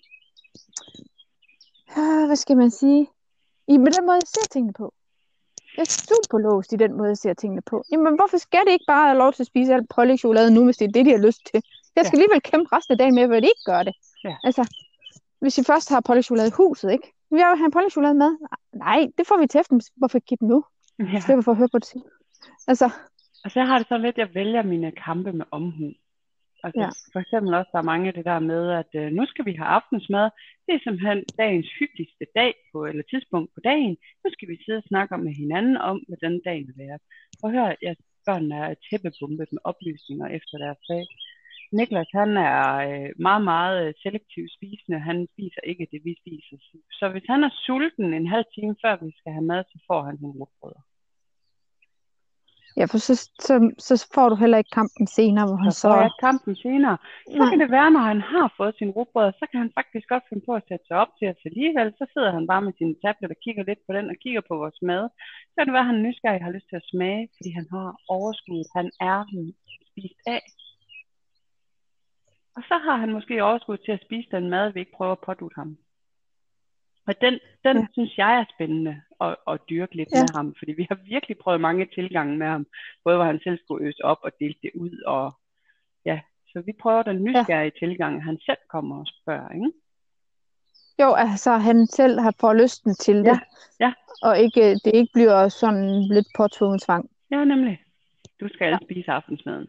øh, 1.99 2.27
hvad 2.27 2.37
skal 2.37 2.57
man 2.57 2.71
sige? 2.71 3.09
I 3.69 3.79
med 3.79 3.93
den 3.93 4.07
måde, 4.07 4.15
jeg 4.15 4.29
ser 4.29 4.49
tingene 4.51 4.73
på. 4.73 4.93
Jeg 5.77 5.83
er 5.83 6.05
super 6.09 6.39
låst 6.39 6.73
i 6.73 6.77
den 6.77 6.97
måde, 6.97 7.09
jeg 7.09 7.19
ser 7.19 7.35
tingene 7.35 7.63
på. 7.63 7.85
Jamen, 7.93 8.17
hvorfor 8.17 8.39
skal 8.39 8.65
det 8.67 8.73
ikke 8.73 8.85
bare 8.87 9.09
have 9.09 9.19
lov 9.19 9.33
til 9.33 9.43
at 9.43 9.47
spise 9.47 9.75
alt 9.75 9.89
pålægchokolade 9.89 10.55
nu, 10.55 10.65
hvis 10.65 10.77
det 10.77 10.89
er 10.89 10.93
det, 10.93 11.07
de 11.07 11.11
har 11.11 11.27
lyst 11.27 11.41
til? 11.53 11.63
Jeg 11.97 12.07
skal 12.07 12.17
ja. 12.17 12.23
alligevel 12.23 12.43
kæmpe 12.51 12.69
resten 12.77 12.93
af 12.93 12.99
dagen 12.99 13.15
med, 13.15 13.23
at 13.23 13.43
de 13.43 13.53
ikke 13.55 13.67
gør 13.73 13.83
det. 13.83 13.95
Ja. 14.25 14.37
Altså, 14.49 14.63
hvis 15.41 15.59
vi 15.59 15.65
først 15.65 15.89
har 15.93 16.01
pålægchokolade 16.01 16.49
i 16.49 16.57
huset, 16.61 16.93
ikke? 16.93 17.09
Vi 17.35 17.39
har 17.41 17.51
jo 17.51 17.57
have 17.57 17.71
pålægchokolade 17.71 18.15
med. 18.15 18.31
Nej, 18.73 19.01
det 19.19 19.27
får 19.27 19.39
vi 19.41 19.47
til 19.47 19.61
efter. 19.61 19.91
Hvorfor 19.97 20.19
give 20.19 20.39
dem 20.41 20.49
nu? 20.49 20.65
Ja. 21.13 21.21
Slipper 21.21 21.43
for 21.43 21.53
at 21.53 21.59
høre 21.59 21.75
på 21.75 21.79
det 21.79 21.89
Altså. 22.69 22.87
Og 23.45 23.51
så 23.51 23.61
har 23.69 23.79
det 23.79 23.89
så 23.89 23.97
lidt, 23.99 24.19
at 24.19 24.23
jeg 24.25 24.35
vælger 24.35 24.63
mine 24.63 24.93
kampe 25.07 25.33
med 25.33 25.47
omhu. 25.51 25.89
Altså, 26.65 26.81
ja. 26.85 26.91
For 27.13 27.21
eksempel 27.25 27.51
også, 27.55 27.71
der 27.73 27.79
er 27.79 27.91
mange 27.93 28.09
af 28.09 28.15
det 28.15 28.25
der 28.25 28.39
med, 28.53 28.63
at 28.83 28.91
øh, 29.01 29.09
nu 29.19 29.27
skal 29.27 29.45
vi 29.49 29.55
have 29.61 29.71
aftensmad. 29.79 30.27
Det 30.67 30.73
er 30.75 30.81
simpelthen 30.83 31.25
dagens 31.43 31.71
hyggeligste 31.79 32.27
dag 32.41 32.53
på, 32.73 32.79
eller 32.91 33.03
tidspunkt 33.13 33.51
på 33.55 33.61
dagen. 33.71 33.97
Nu 34.23 34.29
skal 34.35 34.49
vi 34.49 34.57
sidde 34.65 34.83
og 34.83 34.89
snakke 34.91 35.19
med 35.19 35.35
hinanden 35.43 35.77
om, 35.91 35.97
hvad 36.09 36.19
den 36.27 36.37
dag 36.49 36.59
vil 36.67 36.77
være. 36.85 36.99
Og 37.43 37.49
hør, 37.55 37.69
at 37.91 37.99
børnene 38.27 38.57
er 38.71 38.75
tæppebumpet 38.87 39.49
med 39.53 39.63
oplysninger 39.71 40.27
efter 40.39 40.57
deres 40.65 40.83
dag. 40.93 41.05
Niklas, 41.77 42.11
han 42.21 42.31
er 42.37 42.61
øh, 42.89 43.11
meget, 43.27 43.45
meget 43.53 43.77
øh, 43.87 43.95
selektiv 44.03 44.45
spisende. 44.57 44.99
Han 45.11 45.19
spiser 45.33 45.63
ikke 45.71 45.89
det, 45.93 46.01
vi 46.05 46.13
spiser. 46.23 46.57
Så 46.99 47.05
hvis 47.13 47.27
han 47.33 47.45
er 47.45 47.53
sulten 47.67 48.15
en 48.15 48.29
halv 48.35 48.47
time 48.55 48.75
før 48.83 48.95
vi 49.05 49.13
skal 49.19 49.33
have 49.33 49.49
mad, 49.53 49.65
så 49.73 49.79
får 49.89 50.01
han 50.03 50.17
nogle 50.21 50.39
rugbrødre. 50.41 50.83
Ja, 52.79 52.85
for 52.93 52.99
så, 53.09 53.15
så, 53.47 53.55
så 53.87 53.95
får 54.15 54.27
du 54.29 54.37
heller 54.43 54.59
ikke 54.59 54.77
kampen 54.81 55.07
senere, 55.19 55.47
hvor 55.49 55.59
han 55.65 55.73
så... 55.73 55.81
Så 55.81 55.89
får 55.89 56.01
jeg 56.09 56.15
kampen 56.29 56.55
senere. 56.67 56.97
Så 57.35 57.39
Nej. 57.43 57.49
kan 57.51 57.59
det 57.63 57.71
være, 57.79 57.91
når 57.97 58.05
han 58.13 58.21
har 58.33 58.47
fået 58.59 58.75
sin 58.79 58.91
rugbrød, 58.97 59.29
så 59.41 59.45
kan 59.51 59.59
han 59.65 59.73
faktisk 59.79 60.07
godt 60.13 60.25
finde 60.29 60.45
på 60.49 60.53
at 60.59 60.67
sætte 60.69 60.85
sig 60.87 60.97
op 61.03 61.13
til 61.19 61.27
os 61.33 61.49
alligevel. 61.51 61.89
Så 61.99 62.05
sidder 62.13 62.31
han 62.37 62.47
bare 62.53 62.63
med 62.67 62.75
sin 62.79 62.93
tablet 63.03 63.31
og 63.35 63.39
kigger 63.45 63.65
lidt 63.69 63.83
på 63.87 63.93
den 63.97 64.07
og 64.13 64.17
kigger 64.25 64.43
på 64.49 64.55
vores 64.63 64.79
mad. 64.91 65.05
Så 65.51 65.55
kan 65.57 65.67
det 65.67 65.77
være, 65.77 65.87
at 65.87 65.93
han 65.93 66.03
nysgerrig 66.07 66.43
har 66.47 66.55
lyst 66.57 66.69
til 66.69 66.81
at 66.81 66.89
smage, 66.93 67.23
fordi 67.37 67.51
han 67.59 67.67
har 67.75 67.89
overskud. 68.17 68.63
Han 68.77 68.87
er 69.11 69.19
spist 69.91 70.21
af. 70.37 70.43
Og 72.57 72.63
så 72.69 72.79
har 72.85 72.97
han 72.97 73.13
måske 73.13 73.45
overskud 73.45 73.77
til 73.77 73.93
at 73.93 74.03
spise 74.05 74.29
den 74.31 74.51
mad, 74.51 74.73
vi 74.73 74.81
ikke 74.81 74.97
prøver 74.97 75.13
at 75.13 75.21
pådute 75.27 75.55
ham. 75.55 75.79
Og 77.07 77.21
den, 77.21 77.35
den 77.65 77.77
ja. 77.77 77.87
synes 77.93 78.19
jeg 78.19 78.39
er 78.41 78.45
spændende 78.55 79.03
at, 79.21 79.37
at 79.49 79.61
dyrke 79.71 79.97
lidt 79.97 80.09
ja. 80.13 80.21
med 80.21 80.29
ham, 80.35 80.55
fordi 80.59 80.73
vi 80.73 80.87
har 80.91 80.99
virkelig 81.05 81.39
prøvet 81.39 81.61
mange 81.61 81.87
tilgange 81.95 82.37
med 82.37 82.47
ham, 82.47 82.67
både 83.05 83.17
hvor 83.17 83.25
han 83.25 83.41
selv 83.45 83.59
skulle 83.65 83.87
øse 83.89 84.05
op 84.05 84.19
og 84.23 84.31
dele 84.41 84.55
det 84.63 84.71
ud, 84.75 85.03
og 85.07 85.33
ja, 86.05 86.21
så 86.47 86.63
vi 86.67 86.73
prøver 86.83 87.03
den 87.03 87.25
nysgerrige 87.25 87.73
ja. 87.75 87.87
tilgang, 87.87 88.25
han 88.25 88.39
selv 88.47 88.59
kommer 88.69 89.01
og 89.01 89.07
spørger, 89.07 89.49
ikke? 89.49 89.73
Jo, 91.03 91.13
altså 91.15 91.51
han 91.57 91.87
selv 91.87 92.21
har 92.21 92.35
fået 92.41 92.57
lysten 92.57 92.95
til 92.95 93.17
det, 93.17 93.27
ja. 93.27 93.39
Ja. 93.81 93.93
og 94.23 94.39
ikke, 94.39 94.75
det 94.85 94.93
ikke 94.95 95.13
bliver 95.13 95.49
sådan 95.49 96.09
lidt 96.15 96.27
påtvunget 96.37 96.83
tvang. 96.83 97.11
Ja, 97.31 97.45
nemlig. 97.45 97.83
Du 98.41 98.49
skal 98.49 98.69
ja. 98.69 98.79
spise 98.83 99.11
aftensmaden. 99.11 99.67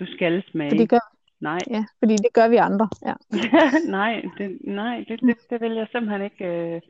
Du 0.00 0.06
skal 0.06 0.42
smage. 0.50 0.70
For 0.70 0.76
det 0.76 0.88
gør, 0.88 1.17
Nej. 1.40 1.58
Ja, 1.70 1.84
fordi 1.98 2.14
det 2.16 2.32
gør 2.32 2.48
vi 2.48 2.56
andre. 2.56 2.88
Ja. 3.08 3.14
nej, 3.98 4.12
det, 4.38 4.58
nej 4.64 5.04
det, 5.08 5.20
det, 5.20 5.36
det 5.50 5.60
vil 5.60 5.72
jeg 5.72 5.88
simpelthen 5.92 6.22
ikke. 6.22 6.44
Øh... 6.44 6.80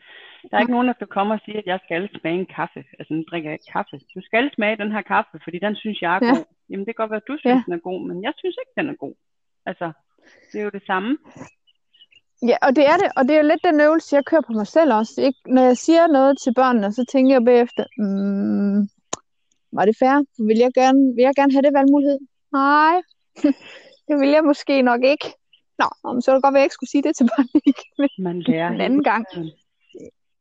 Der 0.50 0.56
er 0.56 0.60
ikke 0.60 0.76
nogen, 0.76 0.88
der 0.88 0.94
skal 0.94 1.06
komme 1.06 1.34
og 1.34 1.40
sige, 1.44 1.58
at 1.58 1.66
jeg 1.66 1.80
skal 1.84 2.08
smage 2.20 2.38
en 2.40 2.46
kaffe. 2.56 2.84
Altså, 2.98 3.14
nu 3.14 3.22
drikker 3.30 3.50
jeg 3.50 3.54
ikke 3.58 3.72
kaffe. 3.72 3.96
Du 4.14 4.20
skal 4.28 4.50
smage 4.54 4.76
den 4.82 4.92
her 4.92 5.02
kaffe, 5.02 5.36
fordi 5.44 5.58
den 5.66 5.76
synes 5.76 6.02
jeg 6.02 6.16
er 6.16 6.20
ja. 6.22 6.30
god. 6.30 6.44
Jamen, 6.70 6.86
det 6.86 6.92
kan 6.94 7.02
godt 7.02 7.10
være, 7.10 7.24
at 7.24 7.30
du 7.30 7.36
synes, 7.38 7.54
ja. 7.54 7.62
den 7.66 7.72
er 7.78 7.82
god, 7.88 8.00
men 8.08 8.16
jeg 8.26 8.32
synes 8.36 8.56
ikke, 8.62 8.74
den 8.80 8.88
er 8.92 8.96
god. 9.04 9.14
Altså, 9.66 9.86
det 10.52 10.60
er 10.60 10.64
jo 10.64 10.70
det 10.70 10.82
samme. 10.86 11.18
Ja, 12.50 12.56
og 12.62 12.76
det 12.76 12.84
er 12.92 12.96
det, 13.02 13.08
og 13.16 13.22
det 13.28 13.36
er 13.36 13.42
lidt 13.42 13.64
den 13.64 13.80
øvelse, 13.80 14.16
jeg 14.16 14.24
kører 14.24 14.46
på 14.46 14.52
mig 14.52 14.66
selv 14.66 14.92
også. 14.94 15.22
Ikke? 15.28 15.38
Når 15.46 15.62
jeg 15.62 15.76
siger 15.76 16.06
noget 16.06 16.38
til 16.42 16.54
børnene, 16.54 16.92
så 16.92 17.04
tænker 17.12 17.34
jeg 17.34 17.44
bagefter, 17.44 17.84
mm, 17.98 18.88
var 19.72 19.84
det 19.84 19.96
fair? 19.98 20.16
Vil 20.48 20.58
jeg 20.58 20.72
gerne, 20.74 21.00
vil 21.14 21.22
jeg 21.22 21.34
gerne 21.36 21.52
have 21.52 21.62
det 21.62 21.74
valgmulighed? 21.78 22.18
Nej. 22.52 22.96
Det 24.08 24.20
vil 24.20 24.28
jeg 24.28 24.44
måske 24.44 24.82
nok 24.82 25.02
ikke. 25.04 25.26
Nå, 25.78 26.20
så 26.20 26.30
er 26.30 26.34
det 26.34 26.42
godt 26.42 26.54
at 26.54 26.58
jeg 26.58 26.64
ikke 26.64 26.78
skulle 26.78 26.90
sige 26.90 27.02
det 27.02 27.16
til 27.16 27.28
igen. 27.70 28.08
Man 28.18 28.40
lærer 28.40 28.68
en 28.68 28.80
anden 28.80 29.04
gang. 29.04 29.26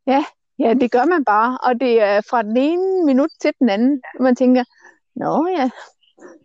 Ja, 0.07 0.25
ja, 0.59 0.73
det 0.73 0.91
gør 0.91 1.05
man 1.05 1.25
bare. 1.25 1.57
Og 1.63 1.79
det 1.79 2.01
er 2.01 2.21
fra 2.29 2.43
den 2.43 2.57
ene 2.57 3.05
minut 3.05 3.29
til 3.41 3.51
den 3.59 3.69
anden. 3.69 4.01
Man 4.19 4.35
tænker, 4.35 4.63
nå 5.15 5.47
ja, 5.57 5.69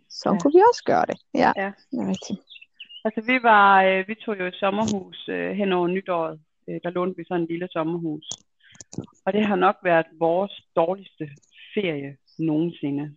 så 0.09 0.29
ja. 0.29 0.39
kunne 0.39 0.53
vi 0.53 0.61
også 0.69 0.83
gøre 0.85 1.05
det. 1.05 1.17
Ja, 1.33 1.51
ja. 1.55 1.71
det 1.91 1.99
er 2.03 2.07
rigtigt. 2.13 2.39
Altså 3.05 3.21
vi 3.31 3.43
var, 3.43 3.83
øh, 3.83 4.07
vi 4.07 4.15
tog 4.15 4.39
jo 4.39 4.45
et 4.45 4.55
sommerhus 4.55 5.29
øh, 5.29 5.51
hen 5.51 5.71
over 5.73 5.87
nytåret. 5.87 6.39
Øh, 6.69 6.79
der 6.83 6.89
lånte 6.89 7.17
vi 7.17 7.23
sådan 7.27 7.41
en 7.41 7.47
lille 7.47 7.67
sommerhus. 7.71 8.25
Og 9.25 9.33
det 9.33 9.45
har 9.45 9.55
nok 9.55 9.75
været 9.83 10.05
vores 10.19 10.61
dårligste 10.75 11.29
ferie 11.73 12.17
nogensinde. 12.39 13.15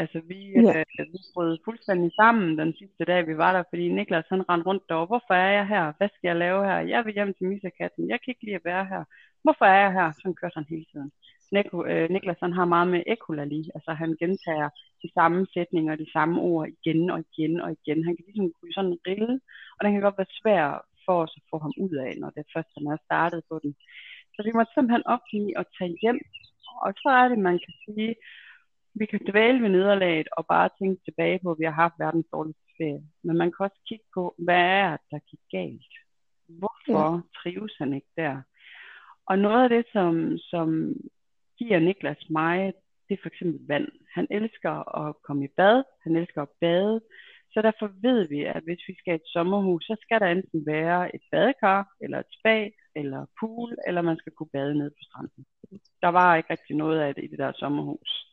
Altså, 0.00 0.18
vi, 0.30 0.40
ja. 0.66 0.78
øh, 0.78 1.06
vi 1.12 1.18
brød 1.34 1.58
fuldstændig 1.64 2.10
sammen 2.20 2.58
den 2.58 2.72
sidste 2.80 3.04
dag, 3.10 3.20
vi 3.26 3.36
var 3.36 3.52
der, 3.52 3.62
fordi 3.70 3.84
Niklas 3.88 4.32
han 4.32 4.48
rendte 4.48 4.66
rundt 4.68 4.84
derovre. 4.88 5.12
Hvorfor 5.12 5.34
er 5.34 5.52
jeg 5.58 5.66
her? 5.74 5.84
Hvad 5.98 6.08
skal 6.08 6.28
jeg 6.30 6.36
lave 6.36 6.60
her? 6.68 6.78
Jeg 6.94 7.00
vil 7.04 7.14
hjem 7.14 7.34
til 7.34 7.46
Misakatten. 7.46 8.10
Jeg 8.12 8.18
kan 8.18 8.30
ikke 8.32 8.44
lide 8.44 8.60
at 8.60 8.68
være 8.72 8.84
her. 8.92 9.02
Hvorfor 9.44 9.64
er 9.74 9.80
jeg 9.84 9.92
her? 9.98 10.08
Sådan 10.12 10.38
kørte 10.40 10.58
han 10.58 10.72
hele 10.72 10.86
tiden. 10.92 11.10
Nico, 11.54 11.76
øh, 11.90 12.06
Niklas 12.10 12.44
han 12.46 12.52
har 12.58 12.64
meget 12.74 12.88
med 12.94 13.02
ekolali, 13.14 13.62
altså 13.76 13.90
han 14.02 14.10
gentager 14.22 14.68
de 15.02 15.08
samme 15.18 15.46
sætninger, 15.54 15.94
de 16.02 16.12
samme 16.12 16.36
ord 16.40 16.68
igen 16.76 17.10
og 17.14 17.18
igen 17.28 17.60
og 17.64 17.70
igen. 17.78 18.04
Han 18.06 18.14
kan 18.16 18.24
ligesom 18.26 18.52
kunne 18.56 18.72
sådan 18.78 18.98
rille, 19.08 19.34
og 19.76 19.80
den 19.82 19.92
kan 19.92 20.02
godt 20.06 20.18
være 20.18 20.36
svær 20.40 20.64
for 21.06 21.16
os 21.24 21.34
at 21.38 21.42
få 21.50 21.56
ham 21.64 21.74
ud 21.84 21.94
af, 22.06 22.12
når 22.20 22.30
det 22.30 22.52
først 22.54 22.70
han 22.76 22.86
er 22.86 23.04
startet 23.06 23.40
på 23.50 23.56
den. 23.62 23.72
Så 24.34 24.38
vi 24.46 24.50
måtte 24.56 24.72
simpelthen 24.72 25.06
opgive 25.14 25.58
at 25.60 25.66
tage 25.78 25.96
hjem, 26.02 26.20
og 26.84 26.90
så 27.02 27.08
er 27.20 27.26
det, 27.28 27.38
man 27.48 27.56
kan 27.64 27.74
sige, 27.84 28.14
vi 28.94 29.06
kan 29.06 29.20
dvæle 29.30 29.62
ved 29.62 29.68
nederlaget 29.68 30.28
og 30.36 30.46
bare 30.46 30.68
tænke 30.78 31.04
tilbage 31.04 31.38
på, 31.42 31.50
at 31.50 31.58
vi 31.58 31.64
har 31.64 31.72
haft 31.82 31.94
verdens 31.98 32.26
dårligste 32.32 32.70
ferie. 32.78 33.02
Men 33.24 33.36
man 33.36 33.52
kan 33.52 33.64
også 33.66 33.80
kigge 33.88 34.04
på, 34.14 34.34
hvad 34.38 34.64
er 34.84 34.96
der 35.10 35.18
gik 35.30 35.44
galt? 35.50 35.92
Hvorfor 36.60 37.14
ja. 37.14 37.20
trives 37.38 37.74
han 37.78 37.94
ikke 37.94 38.12
der? 38.16 38.42
Og 39.26 39.38
noget 39.38 39.62
af 39.62 39.68
det, 39.68 39.84
som, 39.92 40.38
som 40.38 40.94
giver 41.58 41.78
Niklas 41.78 42.30
mig, 42.30 42.72
det 43.08 43.14
er 43.14 43.22
for 43.22 43.28
eksempel 43.28 43.60
vand. 43.68 43.88
Han 44.14 44.26
elsker 44.30 44.74
at 44.98 45.14
komme 45.26 45.44
i 45.44 45.54
bad, 45.56 45.82
han 46.02 46.16
elsker 46.16 46.42
at 46.42 46.54
bade, 46.60 47.00
så 47.52 47.62
derfor 47.62 47.90
ved 48.02 48.28
vi, 48.28 48.40
at 48.44 48.62
hvis 48.64 48.82
vi 48.88 48.94
skal 48.98 49.14
et 49.14 49.26
sommerhus, 49.26 49.84
så 49.84 49.96
skal 50.02 50.20
der 50.20 50.26
enten 50.26 50.66
være 50.66 51.14
et 51.14 51.22
badekar, 51.30 51.88
eller 52.00 52.18
et 52.18 52.32
spa, 52.38 52.70
eller 52.96 53.26
pool, 53.40 53.76
eller 53.86 54.02
man 54.02 54.16
skal 54.16 54.32
kunne 54.32 54.52
bade 54.52 54.74
ned 54.78 54.90
på 54.90 55.02
stranden. 55.02 55.44
Der 56.02 56.08
var 56.08 56.36
ikke 56.36 56.50
rigtig 56.50 56.76
noget 56.76 57.00
af 57.00 57.14
det 57.14 57.24
i 57.24 57.26
det 57.26 57.38
der 57.38 57.52
sommerhus. 57.52 58.29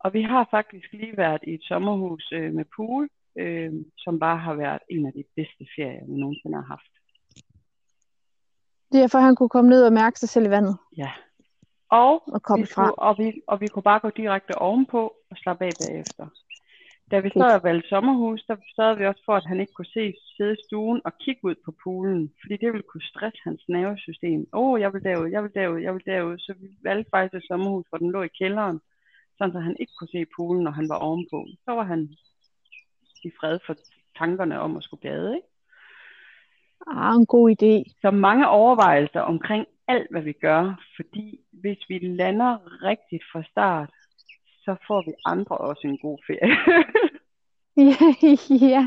Og 0.00 0.12
vi 0.12 0.22
har 0.22 0.48
faktisk 0.50 0.92
lige 0.92 1.16
været 1.16 1.42
i 1.46 1.54
et 1.54 1.62
sommerhus 1.62 2.32
øh, 2.32 2.52
med 2.52 2.64
pool, 2.76 3.08
øh, 3.38 3.72
som 3.98 4.18
bare 4.18 4.38
har 4.38 4.54
været 4.54 4.82
en 4.90 5.06
af 5.06 5.12
de 5.12 5.24
bedste 5.36 5.64
ferier, 5.76 6.04
vi 6.06 6.20
nogensinde 6.20 6.56
har 6.56 6.68
haft. 6.74 6.92
Det 8.92 9.02
er 9.02 9.08
for, 9.08 9.18
at 9.18 9.24
han 9.24 9.36
kunne 9.36 9.48
komme 9.48 9.70
ned 9.70 9.86
og 9.86 9.92
mærke 9.92 10.18
sig 10.18 10.28
selv 10.28 10.46
i 10.46 10.50
vandet. 10.50 10.76
Ja. 10.96 11.10
Og, 11.90 12.14
og, 12.34 12.58
vi, 12.58 12.66
fra. 12.74 12.84
Kunne, 12.84 12.98
og, 12.98 13.18
vi, 13.18 13.42
og 13.46 13.60
vi 13.60 13.66
kunne 13.66 13.82
bare 13.82 14.00
gå 14.00 14.10
direkte 14.10 14.58
ovenpå 14.58 15.14
og 15.30 15.36
slappe 15.36 15.64
af 15.64 15.72
bagefter. 15.80 16.26
Da 17.10 17.20
vi 17.20 17.30
så 17.30 17.54
og 17.54 17.64
valgte 17.64 17.88
sommerhus, 17.88 18.44
der 18.48 18.56
sørgede 18.76 18.98
vi 18.98 19.06
også 19.06 19.22
for, 19.26 19.32
at 19.32 19.46
han 19.46 19.60
ikke 19.60 19.72
kunne 19.72 19.94
se, 19.98 20.14
sidde 20.36 20.52
i 20.52 20.62
stuen 20.66 21.00
og 21.04 21.12
kigge 21.18 21.44
ud 21.44 21.54
på 21.64 21.74
poolen, 21.84 22.32
fordi 22.40 22.56
det 22.56 22.72
ville 22.72 22.88
kunne 22.90 23.10
stresse 23.12 23.40
hans 23.44 23.62
nervesystem. 23.68 24.40
Åh, 24.52 24.70
oh, 24.70 24.80
jeg 24.80 24.92
vil 24.92 25.04
derud, 25.04 25.28
jeg 25.30 25.42
vil 25.42 25.54
derud, 25.54 25.80
jeg 25.80 25.94
vil 25.94 26.06
derud. 26.06 26.38
Så 26.38 26.54
vi 26.60 26.68
valgte 26.82 27.10
faktisk 27.10 27.34
et 27.34 27.48
sommerhus, 27.48 27.86
hvor 27.88 27.98
den 27.98 28.10
lå 28.10 28.22
i 28.22 28.36
kælderen, 28.38 28.80
sådan 29.40 29.52
så 29.52 29.60
han 29.60 29.76
ikke 29.80 29.92
kunne 29.98 30.12
se 30.12 30.26
poolen, 30.36 30.64
når 30.64 30.70
han 30.70 30.88
var 30.88 30.98
ovenpå. 31.06 31.46
Så 31.64 31.70
var 31.78 31.82
han 31.82 32.00
i 33.24 33.30
fred 33.40 33.58
for 33.66 33.74
tankerne 34.18 34.60
om 34.60 34.76
at 34.76 34.82
skulle 34.82 35.00
bade, 35.00 35.36
ikke? 35.36 35.48
Ah, 36.86 37.14
en 37.14 37.26
god 37.26 37.46
idé. 37.50 37.74
Så 38.02 38.10
mange 38.10 38.48
overvejelser 38.48 39.20
omkring 39.20 39.66
alt, 39.88 40.10
hvad 40.10 40.22
vi 40.22 40.32
gør, 40.32 40.62
fordi 40.96 41.40
hvis 41.52 41.78
vi 41.88 41.98
lander 41.98 42.52
rigtigt 42.82 43.24
fra 43.32 43.42
start, 43.42 43.90
så 44.64 44.76
får 44.86 45.02
vi 45.06 45.12
andre 45.24 45.56
også 45.56 45.82
en 45.84 45.98
god 45.98 46.18
ferie. 46.26 46.56
ja, 47.90 48.08
ja, 48.68 48.86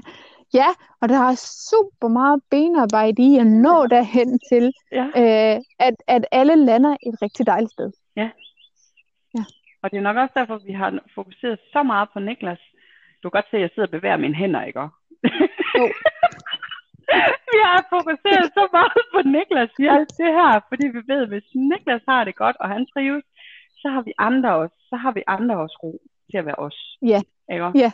ja, 0.54 0.70
og 1.02 1.10
der 1.10 1.20
er 1.30 1.36
super 1.70 2.08
meget 2.08 2.42
benarbejde 2.52 3.22
i 3.22 3.38
at 3.38 3.48
nå 3.48 3.88
derhen 3.88 4.40
til, 4.50 4.74
ja. 4.92 5.06
øh, 5.22 5.62
at, 5.80 5.96
at 6.08 6.26
alle 6.32 6.56
lander 6.56 6.94
et 7.08 7.22
rigtig 7.22 7.46
dejligt 7.46 7.72
sted. 7.72 7.92
Ja, 8.16 8.30
og 9.84 9.92
det 9.92 9.98
er 9.98 10.08
nok 10.08 10.18
også 10.18 10.36
derfor, 10.40 10.58
vi 10.58 10.74
har 10.82 10.90
fokuseret 11.16 11.60
så 11.74 11.84
meget 11.84 12.08
på 12.14 12.20
Niklas. 12.20 12.62
Du 13.24 13.30
kan 13.30 13.38
godt 13.38 13.50
se, 13.50 13.58
at 13.58 13.62
jeg 13.62 13.70
sidder 13.74 13.88
og 13.88 13.96
bevæger 13.98 14.18
mine 14.18 14.36
hænder, 14.36 14.64
ikke? 14.64 14.80
Jo. 14.80 14.90
vi 17.54 17.60
har 17.70 17.82
fokuseret 17.96 18.46
så 18.58 18.64
meget 18.78 19.06
på 19.14 19.20
Niklas 19.36 19.74
i 19.80 19.86
alt 19.96 20.12
det 20.22 20.32
her, 20.40 20.52
fordi 20.70 20.86
vi 20.96 21.02
ved, 21.12 21.22
at 21.22 21.32
hvis 21.34 21.48
Niklas 21.56 22.04
har 22.08 22.24
det 22.24 22.36
godt, 22.36 22.58
og 22.60 22.70
han 22.70 22.88
trives, 22.94 23.24
så 23.82 23.88
har 23.90 24.02
vi 24.02 24.14
andre 24.18 24.56
også, 24.56 24.76
så 24.90 24.96
har 24.96 25.12
vi 25.12 25.24
andre 25.28 25.56
også 25.58 25.78
ro 25.84 26.02
til 26.32 26.38
at 26.38 26.46
være 26.46 26.60
os. 26.68 26.98
Ja. 27.02 27.22
Ikke? 27.54 27.72
Ja. 27.84 27.92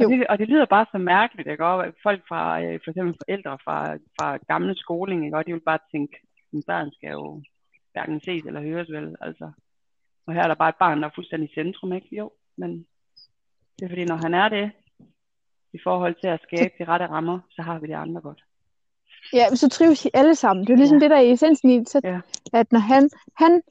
Og 0.00 0.10
det, 0.10 0.26
og 0.26 0.38
det 0.38 0.48
lyder 0.48 0.64
bare 0.64 0.86
så 0.92 0.98
mærkeligt, 0.98 1.48
ikke? 1.48 1.64
Og 1.64 1.94
folk 2.02 2.22
fra, 2.28 2.62
øh, 2.62 2.80
for 2.84 2.90
eksempel 2.90 3.14
forældre 3.22 3.58
fra, 3.64 3.96
fra 4.16 4.36
gamle 4.36 4.74
skoling, 4.76 5.24
ikke? 5.24 5.36
Og 5.36 5.46
de 5.46 5.52
vil 5.52 5.68
bare 5.70 5.78
tænke, 5.92 6.16
at 6.52 6.62
børn 6.66 6.90
skal 6.92 7.10
jo 7.10 7.42
hverken 7.92 8.20
ses 8.20 8.42
eller 8.42 8.62
høres 8.62 8.90
vel, 8.90 9.16
altså. 9.20 9.52
Og 10.30 10.34
her 10.34 10.42
er 10.42 10.48
der 10.48 10.54
bare 10.54 10.68
et 10.68 10.76
barn, 10.78 11.02
der 11.02 11.08
er 11.08 11.12
fuldstændig 11.14 11.50
i 11.50 11.54
centrum, 11.54 11.92
ikke? 11.92 12.16
Jo, 12.16 12.32
men 12.56 12.86
det 13.78 13.84
er 13.84 13.88
fordi, 13.88 14.04
når 14.04 14.16
han 14.16 14.34
er 14.34 14.48
det, 14.48 14.70
i 15.72 15.78
forhold 15.84 16.14
til 16.20 16.26
at 16.26 16.40
skabe 16.42 16.74
de 16.78 16.84
rette 16.84 17.06
rammer, 17.06 17.38
så 17.50 17.62
har 17.62 17.78
vi 17.78 17.86
det 17.86 17.94
andre 17.94 18.20
godt. 18.20 18.44
Ja, 19.32 19.54
så 19.54 19.68
trives 19.68 20.04
I 20.04 20.10
alle 20.14 20.34
sammen. 20.34 20.66
Det 20.66 20.70
er 20.70 20.74
jo 20.74 20.78
ligesom 20.78 20.98
ja. 20.98 21.00
det, 21.00 21.10
der 21.10 21.16
er 21.16 21.20
i 21.20 21.32
essensen 21.32 21.70
i 21.70 21.84
så, 21.84 22.00
ja. 22.04 22.20
at 22.52 22.72
når 22.72 22.80
han, 22.80 23.10
han, 23.36 23.62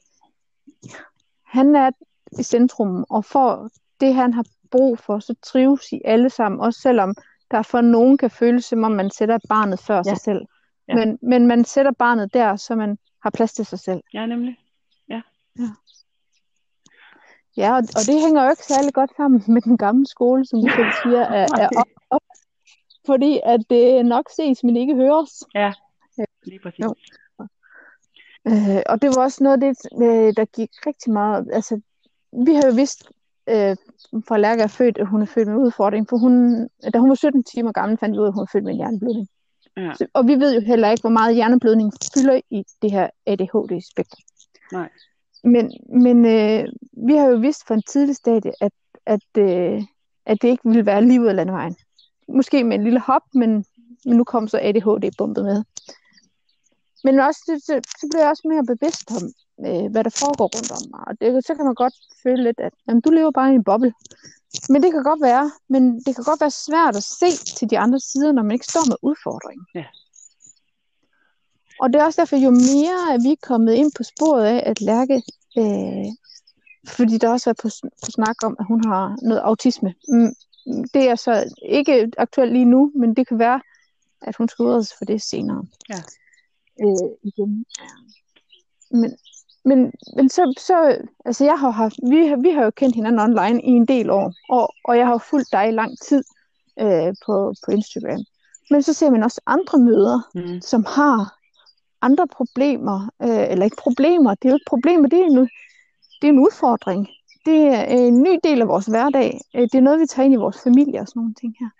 han 1.46 1.76
er 1.76 1.90
i 2.38 2.42
centrum 2.42 3.04
og 3.10 3.24
får 3.24 3.68
det, 4.00 4.14
han 4.14 4.34
har 4.34 4.44
brug 4.70 4.98
for, 4.98 5.18
så 5.18 5.34
trives 5.42 5.92
I 5.92 6.00
alle 6.04 6.30
sammen, 6.30 6.60
også 6.60 6.80
selvom 6.80 7.14
der 7.50 7.62
for 7.62 7.80
nogen 7.80 8.18
kan 8.18 8.30
føles, 8.30 8.64
som 8.64 8.84
om 8.84 8.92
man 8.92 9.10
sætter 9.10 9.38
barnet 9.48 9.80
før 9.80 9.96
ja. 9.96 10.02
sig 10.02 10.18
selv. 10.18 10.40
Ja. 10.88 10.94
Men, 10.94 11.18
men 11.22 11.46
man 11.46 11.64
sætter 11.64 11.92
barnet 11.92 12.34
der, 12.34 12.56
så 12.56 12.74
man 12.74 12.98
har 13.22 13.30
plads 13.30 13.52
til 13.52 13.66
sig 13.66 13.78
selv. 13.78 14.00
Ja, 14.14 14.26
nemlig. 14.26 14.58
Ja. 15.08 15.20
Ja, 15.58 15.68
ja 17.56 17.70
og, 17.72 17.82
og 17.98 18.02
det 18.06 18.20
hænger 18.24 18.44
jo 18.44 18.50
ikke 18.50 18.64
særlig 18.64 18.94
godt 18.94 19.10
sammen 19.16 19.42
med 19.48 19.62
den 19.62 19.78
gamle 19.78 20.06
skole, 20.06 20.46
som 20.46 20.60
du 20.62 20.68
selv 20.68 20.92
siger, 21.02 21.20
er, 21.20 21.46
er 21.62 21.68
op, 21.76 21.86
op, 22.10 22.22
fordi 23.06 23.40
at 23.44 23.60
det 23.70 24.06
nok 24.06 24.26
ses, 24.36 24.64
men 24.64 24.76
ikke 24.76 24.94
høres. 24.94 25.44
Ja, 25.54 25.72
lige 26.46 26.60
præcis. 26.62 26.84
Jo. 26.84 26.94
Øh, 28.48 28.82
og 28.86 29.02
det 29.02 29.08
var 29.08 29.22
også 29.22 29.44
noget 29.44 29.62
af 29.62 29.74
det, 29.74 30.02
øh, 30.02 30.32
der 30.36 30.44
gik 30.44 30.70
rigtig 30.86 31.12
meget, 31.12 31.48
altså 31.52 31.80
vi 32.32 32.54
har 32.54 32.66
jo 32.66 32.74
vidst, 32.74 33.08
øh, 33.48 33.76
fra 34.28 34.38
Lærke 34.38 34.62
er 34.62 34.66
født, 34.66 34.98
at 34.98 35.06
hun 35.06 35.22
er 35.22 35.26
født 35.26 35.48
med 35.48 35.56
udfordring, 35.56 36.08
for 36.08 36.16
hun, 36.16 36.64
da 36.94 36.98
hun 36.98 37.08
var 37.08 37.14
17 37.14 37.44
timer 37.44 37.72
gammel, 37.72 37.98
fandt 37.98 38.12
vi 38.14 38.18
ud 38.18 38.24
af, 38.24 38.28
at 38.28 38.34
hun 38.34 38.40
var 38.40 38.50
født 38.52 38.64
med 38.64 38.72
en 38.72 38.76
hjerneblødning. 38.76 39.28
Ja. 39.76 39.92
Så, 39.94 40.06
og 40.14 40.26
vi 40.26 40.34
ved 40.34 40.54
jo 40.54 40.60
heller 40.60 40.90
ikke, 40.90 41.00
hvor 41.00 41.10
meget 41.10 41.34
hjerneblødning 41.34 41.92
fylder 42.14 42.40
i 42.50 42.64
det 42.82 42.90
her 42.90 43.08
ADHD-spektrum. 43.26 44.22
Nej. 44.72 44.88
Men, 45.44 45.72
men 46.02 46.24
øh, 46.24 46.68
vi 47.06 47.16
har 47.16 47.26
jo 47.26 47.36
vidst 47.36 47.66
fra 47.66 47.74
en 47.74 47.82
tidlig 47.82 48.16
stadie, 48.16 48.52
at, 48.60 48.72
at, 49.06 49.38
øh, 49.38 49.82
at 50.26 50.42
det 50.42 50.48
ikke 50.48 50.68
ville 50.68 50.86
være 50.86 51.04
livet 51.04 51.28
af 51.28 51.36
landevejen. 51.36 51.76
Måske 52.28 52.64
med 52.64 52.76
en 52.76 52.84
lille 52.84 53.00
hop, 53.00 53.22
men, 53.34 53.64
men 54.04 54.16
nu 54.16 54.24
kom 54.24 54.48
så 54.48 54.58
ADHD 54.62 55.10
bumpet 55.18 55.44
med. 55.44 55.64
Men 57.04 57.20
også, 57.20 57.40
så, 57.66 57.80
så 58.00 58.06
blev 58.10 58.20
jeg 58.20 58.30
også 58.30 58.48
mere 58.48 58.64
bevidst 58.72 59.10
om, 59.10 59.24
øh, 59.66 59.90
hvad 59.90 60.04
der 60.04 60.10
foregår 60.22 60.48
rundt 60.56 60.72
om 60.78 60.84
mig. 60.90 61.04
Og 61.08 61.20
det, 61.20 61.46
så 61.46 61.54
kan 61.54 61.64
man 61.64 61.74
godt 61.74 61.94
føle 62.22 62.42
lidt, 62.42 62.60
at 62.60 62.72
jamen, 62.88 63.00
du 63.00 63.10
lever 63.10 63.30
bare 63.30 63.52
i 63.52 63.54
en 63.54 63.64
boble. 63.64 63.92
Men 64.68 64.82
det 64.82 64.92
kan 64.92 65.02
godt 65.02 65.22
være, 65.22 65.50
men 65.68 65.82
det 66.04 66.14
kan 66.14 66.24
godt 66.24 66.40
være 66.40 66.50
svært 66.66 66.96
at 66.96 67.02
se 67.02 67.30
til 67.58 67.70
de 67.70 67.78
andre 67.78 68.00
sider, 68.00 68.32
når 68.32 68.42
man 68.42 68.52
ikke 68.52 68.70
står 68.72 68.84
med 68.88 68.96
udfordringen. 69.02 69.66
Ja. 69.74 69.84
Og 71.80 71.92
det 71.92 72.00
er 72.00 72.04
også 72.04 72.20
derfor, 72.20 72.36
jo 72.36 72.50
mere 72.50 73.14
at 73.14 73.20
vi 73.24 73.32
er 73.32 73.46
kommet 73.46 73.72
ind 73.72 73.92
på 73.96 74.02
sporet 74.02 74.44
af 74.44 74.62
at 74.66 74.80
Lærke, 74.80 75.22
øh, 75.58 76.06
fordi 76.88 77.18
der 77.18 77.28
også 77.28 77.50
er 77.50 77.54
på, 77.62 77.68
på 78.04 78.10
snak 78.10 78.44
om, 78.44 78.56
at 78.58 78.66
hun 78.66 78.84
har 78.84 79.16
noget 79.22 79.40
autisme. 79.40 79.94
Mm, 80.08 80.34
det 80.94 81.08
er 81.08 81.14
så 81.14 81.54
ikke 81.68 82.10
aktuelt 82.18 82.52
lige 82.52 82.64
nu, 82.64 82.92
men 82.94 83.16
det 83.16 83.28
kan 83.28 83.38
være, 83.38 83.60
at 84.22 84.36
hun 84.36 84.48
skal 84.48 84.62
udredes 84.62 84.94
for 84.98 85.04
det 85.04 85.22
senere. 85.22 85.66
Ja. 85.88 86.00
Øh, 86.82 87.10
igen. 87.22 87.66
Men, 88.90 89.16
men, 89.64 89.92
men 90.16 90.28
så, 90.28 90.54
så, 90.58 91.06
altså 91.24 91.44
jeg 91.44 91.58
har 91.58 91.70
haft, 91.70 91.96
vi, 92.10 92.26
har, 92.26 92.36
vi 92.36 92.50
har 92.50 92.64
jo 92.64 92.70
kendt 92.70 92.94
hinanden 92.94 93.20
online 93.20 93.62
i 93.62 93.70
en 93.70 93.86
del 93.86 94.10
år, 94.10 94.32
og, 94.48 94.74
og 94.84 94.98
jeg 94.98 95.06
har 95.06 95.18
fulgt 95.18 95.52
dig 95.52 95.68
i 95.68 95.72
lang 95.72 95.98
tid 96.08 96.24
øh, 96.80 97.14
på, 97.26 97.54
på 97.64 97.70
Instagram. 97.70 98.24
Men 98.70 98.82
så 98.82 98.92
ser 98.92 99.10
man 99.10 99.22
også 99.22 99.40
andre 99.46 99.78
møder, 99.78 100.30
mm. 100.34 100.60
som 100.60 100.84
har 100.84 101.39
andre 102.02 102.26
problemer, 102.28 103.10
øh, 103.22 103.50
eller 103.50 103.64
ikke 103.64 103.82
problemer, 103.86 104.34
det 104.34 104.44
er 104.44 104.50
jo 104.50 104.56
ikke 104.56 104.72
problemer, 104.74 105.08
det 105.08 105.20
er, 105.20 105.26
en, 105.26 105.36
det 106.20 106.26
er 106.28 106.32
en 106.32 106.38
udfordring. 106.38 107.08
Det 107.46 107.60
er 107.66 107.84
en 107.84 108.22
ny 108.22 108.34
del 108.44 108.60
af 108.60 108.68
vores 108.68 108.86
hverdag. 108.86 109.40
Øh, 109.56 109.62
det 109.62 109.74
er 109.74 109.80
noget, 109.80 110.00
vi 110.00 110.06
tager 110.06 110.24
ind 110.24 110.34
i 110.34 110.44
vores 110.44 110.62
familie 110.64 111.00
og 111.00 111.08
sådan 111.08 111.20
nogle 111.20 111.34
ting 111.34 111.56
her. 111.60 111.70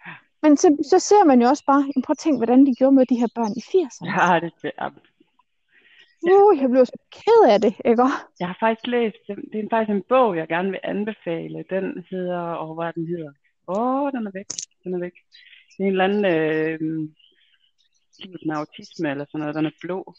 Men 0.43 0.57
så, 0.57 0.77
så 0.91 0.99
ser 0.99 1.25
man 1.25 1.43
jo 1.43 1.49
også 1.49 1.65
bare, 1.67 1.83
prøv 2.05 2.13
at 2.13 2.19
tænke, 2.19 2.39
hvordan 2.39 2.67
de 2.67 2.75
gjorde 2.75 2.97
med 2.97 3.07
de 3.07 3.21
her 3.21 3.29
børn 3.35 3.53
i 3.61 3.63
80'erne. 3.71 4.07
Ja, 4.17 4.41
det 4.41 4.73
er 4.79 4.91
Uh, 6.23 6.63
jeg 6.63 6.71
blev 6.71 6.87
så 6.87 6.99
ked 7.13 7.41
af 7.53 7.61
det, 7.61 7.75
ikke? 7.85 8.03
Jeg 8.41 8.49
har 8.49 8.57
faktisk 8.61 8.87
læst, 8.87 9.17
det 9.53 9.59
er 9.61 9.69
faktisk 9.71 9.97
en 9.97 10.03
bog, 10.09 10.37
jeg 10.37 10.49
gerne 10.49 10.71
vil 10.71 10.81
anbefale. 10.83 11.65
Den 11.71 12.05
hedder, 12.11 12.41
og 12.41 12.75
hvad 12.75 12.93
den 12.93 13.07
hedder? 13.07 13.33
Åh, 13.69 14.03
oh, 14.03 14.13
den 14.13 14.27
er 14.27 14.31
væk, 14.31 14.47
den 14.85 14.95
er 14.95 14.99
væk. 14.99 15.13
Det 15.77 15.85
er 15.85 15.89
en 15.89 15.91
eller 15.91 16.05
anden, 16.05 16.25
øh, 16.25 17.09
med 18.47 18.57
autisme 18.57 19.11
eller 19.11 19.25
sådan 19.25 19.41
noget, 19.41 19.55
den 19.55 19.67
er 19.67 19.77
blå. 19.81 20.15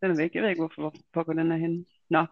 Den 0.00 0.10
er 0.10 0.16
væk, 0.16 0.34
jeg 0.34 0.42
ved 0.42 0.50
ikke, 0.50 0.62
hvorfor, 0.62 0.94
hvorfor 1.12 1.32
den 1.32 1.52
er 1.52 1.56
henne. 1.56 1.84
Nå, 2.10 2.22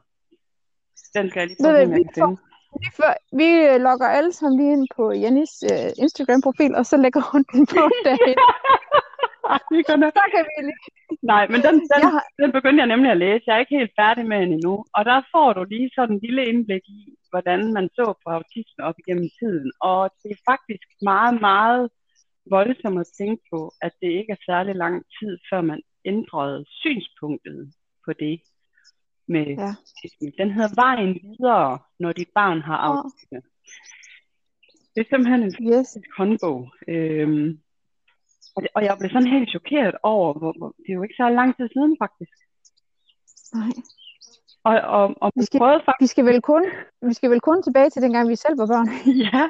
den 1.17 1.31
skal 1.31 1.41
jeg 1.41 1.49
lige 1.49 1.59
prøve, 1.63 1.83
om 1.83 1.93
jeg 1.93 2.05
kan 2.05 2.15
finde. 2.15 2.37
Vi, 2.83 2.89
for, 2.99 3.11
vi 3.41 3.49
øh, 3.69 3.77
logger 3.89 4.09
alle 4.17 4.33
sammen 4.33 4.57
lige 4.61 4.73
ind 4.77 4.87
på 4.97 5.05
Jennis 5.23 5.53
uh, 5.73 5.91
Instagram-profil, 6.05 6.73
og 6.81 6.85
så 6.91 6.97
lægger 7.05 7.23
hun 7.33 7.43
den 7.53 7.63
på 7.75 7.83
derinde. 8.07 8.45
Så 10.19 10.25
kan 10.35 10.43
vi 10.49 10.55
lige... 10.69 10.81
Nej, 11.33 11.45
men 11.53 11.61
den, 11.67 11.75
den, 11.93 12.03
har... 12.13 12.25
den 12.43 12.51
begyndte 12.57 12.81
jeg 12.83 12.93
nemlig 12.93 13.11
at 13.11 13.23
læse. 13.25 13.45
Jeg 13.47 13.55
er 13.55 13.65
ikke 13.65 13.79
helt 13.81 13.95
færdig 14.01 14.25
med 14.27 14.39
den 14.41 14.53
endnu. 14.53 14.75
Og 14.97 15.03
der 15.11 15.19
får 15.33 15.49
du 15.53 15.63
lige 15.65 15.91
sådan 15.97 16.15
en 16.15 16.21
lille 16.27 16.43
indblik 16.51 16.85
i, 16.99 17.01
hvordan 17.31 17.61
man 17.77 17.87
så 17.99 18.07
på 18.23 18.29
autisme 18.37 18.85
op 18.89 18.99
igennem 19.03 19.29
tiden. 19.39 19.69
Og 19.81 20.01
det 20.23 20.31
er 20.33 20.41
faktisk 20.51 20.89
meget, 21.11 21.35
meget 21.51 21.85
voldsomt 22.51 23.01
at 23.01 23.07
tænke 23.19 23.43
på, 23.53 23.73
at 23.83 23.93
det 24.01 24.11
ikke 24.19 24.33
er 24.33 24.45
særlig 24.47 24.75
lang 24.75 25.05
tid, 25.19 25.39
før 25.51 25.61
man 25.61 25.83
ændrede 26.05 26.65
synspunktet 26.69 27.73
på 28.05 28.13
det 28.13 28.41
med 29.29 29.47
ja. 29.47 29.73
Den 30.39 30.51
hedder 30.51 30.73
Vejen 30.83 31.15
videre, 31.23 31.79
når 31.99 32.13
dit 32.13 32.29
barn 32.35 32.61
har 32.61 32.77
autisme. 32.77 33.39
Oh. 33.39 33.43
Det 34.95 35.01
er 35.01 35.09
simpelthen 35.11 35.43
en 35.43 35.55
yes. 35.73 35.99
håndbog. 36.17 36.61
Øhm, 36.89 37.59
og, 38.57 38.63
det, 38.63 38.71
og 38.75 38.83
jeg 38.85 38.97
blev 38.99 39.11
sådan 39.11 39.35
helt 39.37 39.51
chokeret 39.51 39.95
over, 40.03 40.33
hvor, 40.39 40.53
hvor, 40.59 40.69
det 40.83 40.89
er 40.89 40.99
jo 40.99 41.03
ikke 41.03 41.21
så 41.23 41.29
lang 41.29 41.57
tid 41.57 41.69
siden 41.75 41.97
faktisk. 42.03 42.37
Nej. 43.55 43.73
Og, 44.69 44.75
og, 44.99 45.05
og 45.23 45.33
vi, 45.37 45.45
skal, 45.45 45.59
prøvede 45.61 45.83
faktisk... 45.85 46.03
vi, 46.03 46.07
skal 46.07 46.25
vel 46.25 46.41
kun, 46.51 46.65
vi 47.09 47.15
skal 47.15 47.31
vel 47.31 47.41
kun 47.41 47.63
tilbage 47.63 47.91
til 47.91 48.03
dengang, 48.03 48.29
vi 48.29 48.37
selv 48.37 48.59
var 48.59 48.67
børn. 48.67 48.89
ja, 49.27 49.43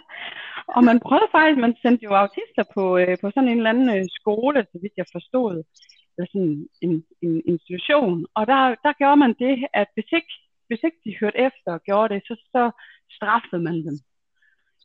og 0.68 0.84
man 0.84 1.00
prøvede 1.00 1.32
faktisk, 1.32 1.58
man 1.60 1.76
sendte 1.82 2.04
jo 2.04 2.12
autister 2.22 2.64
på, 2.74 2.98
øh, 2.98 3.16
på 3.20 3.30
sådan 3.30 3.48
en 3.48 3.56
eller 3.56 3.70
anden 3.70 3.90
øh, 3.96 4.04
skole, 4.18 4.66
så 4.72 4.78
vidt 4.82 4.92
jeg 4.96 5.06
forstod, 5.12 5.64
eller 6.12 6.28
sådan 6.32 6.68
en, 6.80 7.04
en 7.22 7.42
institution. 7.52 8.26
Og 8.34 8.46
der, 8.46 8.60
der 8.84 8.92
gjorde 9.00 9.16
man 9.16 9.34
det, 9.44 9.54
at 9.74 9.88
hvis 9.94 10.10
ikke, 10.18 10.32
hvis 10.68 10.82
ikke 10.84 11.00
de 11.04 11.18
hørte 11.20 11.38
efter 11.38 11.70
og 11.72 11.82
gjorde 11.82 12.14
det, 12.14 12.22
så, 12.28 12.34
så 12.52 12.70
straffede 13.16 13.62
man 13.62 13.76
dem. 13.86 13.96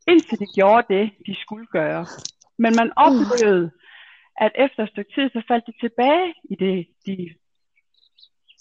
Indtil 0.08 0.40
de 0.40 0.48
gjorde 0.56 0.94
det, 0.96 1.06
de 1.28 1.36
skulle 1.44 1.68
gøre. 1.68 2.06
Men 2.58 2.72
man 2.80 2.90
oplevede, 3.06 3.72
at 4.46 4.52
efter 4.56 4.84
et 4.84 4.90
stykke 4.90 5.12
tid, 5.16 5.30
så 5.30 5.42
faldt 5.48 5.68
de 5.68 5.74
tilbage 5.84 6.34
i 6.52 6.56
det, 6.56 6.88
de, 7.06 7.16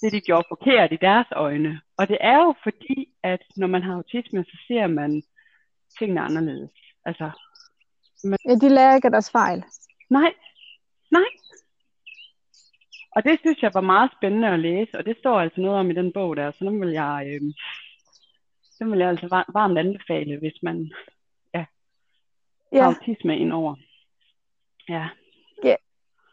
det, 0.01 0.13
de 0.13 0.21
gjorde 0.21 0.47
forkert 0.49 0.93
i 0.93 0.99
deres 1.07 1.27
øjne. 1.33 1.81
Og 1.99 2.09
det 2.09 2.19
er 2.21 2.39
jo 2.45 2.55
fordi, 2.63 3.09
at 3.23 3.43
når 3.57 3.67
man 3.67 3.83
har 3.83 3.95
autisme, 3.95 4.45
så 4.45 4.57
ser 4.69 4.87
man 4.87 5.23
tingene 5.99 6.21
anderledes. 6.21 6.71
Altså, 7.07 7.31
man... 8.25 8.39
Ja, 8.49 8.55
de 8.55 8.69
lærer 8.69 8.95
ikke 8.95 9.07
af 9.07 9.13
deres 9.13 9.31
fejl. 9.31 9.65
Nej, 10.11 10.33
nej. 11.11 11.29
Og 13.17 13.25
det 13.25 13.39
synes 13.41 13.63
jeg 13.63 13.71
var 13.75 13.81
meget 13.81 14.11
spændende 14.19 14.49
at 14.49 14.61
læse, 14.61 14.99
og 14.99 15.05
det 15.05 15.17
står 15.19 15.41
altså 15.41 15.61
noget 15.61 15.79
om 15.79 15.91
i 15.91 15.95
den 15.95 16.13
bog 16.13 16.37
der, 16.37 16.51
så 16.51 16.65
den 16.65 16.81
vil 16.81 16.91
jeg, 16.91 17.27
øh, 17.27 17.41
den 18.79 18.91
vil 18.91 18.99
jeg 18.99 19.09
altså 19.09 19.45
varmt 19.53 19.79
anbefale, 19.79 20.39
hvis 20.39 20.59
man 20.63 20.93
ja, 21.55 21.65
ja. 22.73 22.83
har 22.83 22.95
autisme 22.95 23.39
ind 23.39 23.53
over. 23.53 23.75
Ja. 24.89 25.09
Ja. 25.65 25.77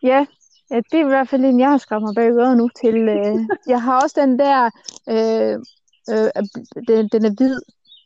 ja, 0.03 0.25
Ja, 0.73 0.79
det 0.91 0.99
er 0.99 1.05
i 1.05 1.13
hvert 1.13 1.29
fald 1.29 1.45
en, 1.45 1.59
jeg 1.59 1.69
har 1.69 1.77
skrevet 1.77 2.03
mig 2.03 2.15
bag 2.15 2.29
øret 2.31 2.57
nu 2.57 2.69
til. 2.81 2.95
Øh, 2.95 3.35
jeg 3.67 3.81
har 3.81 4.01
også 4.01 4.21
den 4.21 4.39
der, 4.39 4.59
øh, 5.13 5.55
øh, 6.11 6.29
den, 6.87 7.07
den 7.13 7.25
er 7.25 7.33
hvid, 7.37 7.59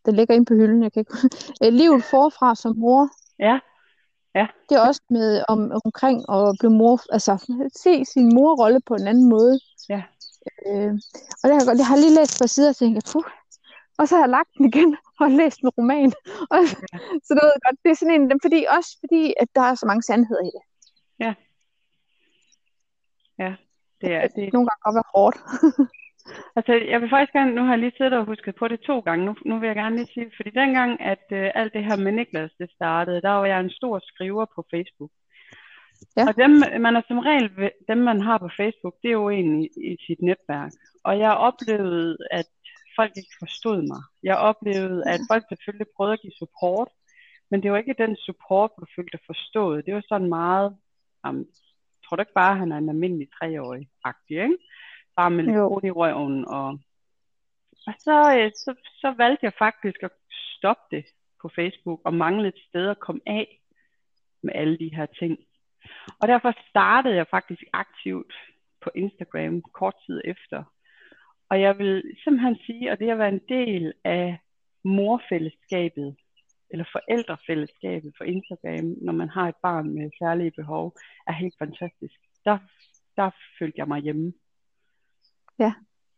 den 0.05 0.15
ligger 0.15 0.35
inde 0.35 0.45
på 0.45 0.53
hylden, 0.53 0.83
jeg 0.83 0.93
kan 0.93 0.99
ikke 0.99 1.13
øh, 1.63 1.73
Livet 1.73 2.03
forfra 2.03 2.55
som 2.55 2.77
mor. 2.77 3.09
Ja. 3.39 3.59
Ja. 4.35 4.47
Det 4.69 4.75
er 4.77 4.87
også 4.87 5.01
med 5.09 5.43
om, 5.47 5.71
omkring 5.85 6.17
at 6.29 6.55
blive 6.59 6.71
mor, 6.71 6.99
altså 7.13 7.33
se 7.75 8.05
sin 8.05 8.35
morrolle 8.35 8.79
på 8.85 8.93
en 8.93 9.07
anden 9.07 9.29
måde. 9.29 9.59
Ja. 9.89 10.03
Øh, 10.67 10.93
og 11.41 11.49
det 11.49 11.53
har, 11.55 11.71
jeg, 11.71 11.77
jeg 11.77 11.87
har 11.87 11.97
lige 11.97 12.15
læst 12.15 12.41
på 12.41 12.47
sider 12.47 12.69
og 12.69 12.75
tænkt, 12.75 13.09
puh, 13.13 13.23
og 13.97 14.07
så 14.07 14.15
har 14.15 14.23
jeg 14.23 14.29
lagt 14.29 14.49
den 14.57 14.65
igen 14.65 14.97
og 15.21 15.31
læst 15.31 15.59
en 15.59 15.69
roman. 15.69 16.13
Og, 16.53 16.61
ja. 16.93 16.97
Så 17.25 17.31
det, 17.35 17.43
ved 17.43 17.61
godt, 17.65 17.77
det 17.83 17.91
er 17.91 17.95
sådan 17.95 18.15
en, 18.21 18.39
fordi, 18.45 18.65
også 18.77 18.97
fordi, 18.99 19.33
at 19.41 19.47
der 19.55 19.61
er 19.61 19.75
så 19.75 19.85
mange 19.85 20.03
sandheder 20.03 20.43
i 20.49 20.51
det. 20.55 20.63
Ja. 21.19 21.33
Ja, 23.39 23.55
det 24.01 24.13
er 24.13 24.27
det. 24.27 24.53
Nogle 24.53 24.67
gange 24.67 24.81
godt 24.83 24.95
være 24.95 25.11
hårdt. 25.15 25.37
Altså, 26.55 26.73
jeg 26.91 27.01
vil 27.01 27.09
faktisk 27.09 27.33
gerne, 27.33 27.55
nu 27.55 27.61
har 27.63 27.71
jeg 27.71 27.79
lige 27.79 27.97
siddet 27.97 28.13
og 28.13 28.25
husket 28.25 28.55
på 28.55 28.67
det 28.67 28.79
to 28.79 28.99
gange, 28.99 29.25
nu, 29.25 29.35
nu 29.45 29.59
vil 29.59 29.67
jeg 29.67 29.75
gerne 29.75 29.95
lige 29.95 30.13
sige, 30.13 30.31
fordi 30.35 30.49
dengang, 30.49 31.01
at 31.01 31.25
uh, 31.31 31.59
alt 31.59 31.73
det 31.73 31.83
her 31.83 31.97
med 31.97 32.11
Niklas, 32.11 32.51
det 32.59 32.69
startede, 32.71 33.21
der 33.21 33.29
var 33.29 33.45
jeg 33.45 33.59
en 33.59 33.77
stor 33.79 33.99
skriver 34.11 34.45
på 34.55 34.65
Facebook. 34.73 35.11
Ja. 36.17 36.23
Og 36.27 36.33
dem, 36.43 36.51
man 36.85 36.95
er 36.95 37.01
som 37.07 37.19
regel, 37.19 37.71
dem 37.87 37.97
man 37.97 38.21
har 38.21 38.37
på 38.37 38.49
Facebook, 38.59 38.95
det 39.01 39.09
er 39.09 39.19
jo 39.23 39.29
en 39.29 39.63
i, 39.63 39.67
i 39.91 39.97
sit 40.07 40.21
netværk. 40.21 40.71
Og 41.03 41.19
jeg 41.19 41.31
oplevede, 41.47 42.17
at 42.31 42.49
folk 42.99 43.13
ikke 43.17 43.35
forstod 43.43 43.79
mig. 43.91 44.01
Jeg 44.23 44.37
oplevede, 44.49 45.03
at 45.13 45.19
folk 45.31 45.43
selvfølgelig 45.49 45.89
prøvede 45.95 46.13
at 46.13 46.21
give 46.21 46.39
support, 46.41 46.89
men 47.51 47.63
det 47.63 47.71
var 47.71 47.77
ikke 47.77 48.01
den 48.03 48.15
support, 48.27 48.71
du 48.79 48.85
følte 48.95 49.19
forstået. 49.25 49.85
Det 49.85 49.93
var 49.93 50.03
sådan 50.09 50.29
meget, 50.29 50.69
um, 51.27 51.45
tror 52.03 52.15
du 52.15 52.21
ikke 52.21 52.39
bare, 52.41 52.53
at 52.53 52.61
han 52.61 52.71
er 52.71 52.77
en 52.77 52.89
almindelig 52.89 53.27
treårig-agtig, 53.37 54.37
ikke? 54.45 54.57
Bare 55.17 55.31
med 55.31 55.43
lidt 55.43 55.85
i 55.85 55.91
røven. 55.91 56.47
Og, 56.47 56.67
og 57.87 57.93
så, 57.99 58.17
øh, 58.37 58.51
så, 58.55 58.75
så 59.01 59.13
valgte 59.17 59.45
jeg 59.45 59.53
faktisk 59.59 60.03
at 60.03 60.11
stoppe 60.57 60.95
det 60.95 61.05
på 61.41 61.49
Facebook 61.55 62.01
og 62.05 62.13
mangle 62.13 62.47
et 62.47 62.59
sted 62.69 62.89
at 62.89 62.99
komme 62.99 63.21
af 63.25 63.59
med 64.43 64.53
alle 64.55 64.77
de 64.77 64.95
her 64.95 65.05
ting. 65.05 65.37
Og 66.19 66.27
derfor 66.27 66.53
startede 66.69 67.15
jeg 67.15 67.27
faktisk 67.31 67.63
aktivt 67.73 68.33
på 68.81 68.89
Instagram 68.95 69.61
kort 69.61 69.95
tid 70.05 70.21
efter. 70.25 70.63
Og 71.49 71.61
jeg 71.61 71.77
vil 71.77 72.03
simpelthen 72.23 72.57
sige, 72.65 72.91
at 72.91 72.99
det 72.99 73.09
at 73.09 73.17
være 73.17 73.29
en 73.29 73.47
del 73.49 73.93
af 74.03 74.37
morfællesskabet, 74.83 76.15
eller 76.69 76.85
forældrefællesskabet 76.91 78.13
for 78.17 78.23
Instagram, 78.23 78.95
når 79.01 79.13
man 79.13 79.29
har 79.29 79.47
et 79.47 79.55
barn 79.61 79.89
med 79.93 80.11
særlige 80.19 80.51
behov, 80.51 80.97
er 81.27 81.31
helt 81.33 81.55
fantastisk. 81.59 82.19
Der, 82.45 82.57
der 83.15 83.29
følte 83.59 83.79
jeg 83.79 83.87
mig 83.87 84.01
hjemme. 84.01 84.33
Ja. 85.59 85.73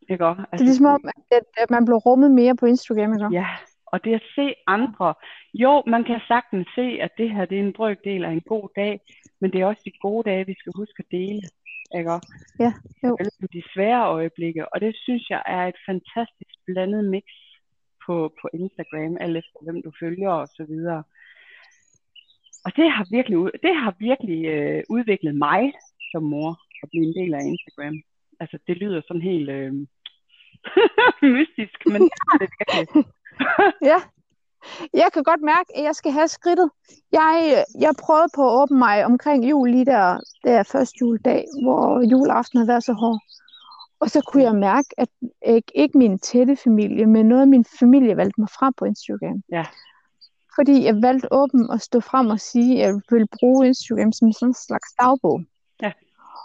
Ikke 0.09 0.25
også? 0.25 0.41
Altså, 0.41 0.51
det 0.53 0.61
er 0.61 0.71
ligesom 0.71 0.85
om, 0.85 1.03
at, 1.31 1.43
at 1.57 1.69
man 1.69 1.85
bliver 1.85 1.99
rummet 1.99 2.31
mere 2.31 2.55
på 2.55 2.65
Instagram, 2.65 3.13
ikke 3.13 3.27
Ja, 3.31 3.47
og 3.85 4.03
det 4.03 4.13
at 4.13 4.25
se 4.35 4.53
andre. 4.67 5.13
Jo, 5.53 5.83
man 5.87 6.03
kan 6.03 6.19
sagtens 6.27 6.67
se, 6.75 6.87
at 7.01 7.11
det 7.17 7.29
her 7.31 7.45
det 7.45 7.57
er 7.59 7.63
en 7.63 7.73
brøkdel 7.73 8.25
af 8.25 8.31
en 8.31 8.41
god 8.41 8.69
dag, 8.75 8.99
men 9.41 9.51
det 9.51 9.61
er 9.61 9.65
også 9.65 9.81
de 9.85 9.91
gode 10.01 10.29
dage, 10.29 10.45
vi 10.45 10.55
skal 10.59 10.73
huske 10.75 10.99
at 10.99 11.11
dele. 11.11 11.41
Ikke? 11.97 12.11
Ja, 12.59 12.73
jo. 13.03 13.17
De 13.53 13.63
svære 13.73 14.07
øjeblikke, 14.07 14.73
og 14.73 14.81
det 14.81 14.95
synes 14.95 15.29
jeg 15.29 15.41
er 15.45 15.67
et 15.67 15.79
fantastisk 15.85 16.55
blandet 16.65 17.05
mix 17.05 17.23
på, 18.05 18.33
på 18.41 18.49
Instagram, 18.53 19.17
alt 19.19 19.37
efter 19.37 19.59
hvem 19.63 19.81
du 19.81 19.91
følger 19.99 20.31
og 20.31 20.47
så 20.47 20.63
videre. 20.63 21.03
Og 22.65 22.71
det 22.75 22.91
har 22.91 23.05
virkelig, 23.11 23.37
det 23.65 23.75
har 23.75 23.93
virkelig 23.99 24.45
øh, 24.45 24.83
udviklet 24.89 25.35
mig 25.35 25.73
som 26.11 26.23
mor 26.23 26.51
at 26.83 26.89
blive 26.89 27.05
en 27.05 27.15
del 27.19 27.33
af 27.33 27.43
Instagram. 27.53 27.95
Altså, 28.39 28.57
det 28.67 28.77
lyder 28.77 29.01
sådan 29.07 29.21
helt 29.21 29.49
øh, 29.49 29.73
mystisk, 31.35 31.85
men 31.85 32.01
det 32.01 32.11
er 32.33 32.37
det 32.37 33.05
ja, 33.91 33.99
jeg 34.93 35.09
kan 35.13 35.23
godt 35.23 35.41
mærke, 35.41 35.77
at 35.77 35.83
jeg 35.83 35.95
skal 35.95 36.11
have 36.11 36.27
skridtet. 36.27 36.69
Jeg, 37.11 37.63
jeg 37.79 37.93
prøvede 38.03 38.29
på 38.35 38.49
at 38.49 38.61
åbne 38.61 38.77
mig 38.77 39.05
omkring 39.05 39.49
jul 39.49 39.71
lige 39.71 39.85
der, 39.85 40.19
der 40.43 40.63
første 40.63 40.95
juledag, 41.01 41.45
hvor 41.63 42.09
juleaften 42.11 42.57
havde 42.57 42.67
været 42.67 42.83
så 42.83 42.93
hård. 42.93 43.19
Og 43.99 44.09
så 44.09 44.21
kunne 44.27 44.43
jeg 44.43 44.55
mærke, 44.55 44.89
at 44.97 45.09
ikke, 45.47 45.71
ikke 45.75 45.97
min 45.97 46.19
tætte 46.19 46.55
familie, 46.55 47.05
men 47.05 47.25
noget 47.25 47.41
af 47.41 47.47
min 47.47 47.65
familie 47.79 48.17
valgte 48.17 48.41
mig 48.41 48.49
frem 48.49 48.73
på 48.77 48.85
Instagram. 48.85 49.43
Ja. 49.51 49.65
Fordi 50.55 50.83
jeg 50.83 51.01
valgte 51.01 51.33
åben 51.33 51.69
at 51.71 51.81
stå 51.81 51.99
frem 51.99 52.27
og 52.27 52.39
sige, 52.39 52.83
at 52.83 52.87
jeg 52.87 53.01
ville 53.09 53.27
bruge 53.39 53.67
Instagram 53.67 54.11
som 54.11 54.31
sådan 54.31 54.49
en 54.49 54.53
slags 54.53 54.93
dagbog. 54.99 55.41
Ja. 55.81 55.91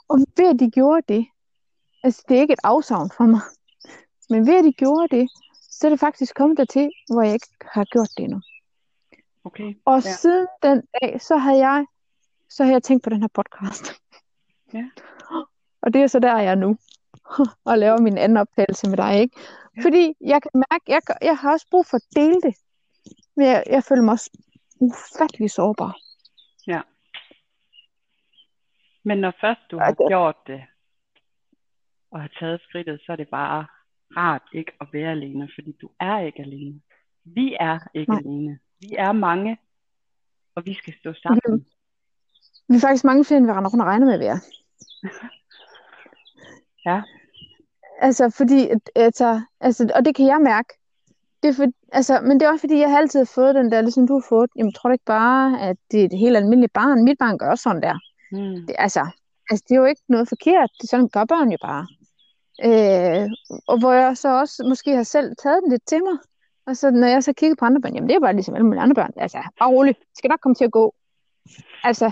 Og 0.09 0.19
ved 0.37 0.49
at 0.55 0.61
de 0.61 0.71
gjorde 0.71 1.03
det, 1.09 1.27
altså 2.05 2.25
det 2.29 2.37
er 2.37 2.41
ikke 2.41 2.53
et 2.53 2.65
afsavn 2.65 3.11
for 3.17 3.25
mig, 3.25 3.41
men 4.31 4.47
ved 4.47 4.59
at 4.59 4.65
de 4.65 4.73
gjorde 4.73 5.17
det, 5.17 5.29
så 5.71 5.87
er 5.87 5.91
det 5.91 6.01
faktisk 6.01 6.35
kommet 6.35 6.59
dertil, 6.59 6.91
hvor 7.13 7.23
jeg 7.23 7.33
ikke 7.33 7.49
har 7.61 7.85
gjort 7.85 8.09
det 8.17 8.25
endnu. 8.25 8.41
Okay. 9.45 9.75
Og 9.85 10.03
ja. 10.05 10.11
siden 10.11 10.47
den 10.63 10.83
dag, 11.01 11.21
så 11.21 11.37
har 11.37 11.55
jeg 11.55 11.87
så 12.49 12.65
har 12.65 12.73
jeg 12.73 12.83
tænkt 12.83 13.05
på 13.05 13.11
den 13.11 13.21
her 13.21 13.29
podcast. 13.29 14.01
Ja. 14.73 14.85
Og 15.83 15.95
det 15.95 16.03
er 16.03 16.07
så 16.07 16.19
der, 16.19 16.39
jeg 16.39 16.51
er 16.51 16.55
nu. 16.55 16.77
og 17.69 17.79
laver 17.79 18.01
min 18.01 18.19
anden 18.19 18.39
optagelse 18.39 18.89
med 18.89 18.97
dig, 18.97 19.21
ikke? 19.21 19.41
Ja. 19.77 19.83
Fordi 19.83 20.15
jeg 20.21 20.43
kan 20.43 20.51
mærke, 20.55 20.85
jeg, 20.89 21.01
jeg 21.23 21.37
har 21.37 21.53
også 21.53 21.67
brug 21.71 21.87
for 21.87 21.97
at 21.97 22.03
dele 22.17 22.41
det. 22.41 22.55
Men 23.37 23.47
jeg, 23.47 23.65
jeg 23.67 23.85
føler 23.85 24.03
mig 24.03 24.13
også 24.13 24.31
ufattelig 24.81 25.51
sårbar. 25.51 25.97
Ja. 26.67 26.81
Men 29.05 29.19
når 29.19 29.33
først 29.41 29.61
du 29.71 29.79
har 29.79 30.09
gjort 30.09 30.37
det, 30.47 30.63
og 32.15 32.21
har 32.21 32.31
taget 32.41 32.61
skridtet, 32.61 33.01
så 33.07 33.13
er 33.13 33.17
det 33.17 33.29
bare 33.29 33.67
rart 34.17 34.43
ikke 34.53 34.73
at 34.81 34.87
være 34.93 35.11
alene, 35.11 35.49
fordi 35.55 35.73
du 35.81 35.91
er 36.01 36.19
ikke 36.19 36.43
alene. 36.43 36.81
Vi 37.25 37.57
er 37.61 37.79
ikke 37.95 38.11
Nej. 38.11 38.19
alene. 38.19 38.59
Vi 38.81 38.95
er 38.99 39.13
mange, 39.13 39.59
og 40.55 40.67
vi 40.67 40.75
skal 40.75 40.95
stå 41.01 41.13
sammen. 41.23 41.41
Okay. 41.47 41.65
Vi 42.69 42.75
er 42.75 42.81
faktisk 42.81 43.05
mange 43.05 43.25
flere, 43.25 43.39
end 43.39 43.47
vi 43.47 43.53
render 43.53 43.71
rundt 43.71 43.83
og 43.83 43.89
regner 43.89 44.07
med, 44.07 44.15
at 44.15 44.21
vi 44.21 44.25
er. 44.25 44.41
ja. 46.91 47.03
Altså, 48.01 48.31
fordi, 48.31 48.69
altså, 48.95 49.41
altså, 49.61 49.93
og 49.95 50.05
det 50.05 50.15
kan 50.15 50.27
jeg 50.27 50.41
mærke. 50.41 50.69
Det 51.43 51.49
er 51.49 51.55
for, 51.55 51.67
altså, 51.93 52.21
men 52.21 52.41
det 52.41 52.47
er 52.47 52.51
også 52.51 52.63
fordi, 52.63 52.79
jeg 52.79 52.91
har 52.91 52.99
altid 52.99 53.27
fået 53.27 53.55
den 53.55 53.73
der, 53.73 53.81
ligesom 53.81 54.07
du 54.07 54.13
har 54.13 54.27
fået, 54.29 54.51
jamen 54.57 54.73
tror 54.73 54.89
du 54.89 54.93
ikke 54.93 55.05
bare, 55.05 55.61
at 55.61 55.77
det 55.91 56.01
er 56.01 56.05
et 56.05 56.19
helt 56.19 56.37
almindeligt 56.37 56.73
barn? 56.73 57.05
Mit 57.05 57.19
barn 57.19 57.39
gør 57.39 57.51
også 57.51 57.63
sådan 57.63 57.83
der. 57.83 57.99
Mm. 58.33 58.67
Det, 58.67 58.77
altså, 58.79 59.01
altså, 59.51 59.65
det 59.69 59.75
er 59.75 59.81
jo 59.81 59.85
ikke 59.85 60.03
noget 60.09 60.29
forkert. 60.29 60.71
Det, 60.81 60.91
sådan 60.91 61.09
gør 61.09 61.25
børn 61.25 61.53
jo 61.53 61.59
bare. 61.63 61.87
Øh, 62.63 63.31
og 63.67 63.79
hvor 63.79 63.93
jeg 63.93 64.17
så 64.17 64.29
også 64.41 64.65
måske 64.69 64.97
har 64.97 65.03
selv 65.03 65.37
taget 65.43 65.63
den 65.63 65.71
lidt 65.71 65.87
til 65.87 66.03
mig. 66.03 66.19
Og 66.67 66.77
så 66.77 66.91
når 66.91 67.07
jeg 67.07 67.25
så 67.25 67.33
kigger 67.33 67.57
på 67.59 67.65
andre 67.65 67.81
børn, 67.81 67.95
jamen 67.95 68.09
det 68.09 68.17
er 68.17 68.21
bare 68.21 68.33
ligesom 68.33 68.55
alle 68.55 68.67
mulige 68.67 68.83
andre 68.83 68.95
børn. 68.95 69.13
Altså, 69.17 69.39
bare 69.59 69.71
roligt. 69.71 69.99
Det 69.99 70.19
skal 70.19 70.29
nok 70.29 70.41
komme 70.41 70.55
til 70.55 70.65
at 70.65 70.73
gå. 70.73 70.95
Altså, 71.85 72.11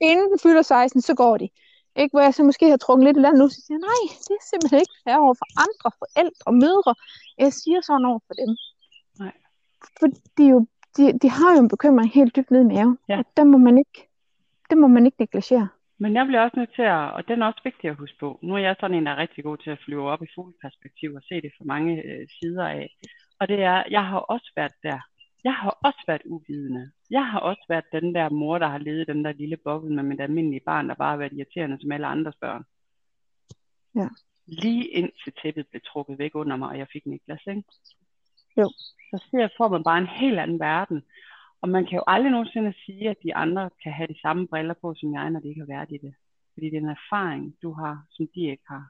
inden 0.00 0.30
den 0.30 0.38
fylder 0.38 0.62
16, 0.62 1.02
så 1.02 1.14
går 1.14 1.36
de. 1.36 1.48
Ikke, 1.96 2.12
hvor 2.12 2.20
jeg 2.20 2.34
så 2.34 2.42
måske 2.42 2.70
har 2.70 2.76
trukket 2.76 3.04
lidt 3.04 3.16
i 3.16 3.20
land 3.20 3.36
nu, 3.36 3.48
så 3.48 3.60
siger 3.66 3.78
jeg, 3.78 3.86
nej, 3.90 4.02
det 4.28 4.34
er 4.40 4.44
simpelthen 4.50 4.80
ikke 4.80 4.96
fair 5.04 5.16
over 5.16 5.34
for 5.34 5.46
andre 5.64 5.90
forældre 5.98 6.42
og 6.46 6.54
mødre. 6.54 6.94
Jeg 7.38 7.52
siger 7.52 7.80
sådan 7.80 8.04
over 8.04 8.20
for 8.26 8.34
dem. 8.34 8.56
Nej. 9.18 9.32
For 10.00 10.06
de, 10.38 10.44
jo, 10.44 10.66
de, 10.96 11.18
de 11.18 11.30
har 11.30 11.54
jo 11.54 11.60
en 11.60 11.68
bekymring 11.68 12.10
helt 12.12 12.36
dybt 12.36 12.50
ned 12.50 12.60
i 12.60 12.64
maven. 12.64 12.98
Ja. 13.08 13.18
Og 13.18 13.24
den 13.36 13.50
må 13.50 13.58
man 13.58 13.78
ikke, 13.78 14.08
det 14.70 14.78
må 14.78 14.86
man 14.86 15.06
ikke 15.06 15.16
negligere. 15.18 15.68
Men 16.02 16.14
jeg 16.14 16.26
bliver 16.26 16.40
også 16.40 16.56
nødt 16.56 16.74
til 16.74 16.82
at, 16.82 17.12
og 17.16 17.28
den 17.28 17.42
er 17.42 17.46
også 17.46 17.60
vigtig 17.64 17.90
at 17.90 17.96
huske 17.96 18.18
på, 18.20 18.38
nu 18.42 18.54
er 18.54 18.58
jeg 18.58 18.76
sådan 18.80 18.96
en, 18.96 19.06
der 19.06 19.12
er 19.12 19.22
rigtig 19.24 19.44
god 19.44 19.58
til 19.58 19.70
at 19.70 19.82
flyve 19.84 20.10
op 20.12 20.22
i 20.22 20.32
fugleperspektiv 20.34 21.14
og 21.14 21.22
se 21.22 21.34
det 21.34 21.52
fra 21.58 21.64
mange 21.64 22.02
øh, 22.02 22.28
sider 22.28 22.66
af. 22.68 22.96
Og 23.40 23.48
det 23.48 23.62
er, 23.62 23.84
jeg 23.90 24.04
har 24.06 24.18
også 24.18 24.52
været 24.56 24.72
der. 24.82 25.00
Jeg 25.44 25.54
har 25.54 25.70
også 25.70 26.02
været 26.06 26.22
uvidende. 26.24 26.90
Jeg 27.10 27.26
har 27.26 27.38
også 27.40 27.64
været 27.68 27.84
den 27.92 28.14
der 28.14 28.28
mor, 28.28 28.58
der 28.58 28.68
har 28.68 28.78
levet 28.78 29.08
den 29.08 29.24
der 29.24 29.32
lille 29.32 29.56
boble 29.56 29.94
med 29.94 30.02
mit 30.02 30.20
almindelige 30.20 30.66
barn, 30.66 30.88
der 30.88 30.94
bare 30.94 31.10
har 31.10 31.16
været 31.16 31.32
irriterende 31.32 31.78
som 31.80 31.92
alle 31.92 32.06
andres 32.06 32.36
børn. 32.40 32.64
Ja. 33.94 34.08
Lige 34.46 34.88
indtil 34.88 35.32
tæppet 35.42 35.66
blev 35.70 35.80
trukket 35.80 36.18
væk 36.18 36.34
under 36.34 36.56
mig, 36.56 36.68
og 36.68 36.78
jeg 36.78 36.86
fik 36.92 37.06
Niklas, 37.06 37.42
ikke? 37.46 37.62
Jo. 38.58 38.68
Så 39.10 39.26
ser 39.30 39.48
får 39.56 39.68
man 39.68 39.84
bare 39.84 39.98
en 39.98 40.06
helt 40.22 40.38
anden 40.38 40.60
verden. 40.60 41.02
Og 41.62 41.68
man 41.68 41.86
kan 41.86 41.96
jo 41.96 42.04
aldrig 42.06 42.32
nogensinde 42.32 42.74
sige, 42.86 43.10
at 43.10 43.16
de 43.22 43.34
andre 43.34 43.70
kan 43.82 43.92
have 43.92 44.06
de 44.06 44.20
samme 44.20 44.48
briller 44.48 44.74
på 44.80 44.94
som 44.96 45.14
jeg, 45.14 45.30
når 45.30 45.40
de 45.40 45.48
ikke 45.48 45.60
har 45.60 45.74
været 45.76 45.92
i 45.92 45.98
det. 46.06 46.14
Fordi 46.54 46.66
det 46.66 46.76
er 46.76 46.80
en 46.80 46.96
erfaring, 46.98 47.56
du 47.62 47.72
har, 47.72 48.06
som 48.10 48.26
de 48.34 48.40
ikke 48.40 48.62
har. 48.66 48.84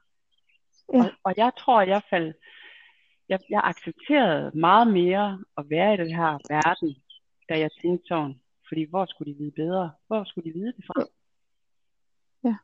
Ja. 0.92 0.98
Og, 0.98 1.10
og 1.24 1.34
jeg 1.36 1.52
tror 1.58 1.82
i 1.82 1.86
hvert 1.86 2.06
fald, 2.10 2.34
jeg, 3.28 3.38
jeg 3.50 3.60
accepterede 3.64 4.58
meget 4.58 4.88
mere 4.92 5.44
at 5.58 5.64
være 5.70 5.94
i 5.94 5.96
den 5.96 6.10
her 6.16 6.30
verden, 6.54 6.96
da 7.48 7.58
jeg 7.58 7.70
tænkte 7.82 8.06
sådan, 8.08 8.40
fordi 8.68 8.86
hvor 8.90 9.04
skulle 9.06 9.32
de 9.32 9.38
vide 9.38 9.52
bedre? 9.52 9.92
Hvor 10.06 10.24
skulle 10.24 10.52
de 10.52 10.58
vide 10.58 10.72
det 10.72 10.84
fra? 10.86 11.04
Ja. 12.44 12.56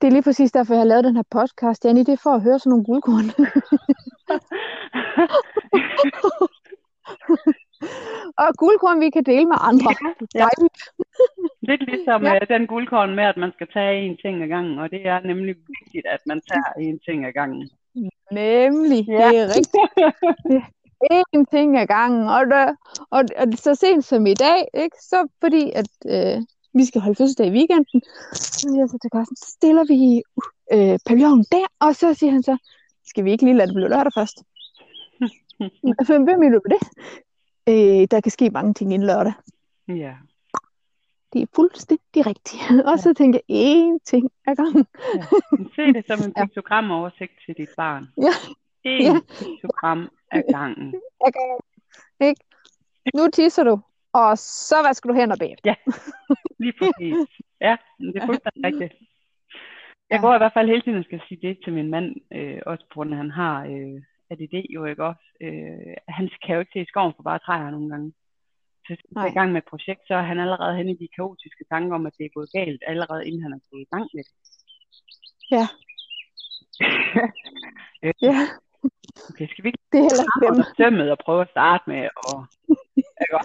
Det 0.00 0.06
er 0.06 0.10
lige 0.10 0.22
præcis 0.22 0.52
derfor, 0.52 0.74
jeg 0.74 0.80
har 0.80 0.86
lavet 0.92 1.04
den 1.04 1.16
her 1.16 1.28
podcast, 1.30 1.84
Janni. 1.84 2.02
Det 2.04 2.12
er 2.12 2.22
for 2.22 2.34
at 2.34 2.42
høre 2.42 2.58
sådan 2.58 2.70
nogle 2.70 2.84
guldkorn. 2.84 3.28
og 8.42 8.48
guldkorn, 8.62 9.00
vi 9.00 9.10
kan 9.10 9.24
dele 9.24 9.46
med 9.52 9.58
andre. 9.70 9.90
Ja, 10.34 10.40
ja. 10.40 10.48
Lidt 11.68 11.82
ligesom 11.90 12.22
ja. 12.22 12.34
uh, 12.34 12.48
den 12.48 12.66
guldkorn 12.66 13.14
med, 13.14 13.24
at 13.24 13.36
man 13.36 13.52
skal 13.52 13.68
tage 13.72 14.02
en 14.06 14.16
ting 14.22 14.42
ad 14.42 14.48
gangen, 14.48 14.78
og 14.78 14.90
det 14.90 15.06
er 15.06 15.20
nemlig 15.20 15.54
vigtigt, 15.68 16.06
at 16.06 16.20
man 16.26 16.40
tager 16.50 16.72
en 16.88 16.98
ting 17.06 17.26
ad 17.26 17.32
gangen. 17.32 17.70
Nemlig, 18.32 19.00
ja. 19.08 19.28
det 19.28 19.38
er 19.42 19.48
rigtigt. 19.56 20.64
en 21.36 21.46
ting 21.46 21.78
ad 21.78 21.86
gangen, 21.86 22.28
og, 22.28 22.46
der, 22.46 22.74
og, 23.10 23.22
og 23.40 23.46
så 23.64 23.74
sent 23.74 24.04
som 24.04 24.26
i 24.26 24.34
dag, 24.34 24.60
ikke, 24.74 24.96
så 25.00 25.28
fordi 25.40 25.70
at 25.80 25.90
øh, 26.14 26.42
vi 26.74 26.84
skal 26.84 27.00
holde 27.00 27.16
fødselsdag 27.16 27.46
i 27.46 27.56
weekenden, 27.58 28.02
så 28.32 28.42
siger 28.58 28.78
jeg 28.80 28.88
så 28.88 28.98
til 29.02 29.10
Carsten, 29.14 29.36
så 29.36 29.48
stiller 29.56 29.84
vi 29.94 30.00
øh, 30.74 30.98
pavillonen 31.06 31.44
der, 31.52 31.66
og 31.80 31.94
så 31.94 32.14
siger 32.14 32.32
han 32.32 32.42
så, 32.42 32.56
skal 33.06 33.24
vi 33.24 33.30
ikke 33.32 33.44
lige 33.44 33.56
lade 33.56 33.68
det 33.68 33.74
blive 33.74 33.88
lørdag 33.88 34.12
først? 34.18 34.38
Hvem 36.26 36.38
mener 36.38 36.58
du 36.58 36.68
det? 36.74 36.80
Øh, 37.68 38.06
der 38.10 38.20
kan 38.20 38.30
ske 38.30 38.50
mange 38.50 38.74
ting 38.74 38.92
inden 38.92 39.06
lørdag. 39.06 39.32
Ja. 39.88 40.14
Det 41.32 41.42
er 41.42 41.46
fuldstændig 41.54 42.26
rigtigt. 42.26 42.62
Og 42.90 42.96
ja. 42.96 43.02
så 43.02 43.14
tænker 43.14 43.38
jeg, 43.48 43.56
én 43.66 43.98
ting 44.04 44.30
ad 44.46 44.56
gangen. 44.56 44.86
Ja. 45.14 45.22
Se 45.76 45.92
det 45.92 46.04
som 46.06 46.18
en 46.26 46.34
piktogramoversigt 46.42 47.32
til 47.46 47.54
dit 47.56 47.68
barn. 47.76 48.06
Ja. 48.16 48.34
En 48.84 49.02
ja. 49.02 49.20
piktogram 49.38 50.08
ad 50.32 50.42
gangen. 50.52 50.94
Ad 51.26 51.32
gangen. 51.32 51.60
Ikke? 52.20 52.44
Nu 53.14 53.28
tisser 53.32 53.64
du, 53.64 53.80
og 54.12 54.38
så 54.38 54.76
vasker 54.86 55.08
du 55.08 55.14
hænder 55.14 55.36
bagefter. 55.36 55.70
Ja, 55.70 55.74
lige 56.58 56.74
præcis. 56.78 57.16
Ja, 57.60 57.76
det 57.98 58.16
er 58.16 58.26
fuldstændig 58.26 58.64
rigtigt. 58.64 58.94
Jeg 60.10 60.20
går 60.20 60.34
i 60.34 60.38
hvert 60.38 60.52
fald 60.52 60.68
hele 60.68 60.82
tiden 60.82 60.98
og 60.98 61.04
skal 61.04 61.20
sige 61.28 61.48
det 61.48 61.58
til 61.64 61.72
min 61.72 61.90
mand, 61.90 62.16
øh, 62.32 62.60
også 62.66 62.84
på 62.84 62.94
grund 62.94 63.10
af, 63.10 63.14
at 63.14 63.18
han 63.18 63.30
har 63.30 63.64
øh, 63.64 64.02
ADD 64.30 64.56
jo 64.76 64.84
ikke 64.84 65.04
også. 65.04 65.24
Øh, 65.40 65.94
han 66.08 66.30
kan 66.42 66.54
jo 66.54 66.60
ikke 66.60 66.74
se 66.74 66.90
skoven 66.92 67.12
for 67.16 67.22
bare 67.22 67.38
træer 67.38 67.70
nogle 67.70 67.90
gange. 67.90 68.12
Så 68.86 68.94
hvis 68.94 69.00
er 69.16 69.32
i 69.32 69.38
gang 69.38 69.52
med 69.52 69.62
et 69.62 69.70
projekt, 69.72 70.02
så 70.06 70.14
er 70.14 70.26
han 70.30 70.38
allerede 70.40 70.76
hen 70.76 70.88
i 70.88 71.00
de 71.02 71.08
kaotiske 71.16 71.64
tanker 71.72 71.94
om, 71.94 72.06
at 72.06 72.14
det 72.18 72.24
er 72.24 72.36
gået 72.36 72.50
galt, 72.52 72.82
allerede 72.86 73.26
inden 73.26 73.42
han 73.42 73.52
er 73.52 73.60
gået 73.70 73.82
i 73.86 73.90
gang 73.94 74.06
med 74.14 74.22
det. 74.28 74.34
Ja. 75.54 75.64
øh, 78.04 78.14
ja. 78.22 78.38
Okay, 79.30 79.46
skal 79.48 79.64
vi 79.64 79.68
ikke 79.68 79.84
det 79.92 79.98
er 79.98 80.06
heller 80.08 80.24
ikke 80.24 80.76
sømmet 80.76 81.10
og 81.10 81.18
prøve 81.26 81.42
at 81.42 81.50
starte 81.50 81.84
med 81.86 82.02
at... 82.30 82.36
Ja. 83.32 83.40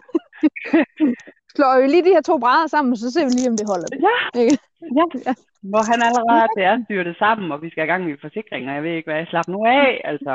Slår 1.56 1.74
jo 1.82 1.86
lige 1.88 2.06
de 2.08 2.16
her 2.16 2.22
to 2.22 2.36
brædder 2.44 2.68
sammen, 2.68 2.98
så 2.98 3.08
ser 3.12 3.26
vi 3.26 3.34
lige, 3.38 3.52
om 3.52 3.58
det 3.60 3.68
holder. 3.72 3.88
Ja, 4.08 4.18
ja. 5.00 5.06
ja. 5.28 5.34
Hvor 5.72 5.84
han 5.92 6.00
allerede 6.08 6.48
det 6.58 6.64
er 6.70 6.76
styrtet 6.86 7.16
sammen, 7.24 7.52
og 7.52 7.62
vi 7.62 7.70
skal 7.70 7.84
i 7.84 7.92
gang 7.92 8.04
med 8.06 8.24
forsikringer. 8.26 8.74
Jeg 8.74 8.84
ved 8.84 8.94
ikke, 8.96 9.10
hvad 9.10 9.20
jeg 9.22 9.28
slapper 9.30 9.52
nu 9.52 9.66
af, 9.66 10.02
altså. 10.12 10.34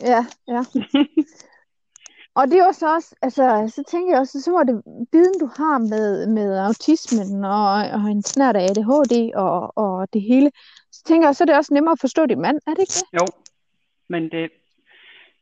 Ja, 0.00 0.26
ja. 0.48 0.62
og 2.38 2.48
det 2.48 2.58
er 2.58 2.66
også 2.66 2.86
også, 2.94 3.14
altså, 3.22 3.72
så 3.76 3.82
tænker 3.90 4.12
jeg 4.12 4.20
også, 4.20 4.40
så 4.40 4.50
var 4.50 4.64
det 4.64 4.82
viden, 5.12 5.40
du 5.40 5.46
har 5.56 5.78
med, 5.78 6.26
med 6.26 6.58
autismen 6.58 7.44
og, 7.44 7.70
og 7.96 8.04
en 8.10 8.22
snart 8.22 8.56
af 8.56 8.62
ADHD 8.62 9.34
og, 9.34 9.72
og 9.76 10.12
det 10.12 10.22
hele. 10.22 10.50
Så 10.92 11.04
tænker 11.04 11.28
jeg, 11.28 11.36
så 11.36 11.44
er 11.44 11.46
det 11.46 11.56
også 11.56 11.74
nemmere 11.74 11.92
at 11.92 12.00
forstå 12.00 12.26
din 12.26 12.40
mand, 12.40 12.56
er 12.66 12.70
det 12.70 12.80
ikke 12.80 12.98
det? 13.00 13.20
Jo, 13.20 13.26
men 14.08 14.22
det, 14.22 14.50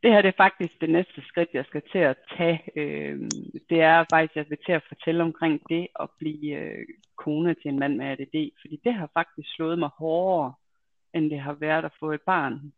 det 0.02 0.11
her 0.12 0.22
det 0.22 0.28
er 0.28 0.42
faktisk 0.44 0.80
det 0.80 0.90
næste 0.90 1.22
skridt, 1.28 1.48
jeg 1.52 1.64
skal 1.64 1.82
til 1.92 1.98
at 1.98 2.16
tage. 2.36 2.61
Øh, 2.76 3.30
det 3.70 3.80
er 3.80 4.04
faktisk, 4.12 4.36
jeg 4.36 4.46
vil 4.48 4.59
til 4.66 4.72
at 4.72 4.88
fortælle 4.88 5.22
omkring 5.22 5.61
det 5.68 5.88
at 6.00 6.09
blive 6.18 6.57
øh, 6.57 6.86
kone 7.16 7.54
til 7.54 7.68
en 7.68 7.78
mand 7.78 7.96
med 7.96 8.07
ADD. 8.07 8.36
Fordi 8.61 8.80
det 8.84 8.94
har 8.94 9.11
faktisk 9.14 9.48
slået 9.57 9.78
mig 9.78 9.90
hårdere, 9.98 10.54
end 11.14 11.30
det 11.30 11.40
har 11.40 11.52
været 11.52 11.84
at 11.84 11.92
få 12.00 12.12
et 12.12 12.20
barn 12.26 12.72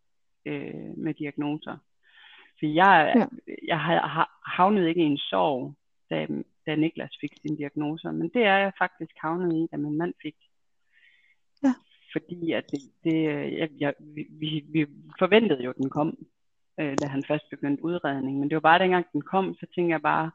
øh, 0.48 0.98
med 1.04 1.14
diagnoser. 1.14 1.76
For 2.58 2.66
jeg, 2.66 3.12
ja. 3.16 3.26
jeg 3.66 3.80
har 3.80 4.40
havnet 4.56 4.88
ikke 4.88 5.02
i 5.02 5.04
en 5.04 5.18
sorg, 5.18 5.74
da, 6.10 6.26
da 6.66 6.74
Niklas 6.76 7.16
fik 7.20 7.32
sin 7.40 7.56
diagnoser, 7.56 8.12
men 8.12 8.28
det 8.34 8.42
er 8.42 8.56
jeg 8.56 8.72
faktisk 8.78 9.12
havnet 9.16 9.52
i, 9.52 9.68
da 9.72 9.76
min 9.76 9.98
mand 9.98 10.14
fik. 10.22 10.36
Ja. 11.64 11.74
Fordi 12.12 12.52
at 12.52 12.64
det, 12.70 12.80
det 13.04 13.24
jeg, 13.58 13.68
jeg, 13.80 13.94
vi, 14.40 14.64
vi 14.72 14.86
forventede 15.18 15.62
jo, 15.62 15.70
at 15.70 15.76
den 15.76 15.90
kom 15.90 16.18
øh, 16.80 16.96
da 17.02 17.06
han 17.06 17.24
først 17.28 17.50
begyndte 17.50 17.84
udredning. 17.84 18.38
Men 18.38 18.48
det 18.48 18.54
var 18.54 18.60
bare 18.60 18.78
dengang 18.78 19.06
den 19.12 19.22
kom, 19.22 19.54
så 19.54 19.66
tænkte 19.74 19.92
jeg 19.92 20.02
bare, 20.02 20.30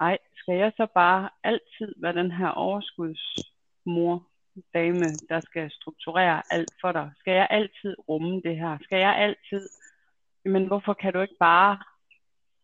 ej, 0.00 0.18
skal 0.36 0.56
jeg 0.56 0.72
så 0.76 0.86
bare 0.94 1.30
altid 1.44 1.94
være 1.96 2.12
den 2.12 2.30
her 2.30 2.48
overskudsmor, 2.48 4.28
dame, 4.74 5.04
der 5.28 5.40
skal 5.40 5.70
strukturere 5.70 6.42
alt 6.50 6.72
for 6.80 6.92
dig? 6.92 7.10
Skal 7.18 7.32
jeg 7.32 7.46
altid 7.50 7.96
rumme 8.08 8.40
det 8.44 8.56
her? 8.56 8.78
Skal 8.82 8.98
jeg 8.98 9.16
altid? 9.16 9.68
Men 10.44 10.66
hvorfor 10.66 10.94
kan 10.94 11.12
du 11.12 11.20
ikke 11.20 11.36
bare? 11.40 11.78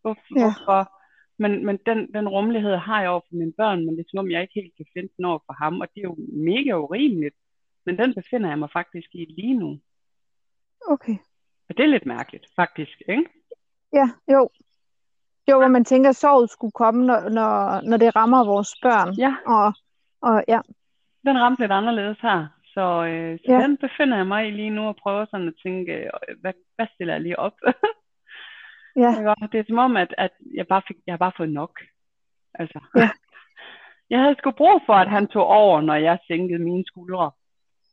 Hvorfor? 0.02 0.38
Ja. 0.38 0.42
hvorfor? 0.42 0.92
Men, 1.38 1.66
men 1.66 1.78
den, 1.86 2.14
den 2.14 2.28
rummelighed 2.28 2.76
har 2.76 3.00
jeg 3.00 3.10
over 3.10 3.20
for 3.20 3.36
mine 3.36 3.52
børn, 3.52 3.86
men 3.86 3.96
det 3.96 4.00
er 4.00 4.08
som 4.10 4.18
om, 4.18 4.30
jeg 4.30 4.42
ikke 4.42 4.60
helt 4.60 4.76
kan 4.76 4.86
finde 4.94 5.12
den 5.16 5.24
over 5.24 5.38
for 5.46 5.52
ham, 5.52 5.80
og 5.80 5.88
det 5.94 6.00
er 6.00 6.08
jo 6.10 6.16
mega 6.28 6.72
urimeligt. 6.72 7.36
Men 7.86 7.98
den 7.98 8.14
befinder 8.14 8.48
jeg 8.48 8.58
mig 8.58 8.70
faktisk 8.72 9.08
i 9.12 9.24
lige 9.38 9.54
nu. 9.54 9.80
Okay. 10.88 11.16
Og 11.68 11.76
det 11.76 11.82
er 11.82 11.86
lidt 11.86 12.06
mærkeligt, 12.06 12.46
faktisk, 12.56 13.02
ikke? 13.08 13.24
Ja, 13.92 14.10
jo. 14.32 14.50
Jo, 15.50 15.58
hvor 15.58 15.68
man 15.68 15.84
tænker, 15.84 16.10
at 16.10 16.16
sorget 16.16 16.50
skulle 16.50 16.72
komme, 16.72 17.06
når, 17.06 17.28
når, 17.28 17.80
når 17.80 17.96
det 17.96 18.16
rammer 18.16 18.44
vores 18.44 18.74
børn. 18.82 19.14
Ja. 19.14 19.34
Og, 19.46 19.74
og 20.22 20.44
ja. 20.48 20.60
Den 21.26 21.40
ramte 21.42 21.62
lidt 21.62 21.72
anderledes 21.72 22.18
her. 22.22 22.46
Så, 22.74 23.04
øh, 23.10 23.38
så 23.38 23.52
ja. 23.52 23.58
den 23.62 23.76
befinder 23.76 24.16
jeg 24.16 24.26
mig 24.26 24.48
i 24.48 24.50
lige 24.50 24.70
nu 24.70 24.82
og 24.88 24.96
prøver 24.96 25.26
sådan 25.30 25.48
at 25.48 25.60
tænke, 25.62 25.92
øh, 25.92 26.10
hvad, 26.40 26.52
hvad 26.76 26.86
stiller 26.94 27.14
jeg 27.14 27.22
lige 27.22 27.38
op? 27.38 27.56
ja. 29.02 29.10
Det 29.52 29.60
er 29.60 29.64
som 29.68 29.78
om, 29.78 29.96
at, 29.96 30.14
at 30.18 30.30
jeg, 30.54 30.66
bare 30.66 30.82
fik, 30.88 30.96
jeg 31.06 31.12
har 31.12 31.24
bare 31.24 31.36
fået 31.36 31.52
nok. 31.52 31.80
Altså, 32.54 32.80
ja. 32.96 33.10
jeg 34.10 34.20
havde 34.20 34.36
sgu 34.38 34.50
brug 34.50 34.80
for, 34.86 34.94
at 34.94 35.10
han 35.10 35.26
tog 35.26 35.46
over, 35.46 35.80
når 35.80 35.94
jeg 35.94 36.18
sænkede 36.26 36.58
mine 36.58 36.84
skuldre. 36.86 37.30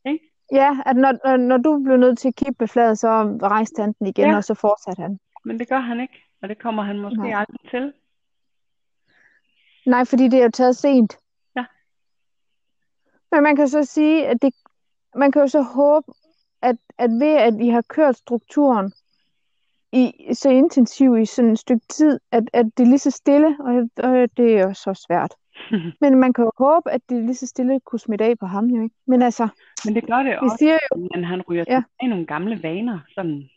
Ikke? 0.06 0.24
Ja, 0.52 0.70
at 0.86 0.96
når, 0.96 1.36
når 1.36 1.56
du 1.56 1.82
blev 1.84 1.96
nødt 1.96 2.18
til 2.18 2.28
at 2.28 2.36
kigge 2.36 2.54
på 2.58 2.66
fladet, 2.66 2.98
så 2.98 3.08
rejste 3.42 3.82
han 3.82 3.92
den 3.98 4.06
igen, 4.06 4.30
ja. 4.30 4.36
og 4.36 4.44
så 4.44 4.54
fortsatte 4.54 5.02
han. 5.02 5.18
Men 5.44 5.58
det 5.58 5.68
gør 5.68 5.80
han 5.80 6.00
ikke, 6.00 6.18
og 6.42 6.48
det 6.48 6.58
kommer 6.58 6.82
han 6.82 6.98
måske 6.98 7.22
Nej. 7.22 7.40
aldrig 7.40 7.70
til. 7.70 7.92
Nej, 9.86 10.04
fordi 10.04 10.24
det 10.28 10.38
er 10.38 10.44
jo 10.44 10.50
taget 10.50 10.76
sent. 10.76 11.23
Men 13.34 13.42
man 13.42 13.56
kan 13.56 13.68
så 13.68 13.84
sige, 13.84 14.26
at 14.26 14.42
det, 14.42 14.54
man 15.16 15.32
kan 15.32 15.42
jo 15.42 15.48
så 15.48 15.62
håbe, 15.62 16.12
at, 16.62 16.76
at 16.98 17.10
ved 17.10 17.34
at 17.34 17.54
I 17.60 17.68
har 17.68 17.82
kørt 17.82 18.16
strukturen 18.16 18.92
i 19.92 20.34
så 20.34 20.50
intensivt 20.50 21.20
i 21.20 21.24
sådan 21.24 21.52
et 21.52 21.58
stykke 21.58 21.86
tid, 21.88 22.20
at, 22.32 22.44
at 22.52 22.66
det 22.76 22.84
er 22.84 22.88
lige 22.88 22.98
så 22.98 23.10
stille, 23.10 23.56
og, 23.60 23.88
og 23.96 24.28
det 24.36 24.58
er 24.58 24.62
jo 24.62 24.74
så 24.74 24.94
svært. 25.06 25.34
Men 26.00 26.18
man 26.18 26.32
kan 26.32 26.44
jo 26.44 26.52
håbe, 26.58 26.90
at 26.90 27.00
det 27.08 27.24
lige 27.24 27.34
så 27.34 27.46
stille 27.46 27.80
kunne 27.80 28.00
smitte 28.00 28.24
af 28.24 28.38
på 28.38 28.46
ham, 28.46 28.66
jo 28.66 28.82
ikke? 28.82 28.94
Men 29.06 29.22
altså... 29.22 29.48
Men 29.84 29.94
det 29.94 30.06
gør 30.06 30.22
det 30.22 30.38
også, 30.38 30.56
siger 30.58 30.72
jo, 30.72 31.08
men 31.14 31.24
han 31.24 31.42
ryger 31.42 31.64
ja. 31.68 31.82
til 32.00 32.10
nogle 32.10 32.26
gamle 32.26 32.62
vaner, 32.62 32.98
sådan... 33.14 33.50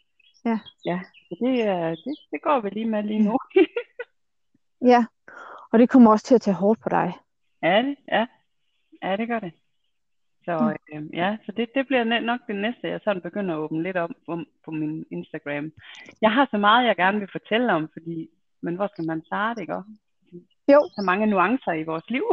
Ja. 0.46 0.60
Ja, 0.86 1.00
så 1.30 1.36
det, 1.42 1.58
det, 2.06 2.18
det 2.32 2.42
går 2.42 2.60
vi 2.60 2.70
lige 2.70 2.86
med 2.86 3.04
lige 3.04 3.24
nu. 3.24 3.38
ja, 4.94 5.06
og 5.72 5.80
det 5.80 5.90
kommer 5.90 6.12
også 6.12 6.26
til 6.26 6.36
at 6.36 6.42
tage 6.42 6.56
hårdt 6.56 6.80
på 6.80 6.90
dig. 6.90 7.14
Ja, 7.64 7.82
det, 7.82 7.96
ja. 8.08 8.26
ja 9.04 9.18
det 9.18 9.28
gør 9.28 9.40
det. 9.40 9.52
Så 10.48 10.76
øh, 10.94 11.04
ja, 11.14 11.38
så 11.46 11.52
det, 11.58 11.70
det 11.76 11.88
bliver 11.88 12.04
nok 12.20 12.40
det 12.48 12.56
næste, 12.56 12.88
jeg 12.88 13.00
sådan 13.04 13.22
begynder 13.22 13.56
at 13.56 13.60
åbne 13.60 13.84
lidt 13.84 13.98
op 13.98 14.10
om 14.28 14.48
på 14.66 14.72
min 14.72 15.06
Instagram. 15.12 15.72
Jeg 16.22 16.32
har 16.32 16.48
så 16.52 16.58
meget, 16.58 16.88
jeg 16.88 16.96
gerne 16.96 17.20
vil 17.20 17.30
fortælle 17.32 17.74
om, 17.74 17.90
fordi, 17.94 18.30
men 18.62 18.76
hvor 18.76 18.88
skal 18.88 19.06
man 19.06 19.22
starte, 19.26 19.62
ikke? 19.62 19.74
Jo. 20.74 20.80
Så 20.96 21.02
mange 21.06 21.26
nuancer 21.28 21.72
i 21.72 21.84
vores 21.84 22.10
liv. 22.10 22.24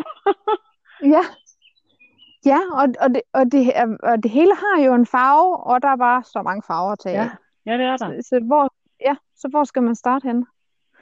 ja. 1.15 1.25
Ja, 2.47 2.61
og, 2.73 2.87
og, 3.01 3.09
det, 3.15 3.23
og, 3.33 3.45
det, 3.53 3.61
og 4.03 4.23
det 4.23 4.31
hele 4.31 4.55
har 4.55 4.85
jo 4.87 4.95
en 4.95 5.07
farve, 5.07 5.57
og 5.57 5.83
der 5.83 5.89
er 5.89 5.97
bare 5.97 6.23
så 6.25 6.43
mange 6.43 6.63
farver 6.67 6.95
til. 6.95 7.11
Ja, 7.11 7.31
ja 7.67 7.73
det 7.73 7.87
er 7.87 7.97
der. 7.97 8.23
Så, 8.23 8.29
så, 8.29 8.41
hvor, 8.47 8.75
ja, 9.01 9.17
så 9.37 9.49
hvor 9.49 9.65
skal 9.65 9.83
man 9.83 9.95
starte 9.95 10.29
hen? 10.29 10.47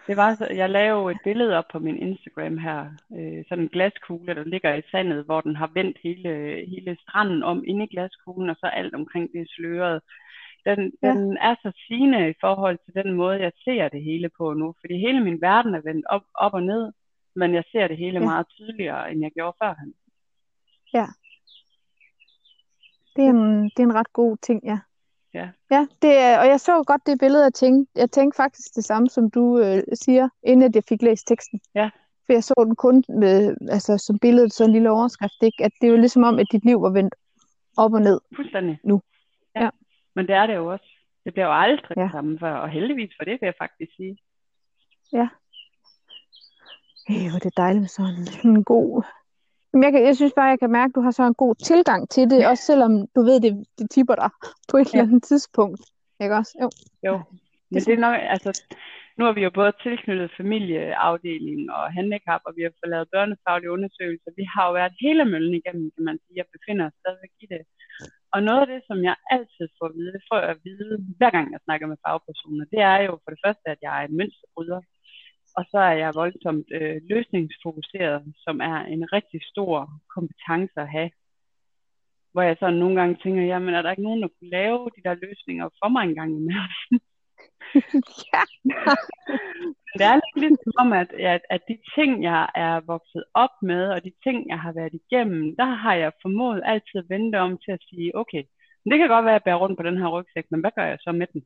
Det 0.07 0.17
var, 0.17 0.35
så, 0.35 0.47
jeg 0.51 0.71
lavede 0.71 1.15
et 1.15 1.21
billede 1.25 1.57
op 1.59 1.65
på 1.73 1.79
min 1.79 1.97
Instagram 1.97 2.59
her, 2.59 2.81
øh, 3.17 3.45
sådan 3.49 3.65
en 3.65 3.69
glaskugle, 3.69 4.35
der 4.35 4.45
ligger 4.45 4.75
i 4.75 4.83
sandet, 4.91 5.25
hvor 5.25 5.41
den 5.41 5.57
har 5.57 5.71
vendt 5.75 5.99
hele, 6.03 6.31
hele 6.69 6.97
stranden 7.01 7.43
om 7.43 7.65
inde 7.67 7.85
i 7.85 7.93
glaskuglen, 7.95 8.51
og 8.51 8.57
så 8.57 8.67
alt 8.67 8.95
omkring 8.95 9.33
det 9.33 9.51
sløret. 9.51 10.03
Den, 10.67 10.93
ja. 11.03 11.09
den 11.09 11.37
er 11.37 11.55
så 11.63 11.73
sigende 11.87 12.31
i 12.31 12.35
forhold 12.41 12.79
til 12.85 13.05
den 13.05 13.13
måde, 13.13 13.41
jeg 13.41 13.53
ser 13.65 13.89
det 13.89 14.03
hele 14.03 14.31
på 14.39 14.53
nu, 14.53 14.75
fordi 14.81 14.99
hele 14.99 15.21
min 15.25 15.41
verden 15.41 15.75
er 15.75 15.81
vendt 15.81 16.07
op, 16.07 16.23
op 16.35 16.55
og 16.55 16.63
ned, 16.63 16.93
men 17.37 17.55
jeg 17.55 17.65
ser 17.73 17.89
det 17.89 17.97
hele 17.97 18.19
ja. 18.21 18.25
meget 18.25 18.47
tydeligere, 18.49 19.13
end 19.13 19.23
jeg 19.23 19.33
gjorde 19.33 19.57
førhen. 19.63 19.95
Ja. 20.95 21.07
Det 23.17 23.25
er, 23.25 23.31
en, 23.31 23.65
det 23.65 23.79
er 23.79 23.89
en 23.91 23.95
ret 23.95 24.13
god 24.13 24.37
ting, 24.37 24.61
ja. 24.65 24.79
Ja. 25.35 25.49
Ja, 25.71 25.87
det 26.03 26.39
og 26.39 26.47
jeg 26.47 26.61
så 26.61 26.83
godt 26.87 27.07
det 27.07 27.19
billede, 27.19 27.43
jeg 27.43 27.55
tænkte, 27.55 27.93
jeg 27.97 28.11
tænkte 28.11 28.37
faktisk 28.37 28.75
det 28.75 28.85
samme, 28.85 29.09
som 29.09 29.31
du 29.31 29.59
øh, 29.59 29.83
siger, 29.95 30.29
inden 30.43 30.75
jeg 30.75 30.85
fik 30.89 31.03
læst 31.03 31.27
teksten. 31.27 31.61
Ja. 31.75 31.91
For 32.27 32.33
jeg 32.33 32.45
så 32.45 32.55
den 32.67 32.77
kun 32.77 33.05
med, 33.09 33.57
altså, 33.71 33.99
som 33.99 34.19
billede, 34.19 34.51
så 34.51 34.65
en 34.65 34.73
lille 34.73 34.91
overskrift, 34.91 35.43
ikke? 35.43 35.65
at 35.65 35.73
det 35.81 35.89
jo 35.89 35.97
ligesom 35.97 36.23
om, 36.23 36.39
at 36.39 36.47
dit 36.53 36.65
liv 36.65 36.83
var 36.83 36.91
vendt 36.91 37.15
op 37.77 37.93
og 37.93 38.01
ned. 38.01 38.21
Fuldstændig. 38.37 38.79
Nu. 38.85 39.03
Ja. 39.55 39.65
ja. 39.65 39.71
Men 40.15 40.27
det 40.27 40.35
er 40.35 40.47
det 40.47 40.55
jo 40.55 40.73
også. 40.73 40.89
Det 41.25 41.33
bliver 41.33 41.47
jo 41.47 41.53
aldrig 41.53 41.97
ja. 41.97 42.09
sammen 42.13 42.39
før, 42.39 42.55
og 42.55 42.69
heldigvis 42.69 43.13
for 43.19 43.25
det, 43.25 43.39
vil 43.41 43.47
jeg 43.47 43.55
faktisk 43.59 43.97
sige. 43.97 44.19
Ja. 45.13 45.29
Ej, 47.09 47.31
hvor 47.31 47.39
det 47.39 47.47
er 47.47 47.63
dejligt 47.63 47.81
med 47.81 47.89
sådan 47.89 48.57
en 48.57 48.65
god... 48.65 49.03
Jeg, 49.73 49.93
kan, 49.93 50.07
jeg 50.07 50.17
synes 50.17 50.33
bare, 50.37 50.53
jeg 50.55 50.59
kan 50.59 50.71
mærke, 50.71 50.91
at 50.91 50.95
du 50.95 51.01
har 51.01 51.11
så 51.11 51.23
en 51.27 51.35
god 51.35 51.55
tilgang 51.55 52.11
til 52.11 52.31
det, 52.31 52.39
ja. 52.39 52.51
også 52.51 52.65
selvom 52.65 52.93
du 53.17 53.21
ved, 53.29 53.41
det, 53.41 53.53
det 53.79 53.91
tipper 53.91 54.15
dig 54.15 54.31
på 54.71 54.77
et 54.77 54.95
ja. 54.95 54.99
eller 54.99 55.09
andet 55.09 55.23
tidspunkt. 55.23 55.81
Ikke 56.23 56.35
også? 56.41 56.53
Jo. 56.63 56.69
Jo. 57.07 57.15
Men 57.71 57.81
det 57.87 57.95
er 57.95 58.05
nok, 58.07 58.17
altså, 58.35 58.51
nu 59.17 59.23
har 59.25 59.33
vi 59.39 59.43
jo 59.47 59.51
både 59.61 59.73
tilknyttet 59.85 60.37
familieafdelingen 60.41 61.71
og 61.77 61.85
handicap, 61.99 62.43
og 62.47 62.53
vi 62.57 62.63
har 62.67 62.73
fået 62.79 62.93
lavet 62.95 63.13
børnefaglige 63.15 63.75
undersøgelser. 63.77 64.31
Vi 64.41 64.45
har 64.55 64.65
jo 64.67 64.73
været 64.81 65.01
hele 65.05 65.25
møllen 65.33 65.55
igennem, 65.61 65.87
kan 65.95 66.05
man 66.09 66.19
sige, 66.25 66.43
og 66.45 66.49
befinder 66.55 66.85
os 66.89 66.97
stadigvæk 67.01 67.35
i 67.45 67.47
det. 67.55 67.63
Og 68.35 68.39
noget 68.49 68.61
af 68.65 68.69
det, 68.73 68.81
som 68.89 68.99
jeg 69.09 69.17
altid 69.35 69.67
får 69.79 69.87
at 69.91 69.95
vide, 69.99 70.19
får 70.31 70.41
at 70.53 70.59
vide, 70.67 70.95
hver 71.19 71.31
gang 71.37 71.47
jeg 71.55 71.61
snakker 71.67 71.87
med 71.91 72.03
fagpersoner, 72.05 72.65
det 72.75 72.81
er 72.93 72.99
jo 73.09 73.13
for 73.23 73.31
det 73.35 73.41
første, 73.45 73.67
at 73.75 73.81
jeg 73.87 73.93
er 73.99 74.05
en 74.07 74.17
mønsterbryder. 74.21 74.81
Og 75.57 75.65
så 75.71 75.79
er 75.79 75.97
jeg 76.03 76.13
voldsomt 76.15 76.67
øh, 76.79 76.97
løsningsfokuseret, 77.11 78.23
som 78.45 78.61
er 78.61 78.79
en 78.95 79.13
rigtig 79.13 79.41
stor 79.53 79.91
kompetence 80.15 80.77
at 80.77 80.89
have. 80.89 81.11
Hvor 82.33 82.43
jeg 82.43 82.57
så 82.61 82.71
nogle 82.71 82.97
gange 83.01 83.19
tænker, 83.23 83.43
jamen 83.43 83.75
er 83.75 83.83
der 83.83 83.91
ikke 83.91 84.03
nogen, 84.03 84.23
der 84.23 84.29
kunne 84.29 84.51
lave 84.51 84.91
de 84.97 85.03
der 85.05 85.15
løsninger 85.15 85.69
for 85.81 85.89
mig 85.89 86.03
en 86.05 86.15
gang 86.15 86.31
imellem? 86.37 87.01
ja. 88.33 88.43
det 89.99 90.05
er 90.11 90.15
lidt 90.15 90.37
ligesom 90.37 90.73
om, 90.79 90.93
at, 90.93 91.11
at, 91.13 91.43
at 91.51 91.63
de 91.69 91.79
ting, 91.95 92.23
jeg 92.23 92.49
er 92.55 92.81
vokset 92.93 93.25
op 93.35 93.55
med, 93.63 93.83
og 93.95 94.05
de 94.05 94.13
ting, 94.25 94.49
jeg 94.49 94.61
har 94.61 94.73
været 94.73 94.95
igennem, 95.01 95.57
der 95.57 95.65
har 95.65 95.95
jeg 95.95 96.13
formået 96.23 96.63
altid 96.65 96.97
at 97.01 97.09
vente 97.09 97.37
om 97.37 97.59
til 97.65 97.73
at 97.73 97.83
sige, 97.89 98.17
okay, 98.17 98.43
det 98.91 98.99
kan 98.99 99.09
godt 99.09 99.25
være, 99.25 99.35
at 99.35 99.41
jeg 99.41 99.45
bærer 99.45 99.63
rundt 99.63 99.79
på 99.79 99.83
den 99.83 99.99
her 99.99 100.09
rygsæk, 100.09 100.47
men 100.51 100.61
hvad 100.61 100.71
gør 100.77 100.87
jeg 100.87 100.99
så 101.01 101.13
med 101.13 101.27
den? 101.33 101.43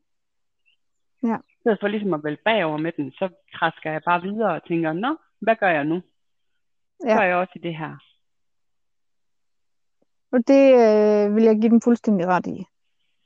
Ja. 1.23 1.37
Stedet 1.67 1.79
for 1.81 1.87
ligesom 1.87 2.13
at 2.13 2.23
vælge 2.23 2.37
bagover 2.45 2.77
med 2.77 2.91
den, 2.97 3.11
så 3.11 3.29
træsker 3.55 3.91
jeg 3.91 4.01
bare 4.05 4.21
videre 4.21 4.53
og 4.55 4.67
tænker, 4.67 4.93
nå, 4.93 5.17
hvad 5.39 5.55
gør 5.55 5.69
jeg 5.69 5.83
nu? 5.83 6.01
Ja. 7.05 7.15
gør 7.17 7.23
jeg 7.23 7.35
også 7.35 7.53
i 7.55 7.59
det 7.59 7.77
her? 7.77 7.93
Og 10.31 10.39
det 10.47 10.63
øh, 10.83 11.35
vil 11.35 11.43
jeg 11.43 11.55
give 11.55 11.69
dem 11.69 11.81
fuldstændig 11.81 12.27
ret 12.27 12.47
i. 12.47 12.65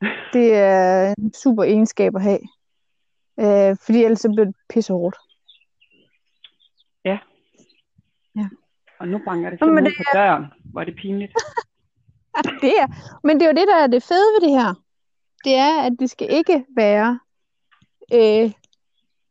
Det 0.34 0.56
er 0.56 1.16
en 1.18 1.34
super 1.34 1.64
egenskab 1.64 2.16
at 2.16 2.22
have. 2.22 2.40
Øh, 3.40 3.78
fordi 3.86 4.04
ellers 4.04 4.20
så 4.20 4.30
bliver 4.30 4.46
det 4.46 4.56
pisse 4.70 4.94
hårdt. 4.94 5.18
Ja. 7.06 7.20
Ja. 8.36 8.48
Og 9.00 9.08
nu 9.08 9.18
banker 9.26 9.50
det 9.50 9.60
simpelthen 9.60 9.86
det... 9.86 9.94
på 9.98 10.04
døren. 10.14 10.46
Hvor 10.72 10.82
er 10.82 10.86
det 10.86 10.96
pinligt. 10.96 11.34
det 12.64 12.74
er. 12.82 12.88
Men 13.24 13.40
det 13.40 13.46
er 13.46 13.50
jo 13.52 13.56
det, 13.60 13.68
der 13.68 13.84
er 13.84 13.88
det 13.88 14.04
fede 14.04 14.28
ved 14.34 14.42
det 14.48 14.62
her. 14.62 14.74
Det 15.44 15.56
er, 15.56 15.82
at 15.82 15.94
det 16.00 16.10
skal 16.10 16.28
ikke 16.32 16.66
være 16.76 17.20
øh, 18.14 18.52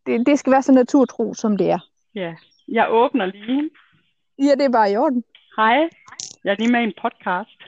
det, 0.07 0.26
det 0.26 0.39
skal 0.39 0.53
være 0.53 0.62
så 0.62 0.72
naturtro, 0.72 1.35
som 1.35 1.57
det 1.57 1.70
er. 1.70 1.78
Ja, 2.14 2.35
jeg 2.68 2.87
åbner 2.91 3.26
lige. 3.26 3.70
Ja, 4.39 4.55
det 4.59 4.64
er 4.64 4.72
bare 4.72 4.93
i 4.93 4.97
orden. 4.97 5.24
Hej, 5.57 5.89
jeg 6.45 6.53
er 6.53 6.57
lige 6.59 6.72
med 6.72 6.81
i 6.81 6.85
en 6.85 6.95
podcast. 7.03 7.61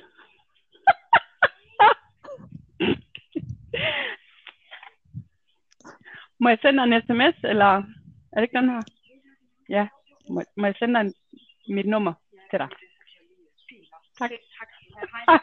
må 6.41 6.49
jeg 6.49 6.59
sende 6.63 6.79
dig 6.83 6.97
en 6.97 7.03
sms, 7.03 7.45
eller 7.45 7.83
er 8.33 8.37
det 8.37 8.43
ikke 8.43 8.59
den 8.59 8.71
her? 8.71 8.81
Ja, 9.69 9.89
må, 10.31 10.43
må 10.57 10.67
jeg 10.67 10.75
sende 10.79 10.95
dig 10.95 11.01
en, 11.01 11.15
mit 11.75 11.87
nummer 11.87 12.13
til 12.51 12.59
dig? 12.59 12.69
Tak. 14.19 14.31
tak. 14.31 14.69
Hej. 15.29 15.39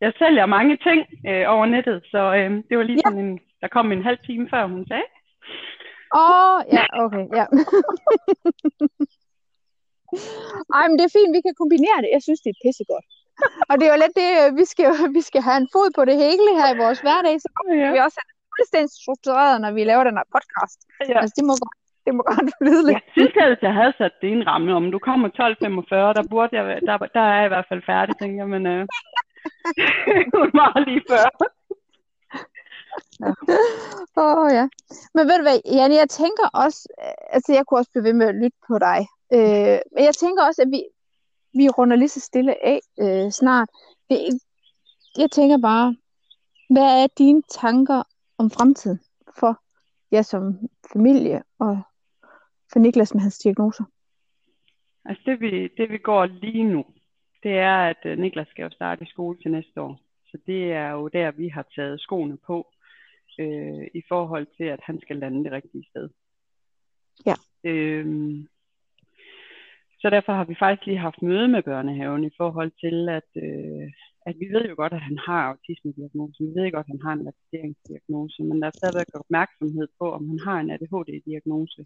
Jeg 0.00 0.12
sælger 0.18 0.46
mange 0.46 0.76
ting 0.86 1.00
øh, 1.28 1.44
over 1.54 1.66
nettet, 1.66 1.98
så 2.12 2.20
øh, 2.38 2.50
det 2.68 2.74
var 2.78 2.84
lige 2.90 3.02
ja. 3.02 3.06
sådan 3.06 3.24
en, 3.26 3.34
der 3.62 3.68
kom 3.68 3.92
en 3.92 4.06
halv 4.08 4.18
time 4.28 4.46
før, 4.52 4.62
hun 4.74 4.86
sagde. 4.90 5.08
Åh, 6.14 6.54
oh, 6.54 6.56
ja, 6.76 6.84
okay, 7.04 7.24
ja. 7.38 7.46
Ej, 10.76 10.84
men 10.88 10.96
det 10.98 11.04
er 11.06 11.16
fint, 11.18 11.32
vi 11.36 11.42
kan 11.46 11.54
kombinere 11.62 11.98
det. 12.02 12.10
Jeg 12.16 12.22
synes, 12.26 12.40
det 12.44 12.50
er 12.52 12.62
pissegodt. 12.64 13.06
Og 13.68 13.74
det 13.76 13.84
er 13.84 13.92
jo 13.94 14.02
lidt 14.04 14.16
det, 14.22 14.30
øh, 14.40 14.48
vi 14.60 14.64
skal, 14.72 14.86
vi 15.18 15.22
skal 15.28 15.42
have 15.48 15.58
en 15.62 15.72
fod 15.74 15.88
på 15.98 16.02
det 16.08 16.16
hele 16.24 16.48
her 16.58 16.68
i 16.74 16.80
vores 16.82 17.00
hverdag, 17.04 17.34
så 17.44 17.48
ja. 17.82 17.90
vi 17.94 17.98
også 18.06 18.18
det 18.20 18.26
fuldstændig 18.56 18.92
struktureret, 19.00 19.56
når 19.64 19.70
vi 19.76 19.82
laver 19.90 20.04
den 20.08 20.16
her 20.20 20.28
podcast. 20.36 20.78
Ja. 21.08 21.18
Altså, 21.20 21.34
det 21.38 21.44
må 21.50 21.54
godt 21.64 21.78
det 22.06 22.12
må 22.16 22.22
godt 22.32 22.50
lyde 22.66 22.82
lidt. 22.86 22.96
Jeg 22.96 23.12
synes, 23.16 23.34
at 23.54 23.62
jeg 23.68 23.74
havde 23.80 23.94
sat 23.98 24.14
det 24.20 24.28
i 24.28 24.36
en 24.38 24.46
ramme. 24.50 24.74
Om 24.80 24.86
du 24.94 24.98
kommer 25.08 25.26
12.45, 25.28 26.18
der 26.18 26.24
burde 26.32 26.52
jeg, 26.56 26.64
der, 26.88 26.96
der 27.16 27.22
er 27.30 27.34
jeg 27.38 27.46
i 27.46 27.52
hvert 27.54 27.68
fald 27.70 27.82
færdig, 27.92 28.14
tænker 28.16 28.38
jeg. 28.42 28.48
Men, 28.54 28.66
øh, 28.66 28.82
Hun 30.38 30.50
var 30.60 30.84
lige 30.88 31.02
før. 31.10 31.26
Åh 34.16 34.38
oh, 34.38 34.52
ja. 34.52 34.68
Men 35.14 35.26
ved 35.28 35.36
du 35.36 35.42
hvad, 35.42 35.58
Janne, 35.76 35.94
jeg 35.94 36.08
tænker 36.08 36.46
også, 36.54 36.88
altså 37.30 37.52
jeg 37.52 37.66
kunne 37.66 37.80
også 37.80 37.90
blive 37.90 38.04
ved 38.04 38.12
med 38.12 38.26
at 38.26 38.34
lytte 38.34 38.58
på 38.68 38.78
dig, 38.78 39.00
øh, 39.32 39.78
men 39.94 40.04
jeg 40.08 40.14
tænker 40.14 40.42
også, 40.44 40.62
at 40.62 40.70
vi, 40.70 40.82
vi 41.54 41.68
runder 41.68 41.96
lige 41.96 42.08
så 42.08 42.20
stille 42.20 42.66
af 42.66 42.80
øh, 43.00 43.30
snart. 43.30 43.68
Det, 44.10 44.18
jeg 45.18 45.30
tænker 45.30 45.58
bare, 45.58 45.96
hvad 46.70 47.02
er 47.02 47.06
dine 47.18 47.42
tanker 47.42 48.02
om 48.38 48.50
fremtiden 48.50 49.00
for 49.38 49.62
jer 50.12 50.22
som 50.22 50.58
familie 50.92 51.42
og 51.58 51.82
for 52.72 52.78
Niklas 52.78 53.14
med 53.14 53.22
hans 53.22 53.38
diagnoser? 53.38 53.84
Altså 55.04 55.22
det 55.26 55.40
vi, 55.40 55.68
det 55.76 55.90
vi 55.90 55.98
går 55.98 56.26
lige 56.26 56.64
nu, 56.64 56.84
det 57.42 57.58
er, 57.58 57.76
at 57.76 58.02
øh, 58.04 58.18
Niklas 58.18 58.48
skal 58.48 58.62
jo 58.62 58.70
starte 58.70 59.04
i 59.04 59.08
skole 59.08 59.38
til 59.42 59.50
næste 59.50 59.80
år. 59.80 60.00
Så 60.30 60.38
det 60.46 60.72
er 60.72 60.90
jo 60.90 61.08
der, 61.08 61.30
vi 61.30 61.48
har 61.48 61.66
taget 61.76 62.00
skoene 62.00 62.38
på, 62.46 62.66
øh, 63.40 63.86
i 63.94 64.02
forhold 64.08 64.46
til, 64.56 64.64
at 64.64 64.80
han 64.82 65.00
skal 65.00 65.16
lande 65.16 65.44
det 65.44 65.52
rigtige 65.52 65.84
sted. 65.90 66.08
Ja. 67.26 67.34
Øhm, 67.64 68.48
så 70.00 70.10
derfor 70.10 70.32
har 70.32 70.44
vi 70.44 70.56
faktisk 70.58 70.86
lige 70.86 71.06
haft 71.08 71.22
møde 71.22 71.48
med 71.48 71.62
børnehaven 71.62 72.24
i 72.24 72.30
forhold 72.36 72.72
til, 72.82 73.08
at, 73.08 73.30
øh, 73.44 73.86
at 74.26 74.34
vi 74.40 74.46
ved 74.54 74.64
jo 74.68 74.74
godt, 74.76 74.92
at 74.92 75.06
han 75.08 75.18
har 75.18 75.42
autisme-diagnose. 75.50 76.44
Vi 76.44 76.52
ved 76.60 76.72
godt, 76.72 76.86
at 76.86 76.94
han 76.94 77.02
har 77.06 77.12
en 77.12 77.24
latiseringsdiagnose, 77.28 78.42
men 78.42 78.56
der 78.60 78.66
er 78.66 78.78
stadigvæk 78.78 79.10
opmærksomhed 79.14 79.88
på, 79.98 80.06
om 80.16 80.28
han 80.28 80.40
har 80.46 80.58
en 80.60 80.70
ADHD-diagnose. 80.70 81.82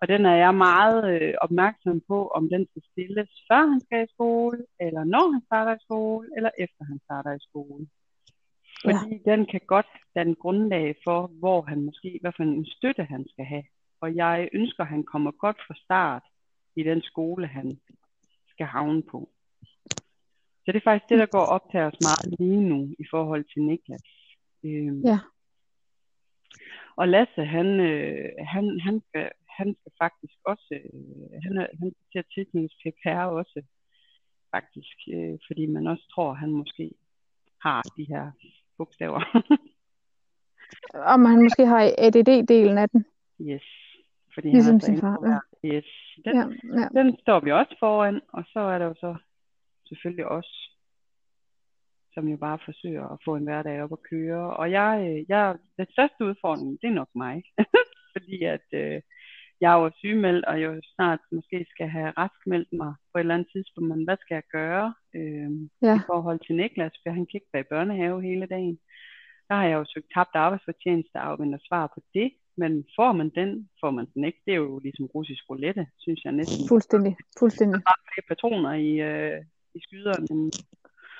Og 0.00 0.08
den 0.08 0.26
er 0.26 0.34
jeg 0.34 0.54
meget 0.54 0.98
øh, 1.14 1.34
opmærksom 1.40 2.00
på, 2.08 2.28
om 2.28 2.48
den 2.48 2.66
skal 2.70 2.82
stilles 2.92 3.30
før 3.48 3.62
han 3.72 3.80
skal 3.80 4.04
i 4.04 4.12
skole, 4.14 4.58
eller 4.80 5.04
når 5.04 5.32
han 5.32 5.42
starter 5.46 5.74
i 5.74 5.84
skole, 5.86 6.28
eller 6.36 6.50
efter 6.58 6.84
han 6.84 7.00
starter 7.04 7.32
i 7.34 7.46
skole. 7.48 7.86
Fordi 8.84 9.12
ja. 9.26 9.30
den 9.30 9.46
kan 9.46 9.60
godt 9.66 9.86
danne 10.14 10.34
grundlag 10.34 10.96
for, 11.04 11.26
hvor 11.26 11.62
han 11.62 11.82
måske, 11.82 12.18
hvad 12.20 12.32
for 12.36 12.42
en 12.42 12.66
støtte 12.66 13.04
han 13.04 13.24
skal 13.28 13.44
have. 13.44 13.64
Og 14.00 14.16
jeg 14.16 14.48
ønsker, 14.52 14.82
at 14.82 14.88
han 14.88 15.04
kommer 15.04 15.30
godt 15.30 15.56
fra 15.66 15.74
start 15.84 16.22
i 16.76 16.82
den 16.82 17.02
skole, 17.02 17.46
han 17.46 17.78
skal 18.48 18.66
havne 18.66 19.02
på. 19.02 19.28
Så 20.62 20.72
det 20.72 20.76
er 20.76 20.90
faktisk 20.90 21.08
det, 21.10 21.18
der 21.18 21.26
går 21.26 21.46
op 21.56 21.70
til 21.70 21.80
os 21.80 22.00
meget 22.00 22.34
lige 22.38 22.60
nu 22.60 22.94
i 22.98 23.04
forhold 23.10 23.44
til 23.44 23.62
Niklas. 23.62 24.08
Øhm, 24.64 25.00
ja. 25.00 25.18
Og 26.96 27.08
Lasse, 27.08 27.44
han, 27.44 27.66
øh, 27.80 28.28
han, 28.38 28.80
han, 28.80 29.02
skal, 29.08 29.30
han 29.58 29.76
skal 29.80 29.92
faktisk 30.02 30.38
også, 30.52 30.74
øh, 30.84 31.42
han, 31.44 31.54
er, 31.62 31.66
han 31.80 31.92
skal 31.94 32.08
til 32.12 32.18
at 32.18 32.30
tilknyttes 32.34 32.76
PPR 32.82 33.26
også, 33.40 33.62
faktisk, 34.54 34.98
øh, 35.14 35.38
fordi 35.46 35.66
man 35.66 35.86
også 35.86 36.06
tror, 36.14 36.30
at 36.30 36.38
han 36.38 36.52
måske 36.52 36.90
har 37.62 37.82
de 37.96 38.04
her 38.12 38.24
bogstaver. 38.78 39.20
Om 41.14 41.24
han 41.24 41.42
måske 41.42 41.66
har 41.66 41.80
ADD-delen 42.06 42.78
af 42.84 42.88
den. 42.88 43.04
Yes. 43.40 43.66
Fordi 44.34 44.48
ligesom 44.48 44.74
han 44.74 44.80
sin 44.80 45.00
far. 45.00 45.16
Ja. 45.30 45.38
Yes. 45.72 45.88
Den, 46.24 46.34
ja, 46.36 46.44
ja. 46.80 46.88
den 46.98 47.18
står 47.18 47.40
vi 47.40 47.52
også 47.52 47.76
foran, 47.78 48.20
og 48.28 48.44
så 48.52 48.60
er 48.60 48.78
der 48.78 48.86
jo 48.86 48.94
så 48.94 49.16
selvfølgelig 49.88 50.26
os, 50.26 50.50
som 52.14 52.28
jo 52.28 52.36
bare 52.36 52.58
forsøger 52.64 53.06
at 53.08 53.18
få 53.24 53.36
en 53.36 53.44
hverdag 53.44 53.82
op 53.82 53.92
at 53.92 54.02
køre. 54.10 54.56
Og 54.56 54.70
jeg, 54.70 54.92
øh, 55.08 55.24
jeg, 55.28 55.56
den 55.76 55.86
største 55.90 56.24
udfordring, 56.24 56.78
det 56.82 56.88
er 56.88 56.94
nok 57.00 57.08
mig. 57.14 57.42
fordi 58.16 58.42
at 58.44 58.66
øh, 58.72 59.02
jeg 59.60 59.72
er 59.72 59.78
jo 59.82 59.90
sygemeldt, 59.96 60.44
og 60.44 60.60
jeg 60.60 60.80
snart 60.94 61.20
måske 61.32 61.66
skal 61.70 61.88
have 61.88 62.10
raskmeldt 62.10 62.72
mig 62.72 62.94
på 63.10 63.18
et 63.18 63.20
eller 63.20 63.34
andet 63.34 63.48
tidspunkt, 63.52 63.88
men 63.88 64.04
hvad 64.04 64.16
skal 64.20 64.34
jeg 64.34 64.46
gøre 64.58 64.94
øh, 65.14 65.50
ja. 65.82 65.94
i 65.96 66.02
forhold 66.10 66.38
til 66.46 66.56
Niklas, 66.56 66.94
for 67.02 67.10
han 67.10 67.26
kan 67.26 67.38
ikke 67.38 67.52
være 67.52 67.66
i 67.66 67.72
børnehave 67.74 68.22
hele 68.22 68.46
dagen. 68.46 68.78
Der 69.48 69.54
har 69.54 69.64
jeg 69.64 69.76
jo 69.80 69.84
søgt 69.88 70.12
tabt 70.14 70.34
arbejdsfortjeneste 70.34 71.16
og 71.16 71.26
afventer 71.26 71.58
svar 71.68 71.86
på 71.94 72.00
det, 72.14 72.28
men 72.56 72.72
får 72.96 73.12
man 73.12 73.30
den, 73.40 73.68
får 73.80 73.90
man 73.90 74.06
den 74.14 74.24
ikke. 74.24 74.40
Det 74.46 74.52
er 74.52 74.62
jo 74.66 74.78
ligesom 74.78 75.06
russisk 75.06 75.42
roulette, 75.50 75.86
synes 75.98 76.24
jeg 76.24 76.32
næsten. 76.32 76.68
Fuldstændig, 76.68 77.16
fuldstændig. 77.38 77.74
Der 77.74 77.90
er 77.96 78.06
flere 78.12 78.28
patroner 78.28 78.72
i, 78.72 78.90
øh, 79.08 79.40
i 79.74 79.78
skyderen, 79.84 80.26
end 80.30 80.52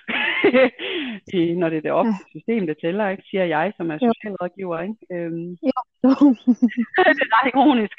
i, 1.39 1.55
når 1.61 1.69
det 1.69 1.79
er 1.79 1.87
det 1.87 1.93
offentlige 1.93 2.31
ja. 2.35 2.39
system, 2.39 2.67
det 2.67 2.77
tæller, 2.83 3.09
ikke? 3.09 3.25
siger 3.31 3.45
jeg, 3.45 3.73
som 3.77 3.91
er 3.91 3.99
socialrådgiver. 3.99 4.79
Ikke? 4.81 4.99
Øhm, 5.15 5.51
jo. 5.71 5.79
det 7.19 7.25
er 7.27 7.35
ret 7.37 7.51
ironisk. 7.55 7.99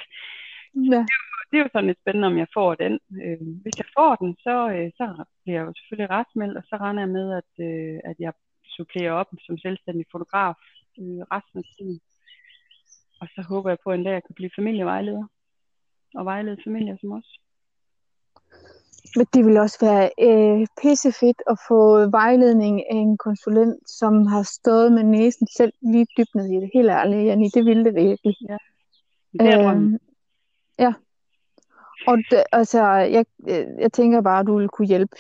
Ja. 0.91 1.01
Det, 1.07 1.13
er 1.15 1.21
jo, 1.21 1.29
det 1.49 1.55
er 1.57 1.63
jo 1.63 1.69
sådan 1.71 1.87
lidt 1.87 2.01
spændende, 2.01 2.27
om 2.31 2.37
jeg 2.37 2.47
får 2.53 2.75
den. 2.75 2.93
Øh, 3.23 3.41
hvis 3.63 3.77
jeg 3.81 3.89
får 3.97 4.15
den, 4.21 4.31
så, 4.45 4.55
øh, 4.75 4.89
så 4.99 5.05
bliver 5.43 5.57
jeg 5.59 5.65
jo 5.67 5.73
selvfølgelig 5.77 6.09
retsmeldt, 6.15 6.57
og 6.57 6.63
så 6.69 6.75
regner 6.83 7.01
jeg 7.01 7.13
med, 7.19 7.27
at, 7.41 7.51
øh, 7.67 7.99
at 8.09 8.15
jeg 8.19 8.33
supplerer 8.77 9.11
op 9.11 9.29
som 9.45 9.57
selvstændig 9.57 10.05
fotograf 10.11 10.55
øh, 11.01 11.21
resten 11.33 11.57
af 11.63 11.67
tiden. 11.75 11.99
Og 13.21 13.27
så 13.35 13.41
håber 13.51 13.69
jeg 13.69 13.79
på, 13.83 13.89
at 13.91 13.97
en 13.99 14.05
dag 14.05 14.13
jeg 14.13 14.23
kan 14.27 14.35
blive 14.35 14.57
familievejleder 14.59 15.25
og 16.15 16.25
vejlede 16.25 16.63
familier 16.63 16.97
som 17.01 17.11
os. 17.11 17.29
Men 19.15 19.25
det 19.33 19.45
vil 19.45 19.57
også 19.57 19.77
være 19.81 20.09
øh, 20.21 20.67
pissefedt 20.81 21.41
at 21.49 21.57
få 21.67 22.09
vejledning 22.09 22.81
af 22.91 22.95
en 22.95 23.17
konsulent, 23.17 23.89
som 23.89 24.25
har 24.25 24.43
stået 24.43 24.91
med 24.91 25.03
næsen 25.03 25.47
selv 25.57 25.73
lige 25.81 26.07
dybt 26.17 26.35
ned 26.35 26.45
i 26.45 26.55
det. 26.55 26.69
Helt 26.73 26.89
ærligt, 26.89 27.25
Janni, 27.25 27.49
det 27.49 27.65
ville 27.65 27.85
det 27.85 27.95
virkelig. 27.95 28.35
Ja. 28.49 28.57
Det 29.33 29.53
er 29.53 29.71
øhm, 29.71 29.97
Ja. 30.79 30.93
Og 32.07 32.17
det, 32.31 32.43
altså, 32.51 32.83
jeg, 32.87 33.25
jeg 33.79 33.93
tænker 33.93 34.21
bare, 34.21 34.39
at 34.39 34.47
du 34.47 34.57
vil 34.57 34.67
kunne 34.67 34.87
hjælpe 34.87 35.15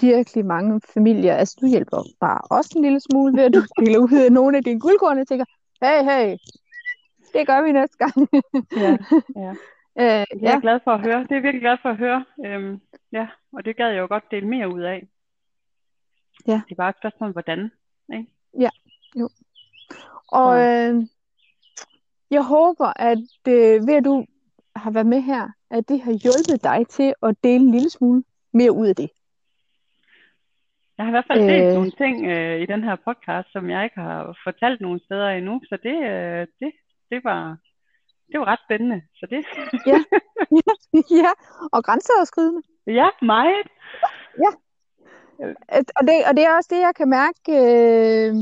virkelig 0.00 0.46
mange 0.46 0.80
familier. 0.94 1.34
Altså, 1.34 1.56
du 1.60 1.66
hjælper 1.66 2.02
bare 2.20 2.40
også 2.50 2.72
en 2.76 2.82
lille 2.82 3.00
smule 3.00 3.36
ved, 3.36 3.44
at 3.44 3.54
du 3.54 3.62
deler 3.80 3.98
ud 3.98 4.24
af 4.24 4.32
nogle 4.32 4.56
af 4.56 4.64
dine 4.64 4.80
guldkorn. 4.80 5.18
Jeg 5.18 5.26
tænker, 5.26 5.44
hey, 5.82 6.02
hey, 6.04 6.36
det 7.32 7.46
gør 7.46 7.62
vi 7.62 7.72
næste 7.72 7.96
gang. 7.98 8.28
ja, 8.76 8.96
ja. 9.44 9.54
Øh, 9.98 10.04
det 10.04 10.48
er 10.48 10.50
jeg 10.52 10.58
glad 10.62 10.80
for 10.84 10.90
at 10.90 11.00
høre. 11.00 11.20
Det 11.28 11.36
er 11.36 11.40
virkelig 11.40 11.60
glad 11.60 11.76
for 11.82 11.88
at 11.88 11.96
høre. 11.96 12.24
Øhm, 12.46 12.80
ja, 13.12 13.28
og 13.52 13.64
det 13.64 13.76
gad 13.76 13.88
jeg 13.90 14.00
jo 14.00 14.06
godt 14.06 14.30
dele 14.30 14.48
mere 14.48 14.74
ud 14.74 14.80
af. 14.80 15.08
Ja. 16.46 16.60
Det 16.66 16.70
er 16.70 16.74
bare 16.74 16.88
et 16.88 16.98
spørgsmål, 16.98 17.32
hvordan. 17.32 17.70
Ikke? 18.12 18.26
Ja, 18.60 18.68
jo. 19.16 19.28
Og 20.28 20.58
øh, 20.58 21.02
jeg 22.30 22.42
håber, 22.42 22.92
at 22.96 23.18
øh, 23.48 23.86
ved 23.86 23.94
at 23.94 24.04
du 24.04 24.26
har 24.76 24.90
været 24.90 25.06
med 25.06 25.20
her, 25.20 25.48
at 25.70 25.88
det 25.88 26.00
har 26.00 26.12
hjulpet 26.12 26.64
dig 26.64 26.88
til 26.88 27.14
at 27.22 27.36
dele 27.44 27.64
en 27.64 27.70
lille 27.70 27.90
smule 27.90 28.24
mere 28.52 28.72
ud 28.72 28.86
af 28.86 28.96
det. 28.96 29.10
Jeg 30.98 31.04
har 31.06 31.10
i 31.10 31.16
hvert 31.16 31.30
fald 31.30 31.40
set 31.40 31.68
øh, 31.68 31.74
nogle 31.74 31.90
ting 31.90 32.26
øh, 32.26 32.60
i 32.60 32.66
den 32.66 32.84
her 32.84 32.96
podcast, 32.96 33.52
som 33.52 33.70
jeg 33.70 33.84
ikke 33.84 34.00
har 34.00 34.38
fortalt 34.44 34.80
nogen 34.80 35.00
steder 35.00 35.28
endnu, 35.28 35.60
så 35.64 35.78
det, 35.82 35.96
øh, 36.12 36.46
det, 36.60 36.72
det 37.10 37.24
var 37.24 37.58
det 38.32 38.40
var 38.40 38.46
ret 38.46 38.60
spændende. 38.66 39.02
Så 39.14 39.26
det. 39.30 39.44
ja. 39.90 39.98
ja, 41.22 41.30
og 41.72 41.84
grænseoverskridende. 41.84 42.62
Ja, 42.86 43.08
meget. 43.22 43.66
Ja. 44.38 44.50
Og 45.96 46.02
det, 46.08 46.16
og 46.28 46.36
det 46.36 46.44
er 46.44 46.56
også 46.56 46.68
det, 46.74 46.80
jeg 46.80 46.94
kan 46.96 47.08
mærke. 47.08 47.42
Øh, 47.48 48.34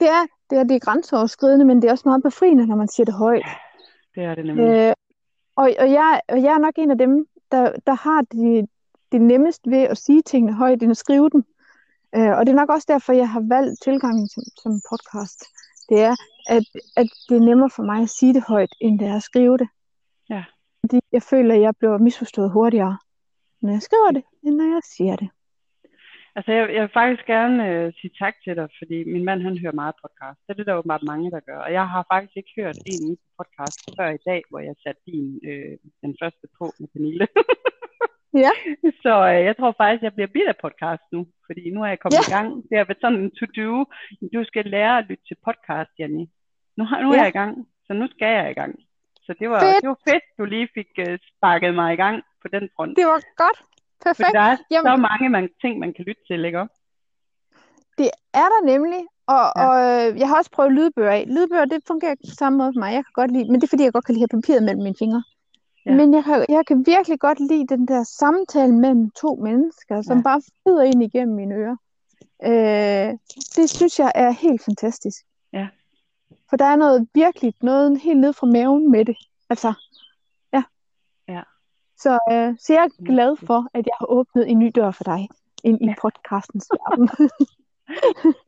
det, 0.00 0.08
er, 0.16 0.22
det 0.50 0.58
er 0.58 0.64
det 0.64 0.74
er 0.76 0.86
grænseoverskridende, 0.86 1.64
men 1.64 1.82
det 1.82 1.88
er 1.88 1.92
også 1.92 2.08
meget 2.08 2.22
befriende, 2.22 2.66
når 2.66 2.76
man 2.76 2.88
siger 2.88 3.04
det 3.04 3.14
højt. 3.14 3.46
Det 4.14 4.22
er 4.24 4.34
det 4.34 4.46
nemlig. 4.46 4.64
Øh, 4.64 4.94
og, 5.56 5.70
og, 5.78 5.90
jeg, 5.90 6.20
og 6.28 6.42
jeg 6.42 6.54
er 6.54 6.58
nok 6.58 6.74
en 6.76 6.90
af 6.90 6.98
dem, 6.98 7.26
der, 7.52 7.72
der 7.86 7.94
har 7.94 8.22
det, 8.22 8.68
det 9.12 9.20
nemmest 9.22 9.60
ved 9.66 9.82
at 9.82 9.98
sige 9.98 10.22
tingene 10.22 10.54
højt, 10.54 10.82
end 10.82 10.90
at 10.90 10.96
skrive 10.96 11.30
dem. 11.30 11.44
Øh, 12.14 12.30
og 12.36 12.46
det 12.46 12.52
er 12.52 12.56
nok 12.56 12.70
også 12.70 12.86
derfor, 12.88 13.12
jeg 13.12 13.30
har 13.30 13.42
valgt 13.48 13.82
tilgangen 13.82 14.28
som, 14.28 14.42
som 14.62 14.72
podcast. 14.90 15.44
Det 15.88 16.00
er, 16.00 16.14
at, 16.56 16.64
at 17.00 17.08
det 17.28 17.36
er 17.36 17.48
nemmere 17.48 17.70
for 17.76 17.82
mig 17.82 18.02
at 18.02 18.08
sige 18.08 18.34
det 18.34 18.44
højt, 18.48 18.72
end 18.80 18.98
det 18.98 19.08
er 19.08 19.16
at 19.16 19.22
skrive 19.22 19.58
det. 19.58 19.68
Ja. 20.30 20.44
Fordi 20.80 20.98
jeg 21.12 21.22
føler, 21.22 21.54
at 21.54 21.60
jeg 21.60 21.74
bliver 21.78 21.98
misforstået 21.98 22.52
hurtigere, 22.52 22.98
når 23.62 23.72
jeg 23.72 23.82
skriver 23.82 24.10
det, 24.10 24.24
end 24.44 24.54
når 24.56 24.68
jeg 24.74 24.82
siger 24.82 25.16
det. 25.16 25.28
Altså, 26.36 26.52
jeg, 26.52 26.74
jeg 26.74 26.82
vil 26.82 26.98
faktisk 27.00 27.24
gerne 27.26 27.68
øh, 27.68 27.92
sige 28.00 28.12
tak 28.18 28.34
til 28.44 28.56
dig, 28.56 28.68
fordi 28.78 28.96
min 29.04 29.24
mand, 29.24 29.42
han 29.42 29.58
hører 29.58 29.80
meget 29.82 29.94
podcast. 30.02 30.38
Det 30.40 30.50
er 30.50 30.58
det, 30.58 30.66
der 30.66 30.72
er 30.72 30.78
åbenbart 30.78 31.10
mange, 31.12 31.30
der 31.30 31.40
gør. 31.40 31.58
Og 31.66 31.72
jeg 31.72 31.86
har 31.88 32.06
faktisk 32.12 32.36
ikke 32.36 32.52
hørt 32.58 32.78
en 32.92 33.18
podcast 33.38 33.78
før 33.96 34.08
i 34.10 34.22
dag, 34.28 34.40
hvor 34.50 34.60
jeg 34.60 34.74
satte 34.82 35.02
din, 35.06 35.40
øh, 35.50 35.76
den 36.02 36.16
første 36.22 36.46
på 36.58 36.64
med 36.78 36.88
Pernille. 36.92 37.26
Ja. 38.44 38.52
Så 39.04 39.12
øh, 39.30 39.40
jeg 39.48 39.56
tror 39.56 39.74
faktisk, 39.80 40.02
jeg 40.02 40.14
bliver 40.14 40.34
bidt 40.34 40.48
af 40.48 40.56
podcast 40.66 41.04
nu, 41.12 41.20
fordi 41.46 41.70
nu 41.70 41.82
er 41.82 41.90
jeg 41.92 42.00
kommet 42.00 42.20
ja. 42.20 42.30
i 42.30 42.34
gang. 42.36 42.48
Det 42.68 42.78
har 42.78 42.84
været 42.88 43.04
sådan 43.04 43.20
en 43.22 43.30
to-do. 43.38 43.72
Du 44.34 44.44
skal 44.44 44.64
lære 44.64 44.98
at 44.98 45.06
lytte 45.08 45.24
til 45.28 45.36
podcast, 45.46 45.90
Janni. 45.98 46.24
Nu, 46.78 46.84
har, 46.84 46.98
nu 47.02 47.08
ja. 47.12 47.18
er 47.18 47.22
jeg 47.22 47.28
i 47.34 47.38
gang, 47.40 47.52
så 47.86 47.92
nu 48.00 48.06
skal 48.14 48.30
jeg 48.38 48.50
i 48.50 48.54
gang. 48.60 48.72
Så 49.26 49.34
det 49.40 49.50
var, 49.50 49.60
fedt. 49.60 49.80
det 49.82 49.88
var 49.88 50.00
fedt, 50.10 50.24
du 50.38 50.44
lige 50.44 50.68
fik 50.74 50.90
uh, 51.04 51.14
sparket 51.30 51.74
mig 51.74 51.88
i 51.94 51.96
gang 52.04 52.16
på 52.42 52.48
den 52.54 52.64
front. 52.74 52.96
Det 52.98 53.06
var 53.06 53.20
godt. 53.44 53.58
Perfekt. 54.04 54.16
Fordi 54.16 54.36
der 54.38 54.46
er 54.52 54.56
Jamen. 54.70 54.86
så 54.90 54.96
mange 55.08 55.28
man, 55.28 55.48
ting, 55.62 55.78
man 55.78 55.90
kan 55.94 56.04
lytte 56.08 56.22
til, 56.30 56.44
ikke 56.44 56.60
også? 56.60 56.76
Det 57.98 58.10
er 58.42 58.48
der 58.54 58.62
nemlig, 58.72 59.02
og, 59.34 59.44
ja. 59.56 59.60
og 59.64 59.74
øh, 59.88 60.18
jeg 60.20 60.28
har 60.28 60.36
også 60.36 60.50
prøvet 60.50 60.72
lydbøger 60.72 61.10
af. 61.10 61.24
Lydbøger, 61.34 61.64
det 61.64 61.80
fungerer 61.86 62.14
på 62.14 62.34
samme 62.42 62.58
måde 62.58 62.72
for 62.74 62.80
mig. 62.84 62.92
Jeg 62.98 63.04
kan 63.06 63.18
godt 63.20 63.30
lide, 63.32 63.46
men 63.50 63.54
det 63.60 63.66
er 63.66 63.72
fordi, 63.74 63.84
jeg 63.84 63.92
godt 63.92 64.06
kan 64.06 64.14
lide 64.14 64.24
at 64.24 64.30
have 64.32 64.40
papiret 64.40 64.62
mellem 64.62 64.82
mine 64.82 64.98
fingre. 64.98 65.22
Ja. 65.86 65.94
Men 65.98 66.14
jeg 66.14 66.24
kan, 66.24 66.46
jeg 66.56 66.64
kan 66.68 66.78
virkelig 66.86 67.18
godt 67.20 67.40
lide 67.50 67.66
den 67.74 67.88
der 67.88 68.02
samtale 68.20 68.74
mellem 68.84 69.10
to 69.22 69.30
mennesker, 69.48 70.02
som 70.02 70.16
ja. 70.16 70.22
bare 70.22 70.40
flyder 70.62 70.82
ind 70.82 71.02
igennem 71.02 71.34
mine 71.36 71.54
ører. 71.54 71.76
Øh, 72.48 73.10
det 73.56 73.66
synes 73.70 73.98
jeg 73.98 74.12
er 74.14 74.30
helt 74.30 74.62
fantastisk. 74.64 75.27
Ja. 76.30 76.36
For 76.50 76.56
der 76.56 76.64
er 76.64 76.76
noget 76.76 77.08
virkelig, 77.14 77.54
noget 77.62 78.00
helt 78.00 78.20
ned 78.20 78.32
fra 78.32 78.46
maven 78.46 78.90
med 78.90 79.04
det. 79.04 79.16
Altså, 79.50 79.74
ja. 80.52 80.62
Ja. 81.28 81.42
Så, 81.96 82.18
øh, 82.32 82.56
så 82.58 82.72
jeg 82.72 82.84
er 82.84 83.04
glad 83.04 83.36
for, 83.36 83.68
at 83.74 83.86
jeg 83.86 83.96
har 83.98 84.06
åbnet 84.06 84.50
en 84.50 84.58
ny 84.58 84.72
dør 84.74 84.90
for 84.90 85.04
dig 85.04 85.28
ind 85.64 85.90
i 85.90 85.94
podcastens 86.02 86.70
verden. 86.74 87.08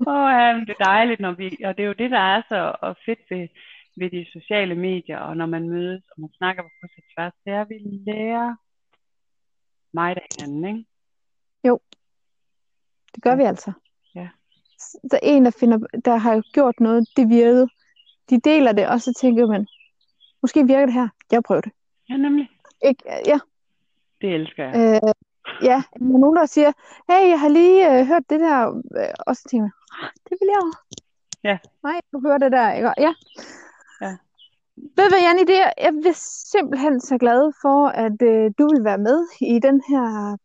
Åh, 0.09 0.14
oh, 0.14 0.61
det 0.66 0.74
er 0.78 0.85
dejligt, 0.85 1.20
når 1.20 1.33
vi, 1.33 1.57
og 1.64 1.76
det 1.76 1.83
er 1.83 1.87
jo 1.87 1.93
det, 1.93 2.11
der 2.11 2.18
er 2.18 2.43
så 2.49 2.95
fedt 3.07 3.20
ved, 3.31 3.49
ved 3.97 4.11
de 4.11 4.26
sociale 4.33 4.74
medier, 4.74 5.18
og 5.18 5.37
når 5.37 5.47
man 5.47 5.68
mødes, 5.68 6.03
og 6.11 6.20
man 6.20 6.31
snakker 6.37 6.62
på 6.62 6.68
kryds 6.81 6.97
og 6.97 7.05
tværs, 7.14 7.33
det 7.45 7.53
er, 7.53 7.61
at 7.61 7.68
vi 7.68 7.78
lærer 8.07 8.57
mig 9.93 10.11
af 10.11 10.26
hinanden, 10.39 10.64
ikke? 10.64 10.89
Jo, 11.64 11.81
det 13.14 13.22
gør 13.22 13.31
ja. 13.31 13.37
vi 13.37 13.43
altså. 13.43 13.72
Ja. 14.81 15.09
Så 15.11 15.18
en, 15.22 15.45
der, 15.45 15.51
finder, 15.51 15.78
der 16.05 16.16
har 16.16 16.43
gjort 16.53 16.81
noget, 16.81 17.09
det 17.16 17.28
virkede, 17.28 17.68
de 18.31 18.41
deler 18.41 18.72
det, 18.72 18.89
og 18.89 19.01
så 19.01 19.12
tænker 19.20 19.47
man, 19.47 19.66
måske 20.43 20.66
virker 20.66 20.87
det 20.87 20.95
her, 20.95 21.09
jeg 21.33 21.43
prøver 21.43 21.61
det. 21.61 21.72
Ja, 22.09 22.16
nemlig. 22.16 22.51
Ikke? 22.85 23.03
Ja. 23.26 23.39
Det 24.20 24.35
elsker 24.35 24.64
jeg. 24.64 24.74
Øh, 24.74 25.12
ja, 25.62 25.83
der 25.99 26.14
er 26.14 26.18
nogen, 26.18 26.37
der 26.37 26.47
siger, 26.47 26.72
hey, 27.11 27.28
jeg 27.28 27.41
har 27.41 27.49
lige 27.49 28.01
øh, 28.01 28.07
hørt 28.07 28.22
det 28.31 28.41
der, 28.41 28.68
øh, 28.68 29.14
og 29.26 29.37
så 29.37 29.43
tænker 29.51 29.64
man, 29.64 29.72
ah, 30.03 30.11
det 30.24 30.37
vil 30.41 30.49
jeg 30.55 30.61
også. 30.66 31.03
Ja. 31.45 31.59
Nej, 31.83 32.01
du 32.12 32.20
hører 32.20 32.39
det 32.39 32.53
der, 32.53 32.72
ikke? 32.72 32.93
Ja. 32.99 33.14
Ja. 34.01 34.16
Ved 34.97 35.05
du 35.05 35.11
hvad, 35.12 35.22
Janni, 35.26 35.45
det 35.45 35.59
er, 35.61 35.72
jeg 35.78 35.93
er 36.07 36.12
simpelthen 36.53 37.01
så 37.01 37.18
glad 37.18 37.53
for, 37.62 37.89
at 37.89 38.22
øh, 38.22 38.51
du 38.59 38.68
vil 38.72 38.85
være 38.85 38.99
med 38.99 39.26
i 39.41 39.59
den 39.59 39.83
her 39.89 40.37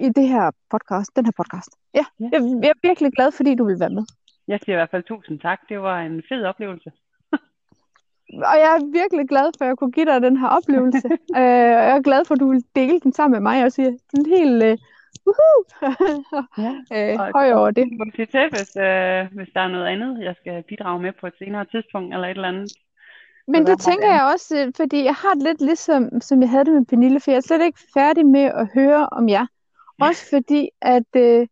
i 0.00 0.08
det 0.08 0.28
her 0.28 0.50
podcast, 0.70 1.16
den 1.16 1.24
her 1.24 1.32
podcast. 1.36 1.70
Ja, 1.94 2.04
ja. 2.20 2.28
Jeg, 2.32 2.40
jeg 2.62 2.70
er 2.70 2.80
virkelig 2.88 3.12
glad, 3.12 3.32
fordi 3.32 3.54
du 3.54 3.64
vil 3.64 3.80
være 3.80 3.90
med. 3.90 4.04
Jeg 4.48 4.60
siger 4.60 4.76
i 4.76 4.80
hvert 4.80 4.90
fald 4.90 5.02
tusind 5.02 5.40
tak. 5.40 5.60
Det 5.68 5.82
var 5.82 6.00
en 6.00 6.22
fed 6.28 6.44
oplevelse. 6.44 6.90
og 8.50 8.56
jeg 8.62 8.70
er 8.76 8.92
virkelig 9.00 9.28
glad 9.28 9.46
for, 9.58 9.64
at 9.64 9.68
jeg 9.68 9.76
kunne 9.76 9.92
give 9.92 10.06
dig 10.06 10.22
den 10.22 10.36
her 10.36 10.48
oplevelse. 10.48 11.08
øh, 11.40 11.72
og 11.78 11.84
jeg 11.88 11.96
er 11.96 12.02
glad 12.02 12.24
for, 12.24 12.34
at 12.34 12.40
du 12.40 12.48
vil 12.52 12.64
dele 12.76 13.00
den 13.00 13.12
sammen 13.12 13.32
med 13.36 13.50
mig 13.50 13.64
og 13.64 13.72
sige, 13.72 13.98
den 14.12 14.26
helt 14.26 14.62
uh, 14.62 14.78
Woohoo! 15.26 15.60
ja. 16.64 16.72
øh, 17.12 17.18
høj 17.34 17.52
over 17.52 17.70
det. 17.70 17.84
Du 17.84 18.10
sige 18.16 18.26
til, 18.26 18.48
hvis, 18.50 18.76
øh, 18.76 19.20
hvis 19.36 19.50
der 19.54 19.60
er 19.60 19.68
noget 19.68 19.86
andet, 19.86 20.24
jeg 20.24 20.34
skal 20.40 20.62
bidrage 20.68 21.02
med 21.02 21.12
på 21.20 21.26
et 21.26 21.34
senere 21.38 21.64
tidspunkt, 21.64 22.14
eller 22.14 22.28
et 22.28 22.30
eller 22.30 22.48
andet. 22.48 22.72
Men 23.48 23.66
det 23.66 23.80
tænker 23.80 24.08
jeg 24.08 24.24
også, 24.34 24.58
øh, 24.58 24.72
fordi 24.76 25.04
jeg 25.04 25.14
har 25.14 25.34
det 25.34 25.42
lidt 25.42 25.60
ligesom, 25.60 26.20
som 26.20 26.40
jeg 26.40 26.50
havde 26.50 26.64
det 26.64 26.74
med 26.74 26.84
Pernille, 26.84 27.20
for 27.20 27.30
jeg 27.30 27.36
er 27.36 27.48
slet 27.48 27.62
ikke 27.62 27.80
færdig 27.94 28.26
med 28.26 28.46
at 28.60 28.68
høre 28.74 29.06
om 29.06 29.28
jer. 29.28 29.46
Også 30.02 30.30
fordi, 30.30 30.68
at, 30.80 31.16
øh, 31.16 31.46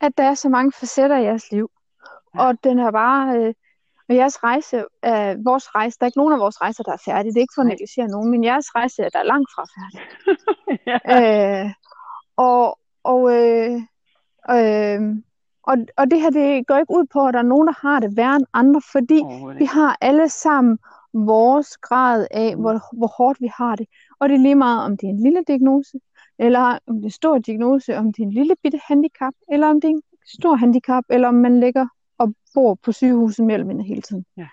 at 0.00 0.12
der 0.18 0.24
er 0.24 0.34
så 0.34 0.48
mange 0.48 0.72
facetter 0.72 1.16
i 1.18 1.24
jeres 1.24 1.52
liv. 1.52 1.70
Ja. 2.34 2.40
Og 2.40 2.64
den 2.64 2.78
er 2.78 2.90
bare... 2.90 3.36
Øh, 3.36 3.54
og 4.08 4.14
jeres 4.14 4.44
rejse, 4.44 4.76
øh, 5.04 5.44
vores 5.44 5.74
rejse, 5.74 5.96
der 5.98 6.04
er 6.04 6.08
ikke 6.08 6.18
nogen 6.18 6.32
af 6.32 6.38
vores 6.38 6.60
rejser, 6.60 6.82
der 6.82 6.92
er 6.92 7.02
færdige. 7.04 7.32
Det 7.32 7.38
er 7.38 7.40
ikke 7.40 7.56
for 7.56 7.62
at 7.62 7.68
negligere 7.68 8.08
nogen, 8.08 8.30
men 8.30 8.44
jeres 8.44 8.74
rejse 8.74 9.02
der 9.02 9.18
er 9.18 9.22
langt 9.22 9.50
fra 9.54 9.64
færdig. 9.74 10.00
ja. 10.90 11.64
øh, 11.64 11.70
og, 12.36 12.78
og, 13.04 13.20
øh, 13.36 13.74
øh, 14.50 15.00
og, 15.62 15.76
og 15.96 16.10
det 16.10 16.20
her, 16.20 16.30
det 16.30 16.66
går 16.66 16.76
ikke 16.76 16.94
ud 16.98 17.06
på, 17.12 17.26
at 17.26 17.34
der 17.34 17.40
er 17.40 17.52
nogen, 17.54 17.66
der 17.66 17.88
har 17.88 18.00
det 18.00 18.16
værre 18.16 18.36
end 18.36 18.46
andre, 18.52 18.80
fordi 18.92 19.22
vi 19.58 19.64
har 19.64 19.96
alle 20.00 20.28
sammen 20.28 20.78
vores 21.14 21.76
grad 21.76 22.26
af, 22.30 22.56
mm. 22.56 22.60
hvor, 22.60 22.96
hvor 22.98 23.06
hårdt 23.18 23.40
vi 23.40 23.50
har 23.56 23.76
det. 23.76 23.86
Og 24.20 24.28
det 24.28 24.34
er 24.34 24.42
lige 24.42 24.54
meget, 24.54 24.84
om 24.84 24.96
det 24.96 25.06
er 25.06 25.10
en 25.10 25.22
lille 25.22 25.44
diagnose, 25.46 25.98
eller 26.38 26.78
om 26.86 26.94
det 26.94 27.02
er 27.02 27.06
en 27.06 27.10
stor 27.10 27.38
diagnose, 27.38 27.96
om 27.96 28.12
det 28.12 28.22
er 28.22 28.26
en 28.26 28.32
lille 28.32 28.56
bitte 28.62 28.80
handicap, 28.88 29.34
eller 29.52 29.66
om 29.66 29.80
det 29.80 29.88
er 29.88 29.94
en 29.94 30.02
stor 30.26 30.54
handicap, 30.54 31.04
eller 31.10 31.28
om 31.28 31.34
man 31.34 31.60
ligger 31.60 31.86
og 32.18 32.34
bor 32.54 32.74
på 32.74 32.92
sygehuset 32.92 33.44
mindre 33.46 33.84
hele 33.84 34.02
tiden. 34.02 34.24
Ja. 34.36 34.48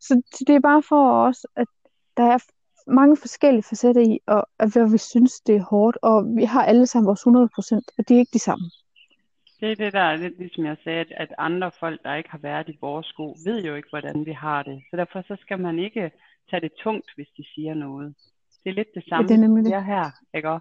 Så, 0.00 0.22
så 0.34 0.44
det 0.46 0.54
er 0.54 0.60
bare 0.60 0.82
for 0.82 1.26
os, 1.28 1.46
at 1.56 1.68
der 2.16 2.22
er 2.22 2.38
mange 2.86 3.16
forskellige 3.16 3.62
facetter 3.62 4.02
i, 4.02 4.18
og 4.26 4.46
at 4.58 4.72
hvad 4.72 4.90
vi 4.90 4.98
synes, 4.98 5.32
det 5.40 5.56
er 5.56 5.64
hårdt, 5.70 5.98
og 6.02 6.36
vi 6.36 6.44
har 6.44 6.64
alle 6.64 6.86
sammen 6.86 7.06
vores 7.06 7.20
100 7.20 7.48
procent, 7.54 7.90
og 7.98 8.08
det 8.08 8.14
er 8.14 8.18
ikke 8.18 8.32
de 8.32 8.38
samme. 8.38 8.70
Det 9.60 9.70
er 9.70 9.74
det 9.74 9.92
der, 9.92 10.16
lidt 10.16 10.38
ligesom 10.38 10.64
jeg 10.64 10.76
sagde, 10.84 11.00
at, 11.00 11.12
at 11.16 11.34
andre 11.38 11.70
folk, 11.80 12.02
der 12.04 12.14
ikke 12.14 12.30
har 12.30 12.38
været 12.38 12.68
i 12.68 12.78
vores 12.80 13.06
sko, 13.06 13.36
ved 13.44 13.64
jo 13.64 13.74
ikke, 13.74 13.88
hvordan 13.90 14.26
vi 14.26 14.32
har 14.32 14.62
det. 14.62 14.82
Så 14.90 14.96
derfor 14.96 15.22
så 15.22 15.36
skal 15.40 15.60
man 15.60 15.78
ikke 15.78 16.10
tage 16.50 16.60
det 16.60 16.72
tungt, 16.72 17.10
hvis 17.14 17.28
de 17.36 17.44
siger 17.54 17.74
noget. 17.74 18.14
Det 18.64 18.70
er 18.70 18.74
lidt 18.74 18.88
det 18.94 19.04
samme, 19.08 19.30
ja, 19.30 19.36
det 19.36 19.66
er 19.66 19.70
jeg 19.70 19.84
her, 19.84 20.10
ikke 20.34 20.60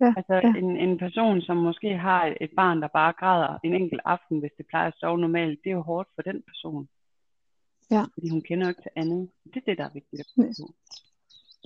Ja, 0.00 0.14
altså 0.16 0.34
ja. 0.34 0.52
En, 0.60 0.76
en 0.76 0.98
person, 0.98 1.40
som 1.40 1.56
måske 1.56 1.96
har 1.98 2.34
et, 2.40 2.50
barn, 2.56 2.82
der 2.82 2.88
bare 2.88 3.12
græder 3.12 3.58
en 3.64 3.74
enkelt 3.74 4.00
aften, 4.04 4.38
hvis 4.38 4.50
det 4.58 4.66
plejer 4.66 4.88
at 4.88 4.94
sove 4.96 5.18
normalt, 5.18 5.60
det 5.64 5.70
er 5.70 5.74
jo 5.74 5.82
hårdt 5.82 6.08
for 6.14 6.22
den 6.22 6.42
person. 6.50 6.88
Ja. 7.90 8.02
Fordi 8.14 8.28
hun 8.28 8.42
kender 8.42 8.66
jo 8.66 8.68
ikke 8.68 8.82
til 8.82 8.90
andet. 8.96 9.30
Det 9.44 9.56
er 9.56 9.66
det, 9.66 9.78
der 9.78 9.84
er 9.84 9.94
vigtigt 9.94 10.20
at 10.20 10.26
forstå. 10.34 10.74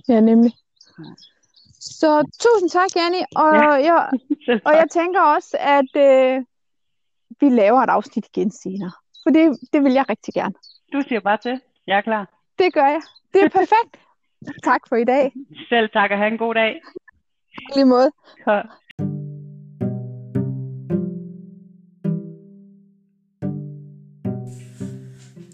Ja, 0.07 0.19
nemlig. 0.21 0.51
Ja. 0.99 1.13
Så 1.79 2.09
tusind 2.43 2.69
tak, 2.69 2.89
Janni. 2.95 3.21
Og, 3.35 3.53
ja. 3.55 3.71
jeg, 3.89 4.09
og 4.67 4.73
jeg 4.73 4.87
tænker 4.91 5.21
også, 5.21 5.57
at 5.59 5.91
øh, 6.07 6.45
vi 7.39 7.49
laver 7.49 7.81
et 7.81 7.89
afsnit 7.89 8.25
igen 8.35 8.51
senere. 8.51 8.91
For 9.23 9.29
det, 9.29 9.59
det 9.73 9.83
vil 9.83 9.93
jeg 9.93 10.09
rigtig 10.09 10.33
gerne. 10.33 10.55
Du 10.93 11.01
siger 11.07 11.19
bare 11.19 11.37
til. 11.37 11.61
Jeg 11.87 11.97
er 11.97 12.01
klar. 12.01 12.25
Det 12.59 12.73
gør 12.73 12.85
jeg. 12.95 13.01
Det 13.33 13.43
er 13.43 13.49
perfekt. 13.49 13.93
tak 14.63 14.81
for 14.89 14.95
i 14.95 15.03
dag. 15.03 15.31
Selv 15.69 15.89
tak, 15.89 16.11
og 16.11 16.17
have 16.17 16.31
en 16.31 16.37
god 16.37 16.53
dag. 16.53 16.81
Lige 17.75 17.85
måde. 17.85 18.11
Ja. 18.47 18.61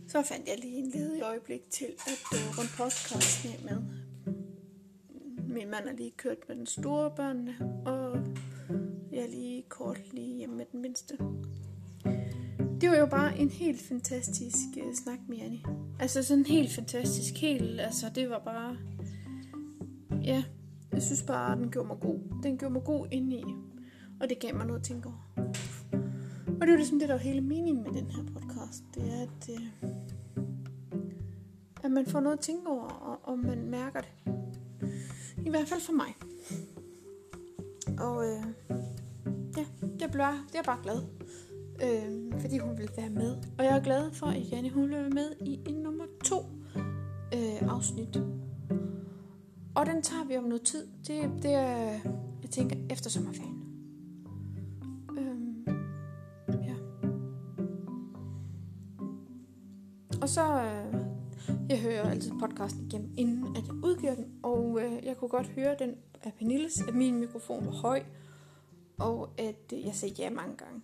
Så 0.07 0.21
fandt 0.21 0.47
jeg 0.47 0.57
lige 0.61 0.77
en 0.77 0.91
ledig 0.91 1.23
øjeblik 1.23 1.61
til 1.71 1.85
at 1.85 2.23
uh, 2.31 2.57
runde 2.57 2.71
podcasten 2.77 3.51
af 3.51 3.59
med. 3.63 3.81
Min 5.47 5.69
mand 5.71 5.87
er 5.87 5.93
lige 5.93 6.11
kørt 6.17 6.37
med 6.47 6.55
den 6.55 6.65
store 6.65 7.11
børnene, 7.15 7.55
og 7.85 8.19
jeg 9.11 9.23
er 9.23 9.27
lige 9.27 9.63
kort 9.69 10.13
lige 10.13 10.37
hjemme 10.37 10.55
med 10.55 10.65
den 10.71 10.81
mindste. 10.81 11.17
Det 12.81 12.89
var 12.89 12.97
jo 12.97 13.05
bare 13.05 13.37
en 13.37 13.49
helt 13.49 13.81
fantastisk 13.81 14.57
uh, 14.85 14.93
snak 14.93 15.19
med 15.27 15.37
Janni. 15.37 15.63
Altså 15.99 16.23
sådan 16.23 16.45
helt 16.45 16.71
fantastisk. 16.71 17.41
Helt, 17.41 17.81
altså 17.81 18.05
det 18.15 18.29
var 18.29 18.39
bare... 18.39 18.77
Ja, 20.23 20.43
jeg 20.95 21.03
synes 21.03 21.23
bare, 21.23 21.51
at 21.51 21.57
den 21.57 21.71
gjorde 21.71 21.87
mig 21.87 21.97
god. 21.99 22.19
Den 22.43 22.57
gjorde 22.57 22.73
mig 22.73 22.83
god 22.83 23.07
indeni. 23.11 23.43
Og 24.21 24.29
det 24.29 24.39
gav 24.39 24.55
mig 24.55 24.65
noget 24.65 24.79
at 24.79 24.85
tænke 24.85 25.07
over. 25.07 25.51
Og 26.47 26.61
det 26.61 26.67
er 26.67 26.71
jo 26.71 26.75
ligesom 26.75 26.99
det, 26.99 27.09
der 27.09 27.15
er 27.15 27.19
hele 27.19 27.41
meningen 27.41 27.83
med 27.83 28.01
den 28.01 28.11
her 28.11 28.23
podcast. 28.23 28.83
Det 28.95 29.03
er, 29.13 29.21
at, 29.21 29.49
øh, 29.49 29.89
at 31.83 31.91
man 31.91 32.05
får 32.05 32.19
noget 32.19 32.37
at 32.37 32.43
tænke 32.43 32.67
over, 32.67 32.87
og, 32.87 33.19
og 33.23 33.39
man 33.39 33.69
mærker 33.69 34.01
det. 34.01 34.33
I 35.45 35.49
hvert 35.49 35.67
fald 35.67 35.81
for 35.81 35.93
mig. 35.93 36.15
Og 37.99 38.25
øh, 38.25 38.43
ja, 39.57 39.65
jeg, 39.99 40.11
blev, 40.11 40.25
jeg 40.53 40.59
er 40.59 40.63
bare 40.63 40.79
glad. 40.83 41.01
Øh, 41.83 42.41
fordi 42.41 42.57
hun 42.57 42.77
vil 42.77 42.89
være 42.97 43.09
med. 43.09 43.37
Og 43.57 43.65
jeg 43.65 43.77
er 43.77 43.83
glad 43.83 44.11
for, 44.11 44.27
at 44.27 44.51
Janne 44.51 44.69
hun 44.69 44.83
vil 44.83 44.91
være 44.91 45.09
med 45.09 45.35
i 45.41 45.59
en 45.65 45.75
nummer 45.75 46.05
to 46.23 46.37
øh, 47.33 47.69
afsnit. 47.69 48.17
Og 49.75 49.85
den 49.85 50.01
tager 50.01 50.23
vi 50.23 50.37
om 50.37 50.43
noget 50.43 50.61
tid. 50.61 50.87
Det, 51.07 51.43
det 51.43 51.53
er, 51.53 51.99
jeg 52.41 52.49
tænker, 52.51 52.75
efter 52.89 53.09
sommerferien. 53.09 53.63
Øhm, 55.17 55.65
ja. 56.47 56.75
Og 60.21 60.29
så, 60.29 60.63
øh, 60.63 60.95
jeg 61.69 61.79
hører 61.79 62.09
altid 62.09 62.31
podcasten 62.39 62.85
igennem, 62.85 63.13
inden 63.17 63.55
at 63.55 63.67
jeg 63.67 63.73
udgiver 63.83 64.15
den. 64.15 64.25
Og 64.43 64.79
øh, 64.81 65.05
jeg 65.05 65.17
kunne 65.17 65.29
godt 65.29 65.47
høre 65.47 65.75
den 65.79 65.95
af 66.23 66.33
Pernilles, 66.33 66.81
at 66.87 66.95
min 66.95 67.19
mikrofon 67.19 67.65
var 67.65 67.71
høj. 67.71 68.03
Og 68.97 69.29
at 69.37 69.73
øh, 69.73 69.85
jeg 69.85 69.95
sagde 69.95 70.15
ja 70.17 70.29
mange 70.29 70.55
gange. 70.57 70.81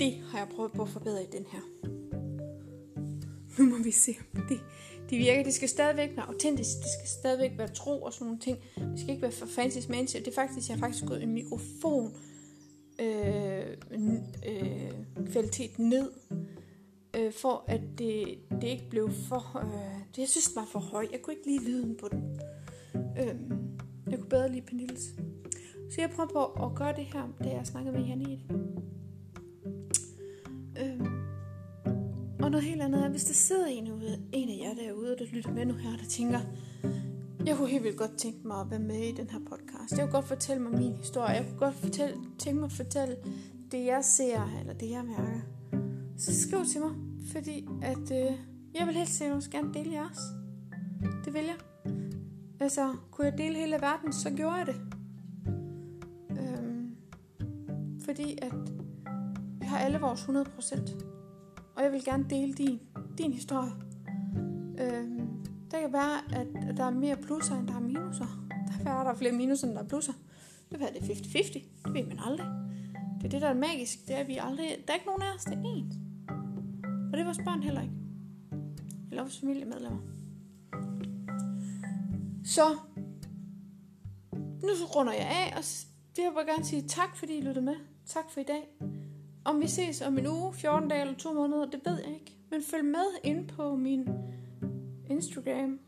Det 0.00 0.14
har 0.30 0.38
jeg 0.38 0.48
prøvet 0.56 0.72
på 0.72 0.82
at 0.82 0.88
forbedre 0.88 1.22
i 1.22 1.26
den 1.32 1.46
her. 1.52 1.60
Nu 3.58 3.64
må 3.64 3.82
vi 3.84 3.90
se, 3.90 4.12
om 4.34 4.42
det, 4.48 4.60
det 5.10 5.18
virker. 5.18 5.42
Det 5.42 5.54
skal 5.54 5.68
stadigvæk 5.68 6.10
være 6.16 6.26
autentisk. 6.26 6.76
Det 6.76 6.90
skal 6.98 7.08
stadigvæk 7.08 7.58
være 7.58 7.68
tro 7.68 8.02
og 8.02 8.12
sådan 8.12 8.26
nogle 8.26 8.40
ting. 8.40 8.58
Det 8.76 9.00
skal 9.00 9.10
ikke 9.10 9.22
være 9.22 9.32
for 9.32 9.46
fancy 9.46 9.78
smancy. 9.78 10.16
Det 10.16 10.28
er 10.28 10.34
faktisk, 10.34 10.68
jeg 10.68 10.76
har 10.76 10.86
faktisk 10.86 11.04
gået 11.04 11.22
en 11.22 11.32
mikrofon 11.32 12.14
øh, 13.00 13.66
øh, 14.46 14.92
kvalitet 15.32 15.78
ned, 15.78 16.10
øh, 17.16 17.32
for 17.32 17.64
at 17.66 17.80
det, 17.98 18.38
det 18.50 18.68
ikke 18.68 18.90
blev 18.90 19.10
for... 19.28 19.58
Øh, 19.58 19.98
det, 20.16 20.18
jeg 20.18 20.28
synes, 20.28 20.46
det 20.46 20.56
var 20.56 20.68
for 20.72 20.78
høj. 20.78 21.06
Jeg 21.12 21.22
kunne 21.22 21.34
ikke 21.34 21.46
lide 21.46 21.64
lyden 21.64 21.96
på 22.00 22.08
den. 22.08 22.40
Øh, 22.94 23.36
jeg 24.10 24.18
kunne 24.18 24.28
bedre 24.28 24.52
lide 24.52 24.66
Pernilles. 24.66 25.14
Så 25.90 26.00
jeg 26.00 26.10
prøver 26.10 26.28
på 26.28 26.64
at 26.64 26.74
gøre 26.74 26.96
det 26.96 27.04
her, 27.04 27.28
da 27.44 27.48
jeg 27.48 27.66
snakker 27.66 27.92
med 27.92 28.04
Janne 28.04 28.24
i 28.24 28.36
det. 28.36 28.60
Øh, 30.80 31.13
noget 32.54 32.68
helt 32.68 32.82
andet 32.82 33.04
er, 33.04 33.08
hvis 33.08 33.24
der 33.24 33.34
sidder 33.34 33.66
en, 33.66 33.92
ude, 33.92 34.22
en 34.32 34.48
af 34.48 34.58
jer 34.64 34.74
derude, 34.74 35.16
der 35.18 35.24
lytter 35.32 35.52
med 35.52 35.66
nu 35.66 35.74
her, 35.74 35.96
der 35.96 36.04
tænker, 36.04 36.40
jeg 37.46 37.56
kunne 37.56 37.68
helt 37.68 37.84
vildt 37.84 37.96
godt 37.96 38.16
tænke 38.18 38.46
mig 38.46 38.60
at 38.60 38.70
være 38.70 38.80
med 38.80 39.00
i 39.00 39.12
den 39.12 39.30
her 39.30 39.38
podcast. 39.38 39.92
Jeg 39.92 40.00
kunne 40.00 40.12
godt 40.12 40.24
fortælle 40.24 40.62
mig 40.62 40.72
min 40.72 40.92
historie. 40.92 41.30
Jeg 41.30 41.44
kunne 41.48 41.58
godt 41.58 41.74
fortælle, 41.74 42.16
tænke 42.38 42.60
mig 42.60 42.66
at 42.66 42.72
fortælle 42.72 43.16
det, 43.72 43.84
jeg 43.84 44.04
ser, 44.04 44.58
eller 44.60 44.72
det, 44.72 44.90
jeg 44.90 45.04
mærker. 45.04 45.40
Så 46.16 46.40
skriv 46.40 46.64
til 46.64 46.80
mig, 46.80 46.90
fordi 47.32 47.68
at, 47.82 48.10
øh, 48.12 48.38
jeg 48.74 48.86
vil 48.86 48.94
helst 48.94 49.22
også 49.22 49.50
gerne 49.50 49.74
dele 49.74 49.92
jeres. 49.92 50.18
Det 51.24 51.34
vil 51.34 51.44
jeg. 51.44 51.56
Altså, 52.60 52.94
kunne 53.10 53.26
jeg 53.26 53.38
dele 53.38 53.54
hele 53.54 53.76
verden, 53.80 54.12
så 54.12 54.30
gjorde 54.30 54.54
jeg 54.54 54.66
det. 54.66 54.80
Øhm, 56.30 56.96
fordi 58.04 58.38
at 58.42 58.54
vi 59.60 59.66
har 59.66 59.78
alle 59.78 59.98
vores 59.98 60.20
100%. 60.20 61.13
Og 61.76 61.82
jeg 61.82 61.92
vil 61.92 62.04
gerne 62.04 62.26
dele 62.30 62.54
din, 62.54 62.80
din 63.18 63.32
historie. 63.32 63.72
Øhm, 64.78 65.28
det 65.70 65.80
kan 65.80 65.92
være, 65.92 66.40
at 66.40 66.76
der 66.76 66.84
er 66.84 66.90
mere 66.90 67.16
plusser, 67.16 67.58
end 67.58 67.68
der 67.68 67.74
er 67.74 67.80
minuser. 67.80 68.46
Der 68.48 68.76
kan 68.76 68.84
være, 68.84 69.04
der 69.04 69.10
er 69.10 69.14
flere 69.14 69.32
minuser, 69.32 69.66
end 69.66 69.76
der 69.76 69.82
er 69.82 69.88
plusser. 69.88 70.12
Det 70.70 70.78
kan 70.78 70.80
være, 70.80 70.92
det 70.92 71.10
er 71.10 71.14
50-50. 71.14 71.52
Det 71.84 71.94
ved 71.94 72.06
man 72.06 72.18
aldrig. 72.26 72.46
Det 73.16 73.24
er 73.24 73.28
det, 73.28 73.42
der 73.42 73.48
er 73.48 73.54
magisk. 73.54 74.06
Det 74.08 74.16
er, 74.16 74.20
at 74.20 74.28
vi 74.28 74.38
aldrig... 74.40 74.66
Der 74.86 74.92
er 74.92 74.94
ikke 74.94 75.06
nogen 75.06 75.22
af 75.22 75.34
os, 75.36 75.44
der 75.44 75.56
er 75.56 75.62
ens. 75.62 75.96
Og 77.06 77.12
det 77.12 77.20
er 77.20 77.24
vores 77.24 77.38
børn 77.38 77.62
heller 77.62 77.82
ikke. 77.82 77.94
Eller 79.10 79.22
vores 79.22 79.40
familiemedlemmer. 79.40 79.98
Så 82.44 82.76
nu 84.62 84.68
så 84.76 84.84
runder 84.96 85.12
jeg 85.12 85.26
af, 85.26 85.56
og 85.56 85.64
det 86.16 86.16
vil 86.16 86.24
jeg 86.24 86.32
bare 86.34 86.46
gerne 86.46 86.64
sige 86.64 86.82
tak, 86.82 87.16
fordi 87.16 87.38
I 87.38 87.40
lyttede 87.40 87.64
med. 87.64 87.76
Tak 88.06 88.30
for 88.30 88.40
i 88.40 88.44
dag. 88.44 88.68
Om 89.44 89.60
vi 89.60 89.66
ses 89.66 90.02
om 90.02 90.18
en 90.18 90.26
uge, 90.26 90.54
14 90.54 90.88
dage 90.88 91.00
eller 91.00 91.14
to 91.14 91.32
måneder, 91.32 91.66
det 91.66 91.80
ved 91.84 91.98
jeg 92.04 92.14
ikke. 92.14 92.36
Men 92.50 92.62
følg 92.62 92.84
med 92.84 93.06
ind 93.24 93.48
på 93.48 93.76
min 93.76 94.08
Instagram. 95.10 95.80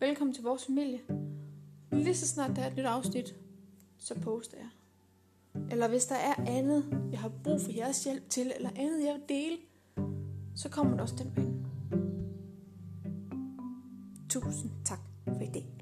Velkommen 0.00 0.34
til 0.34 0.44
vores 0.44 0.66
familie. 0.66 1.00
Lige 1.92 2.14
så 2.14 2.28
snart 2.28 2.56
der 2.56 2.62
er 2.62 2.70
et 2.70 2.76
nyt 2.76 2.84
afsnit, 2.84 3.34
så 3.98 4.14
poster 4.20 4.56
jeg. 4.56 4.68
Eller 5.70 5.88
hvis 5.88 6.06
der 6.06 6.14
er 6.14 6.34
andet, 6.46 7.08
jeg 7.10 7.20
har 7.20 7.32
brug 7.44 7.60
for 7.60 7.72
jeres 7.72 8.04
hjælp 8.04 8.28
til, 8.28 8.52
eller 8.56 8.70
andet, 8.76 9.04
jeg 9.04 9.14
vil 9.14 9.22
dele, 9.28 9.56
så 10.54 10.68
kommer 10.68 10.92
det 10.92 11.00
også 11.00 11.14
den 11.18 11.36
vej. 11.36 11.46
Tusind 14.28 14.70
tak 14.84 15.00
for 15.24 15.40
i 15.40 15.50
dag. 15.54 15.75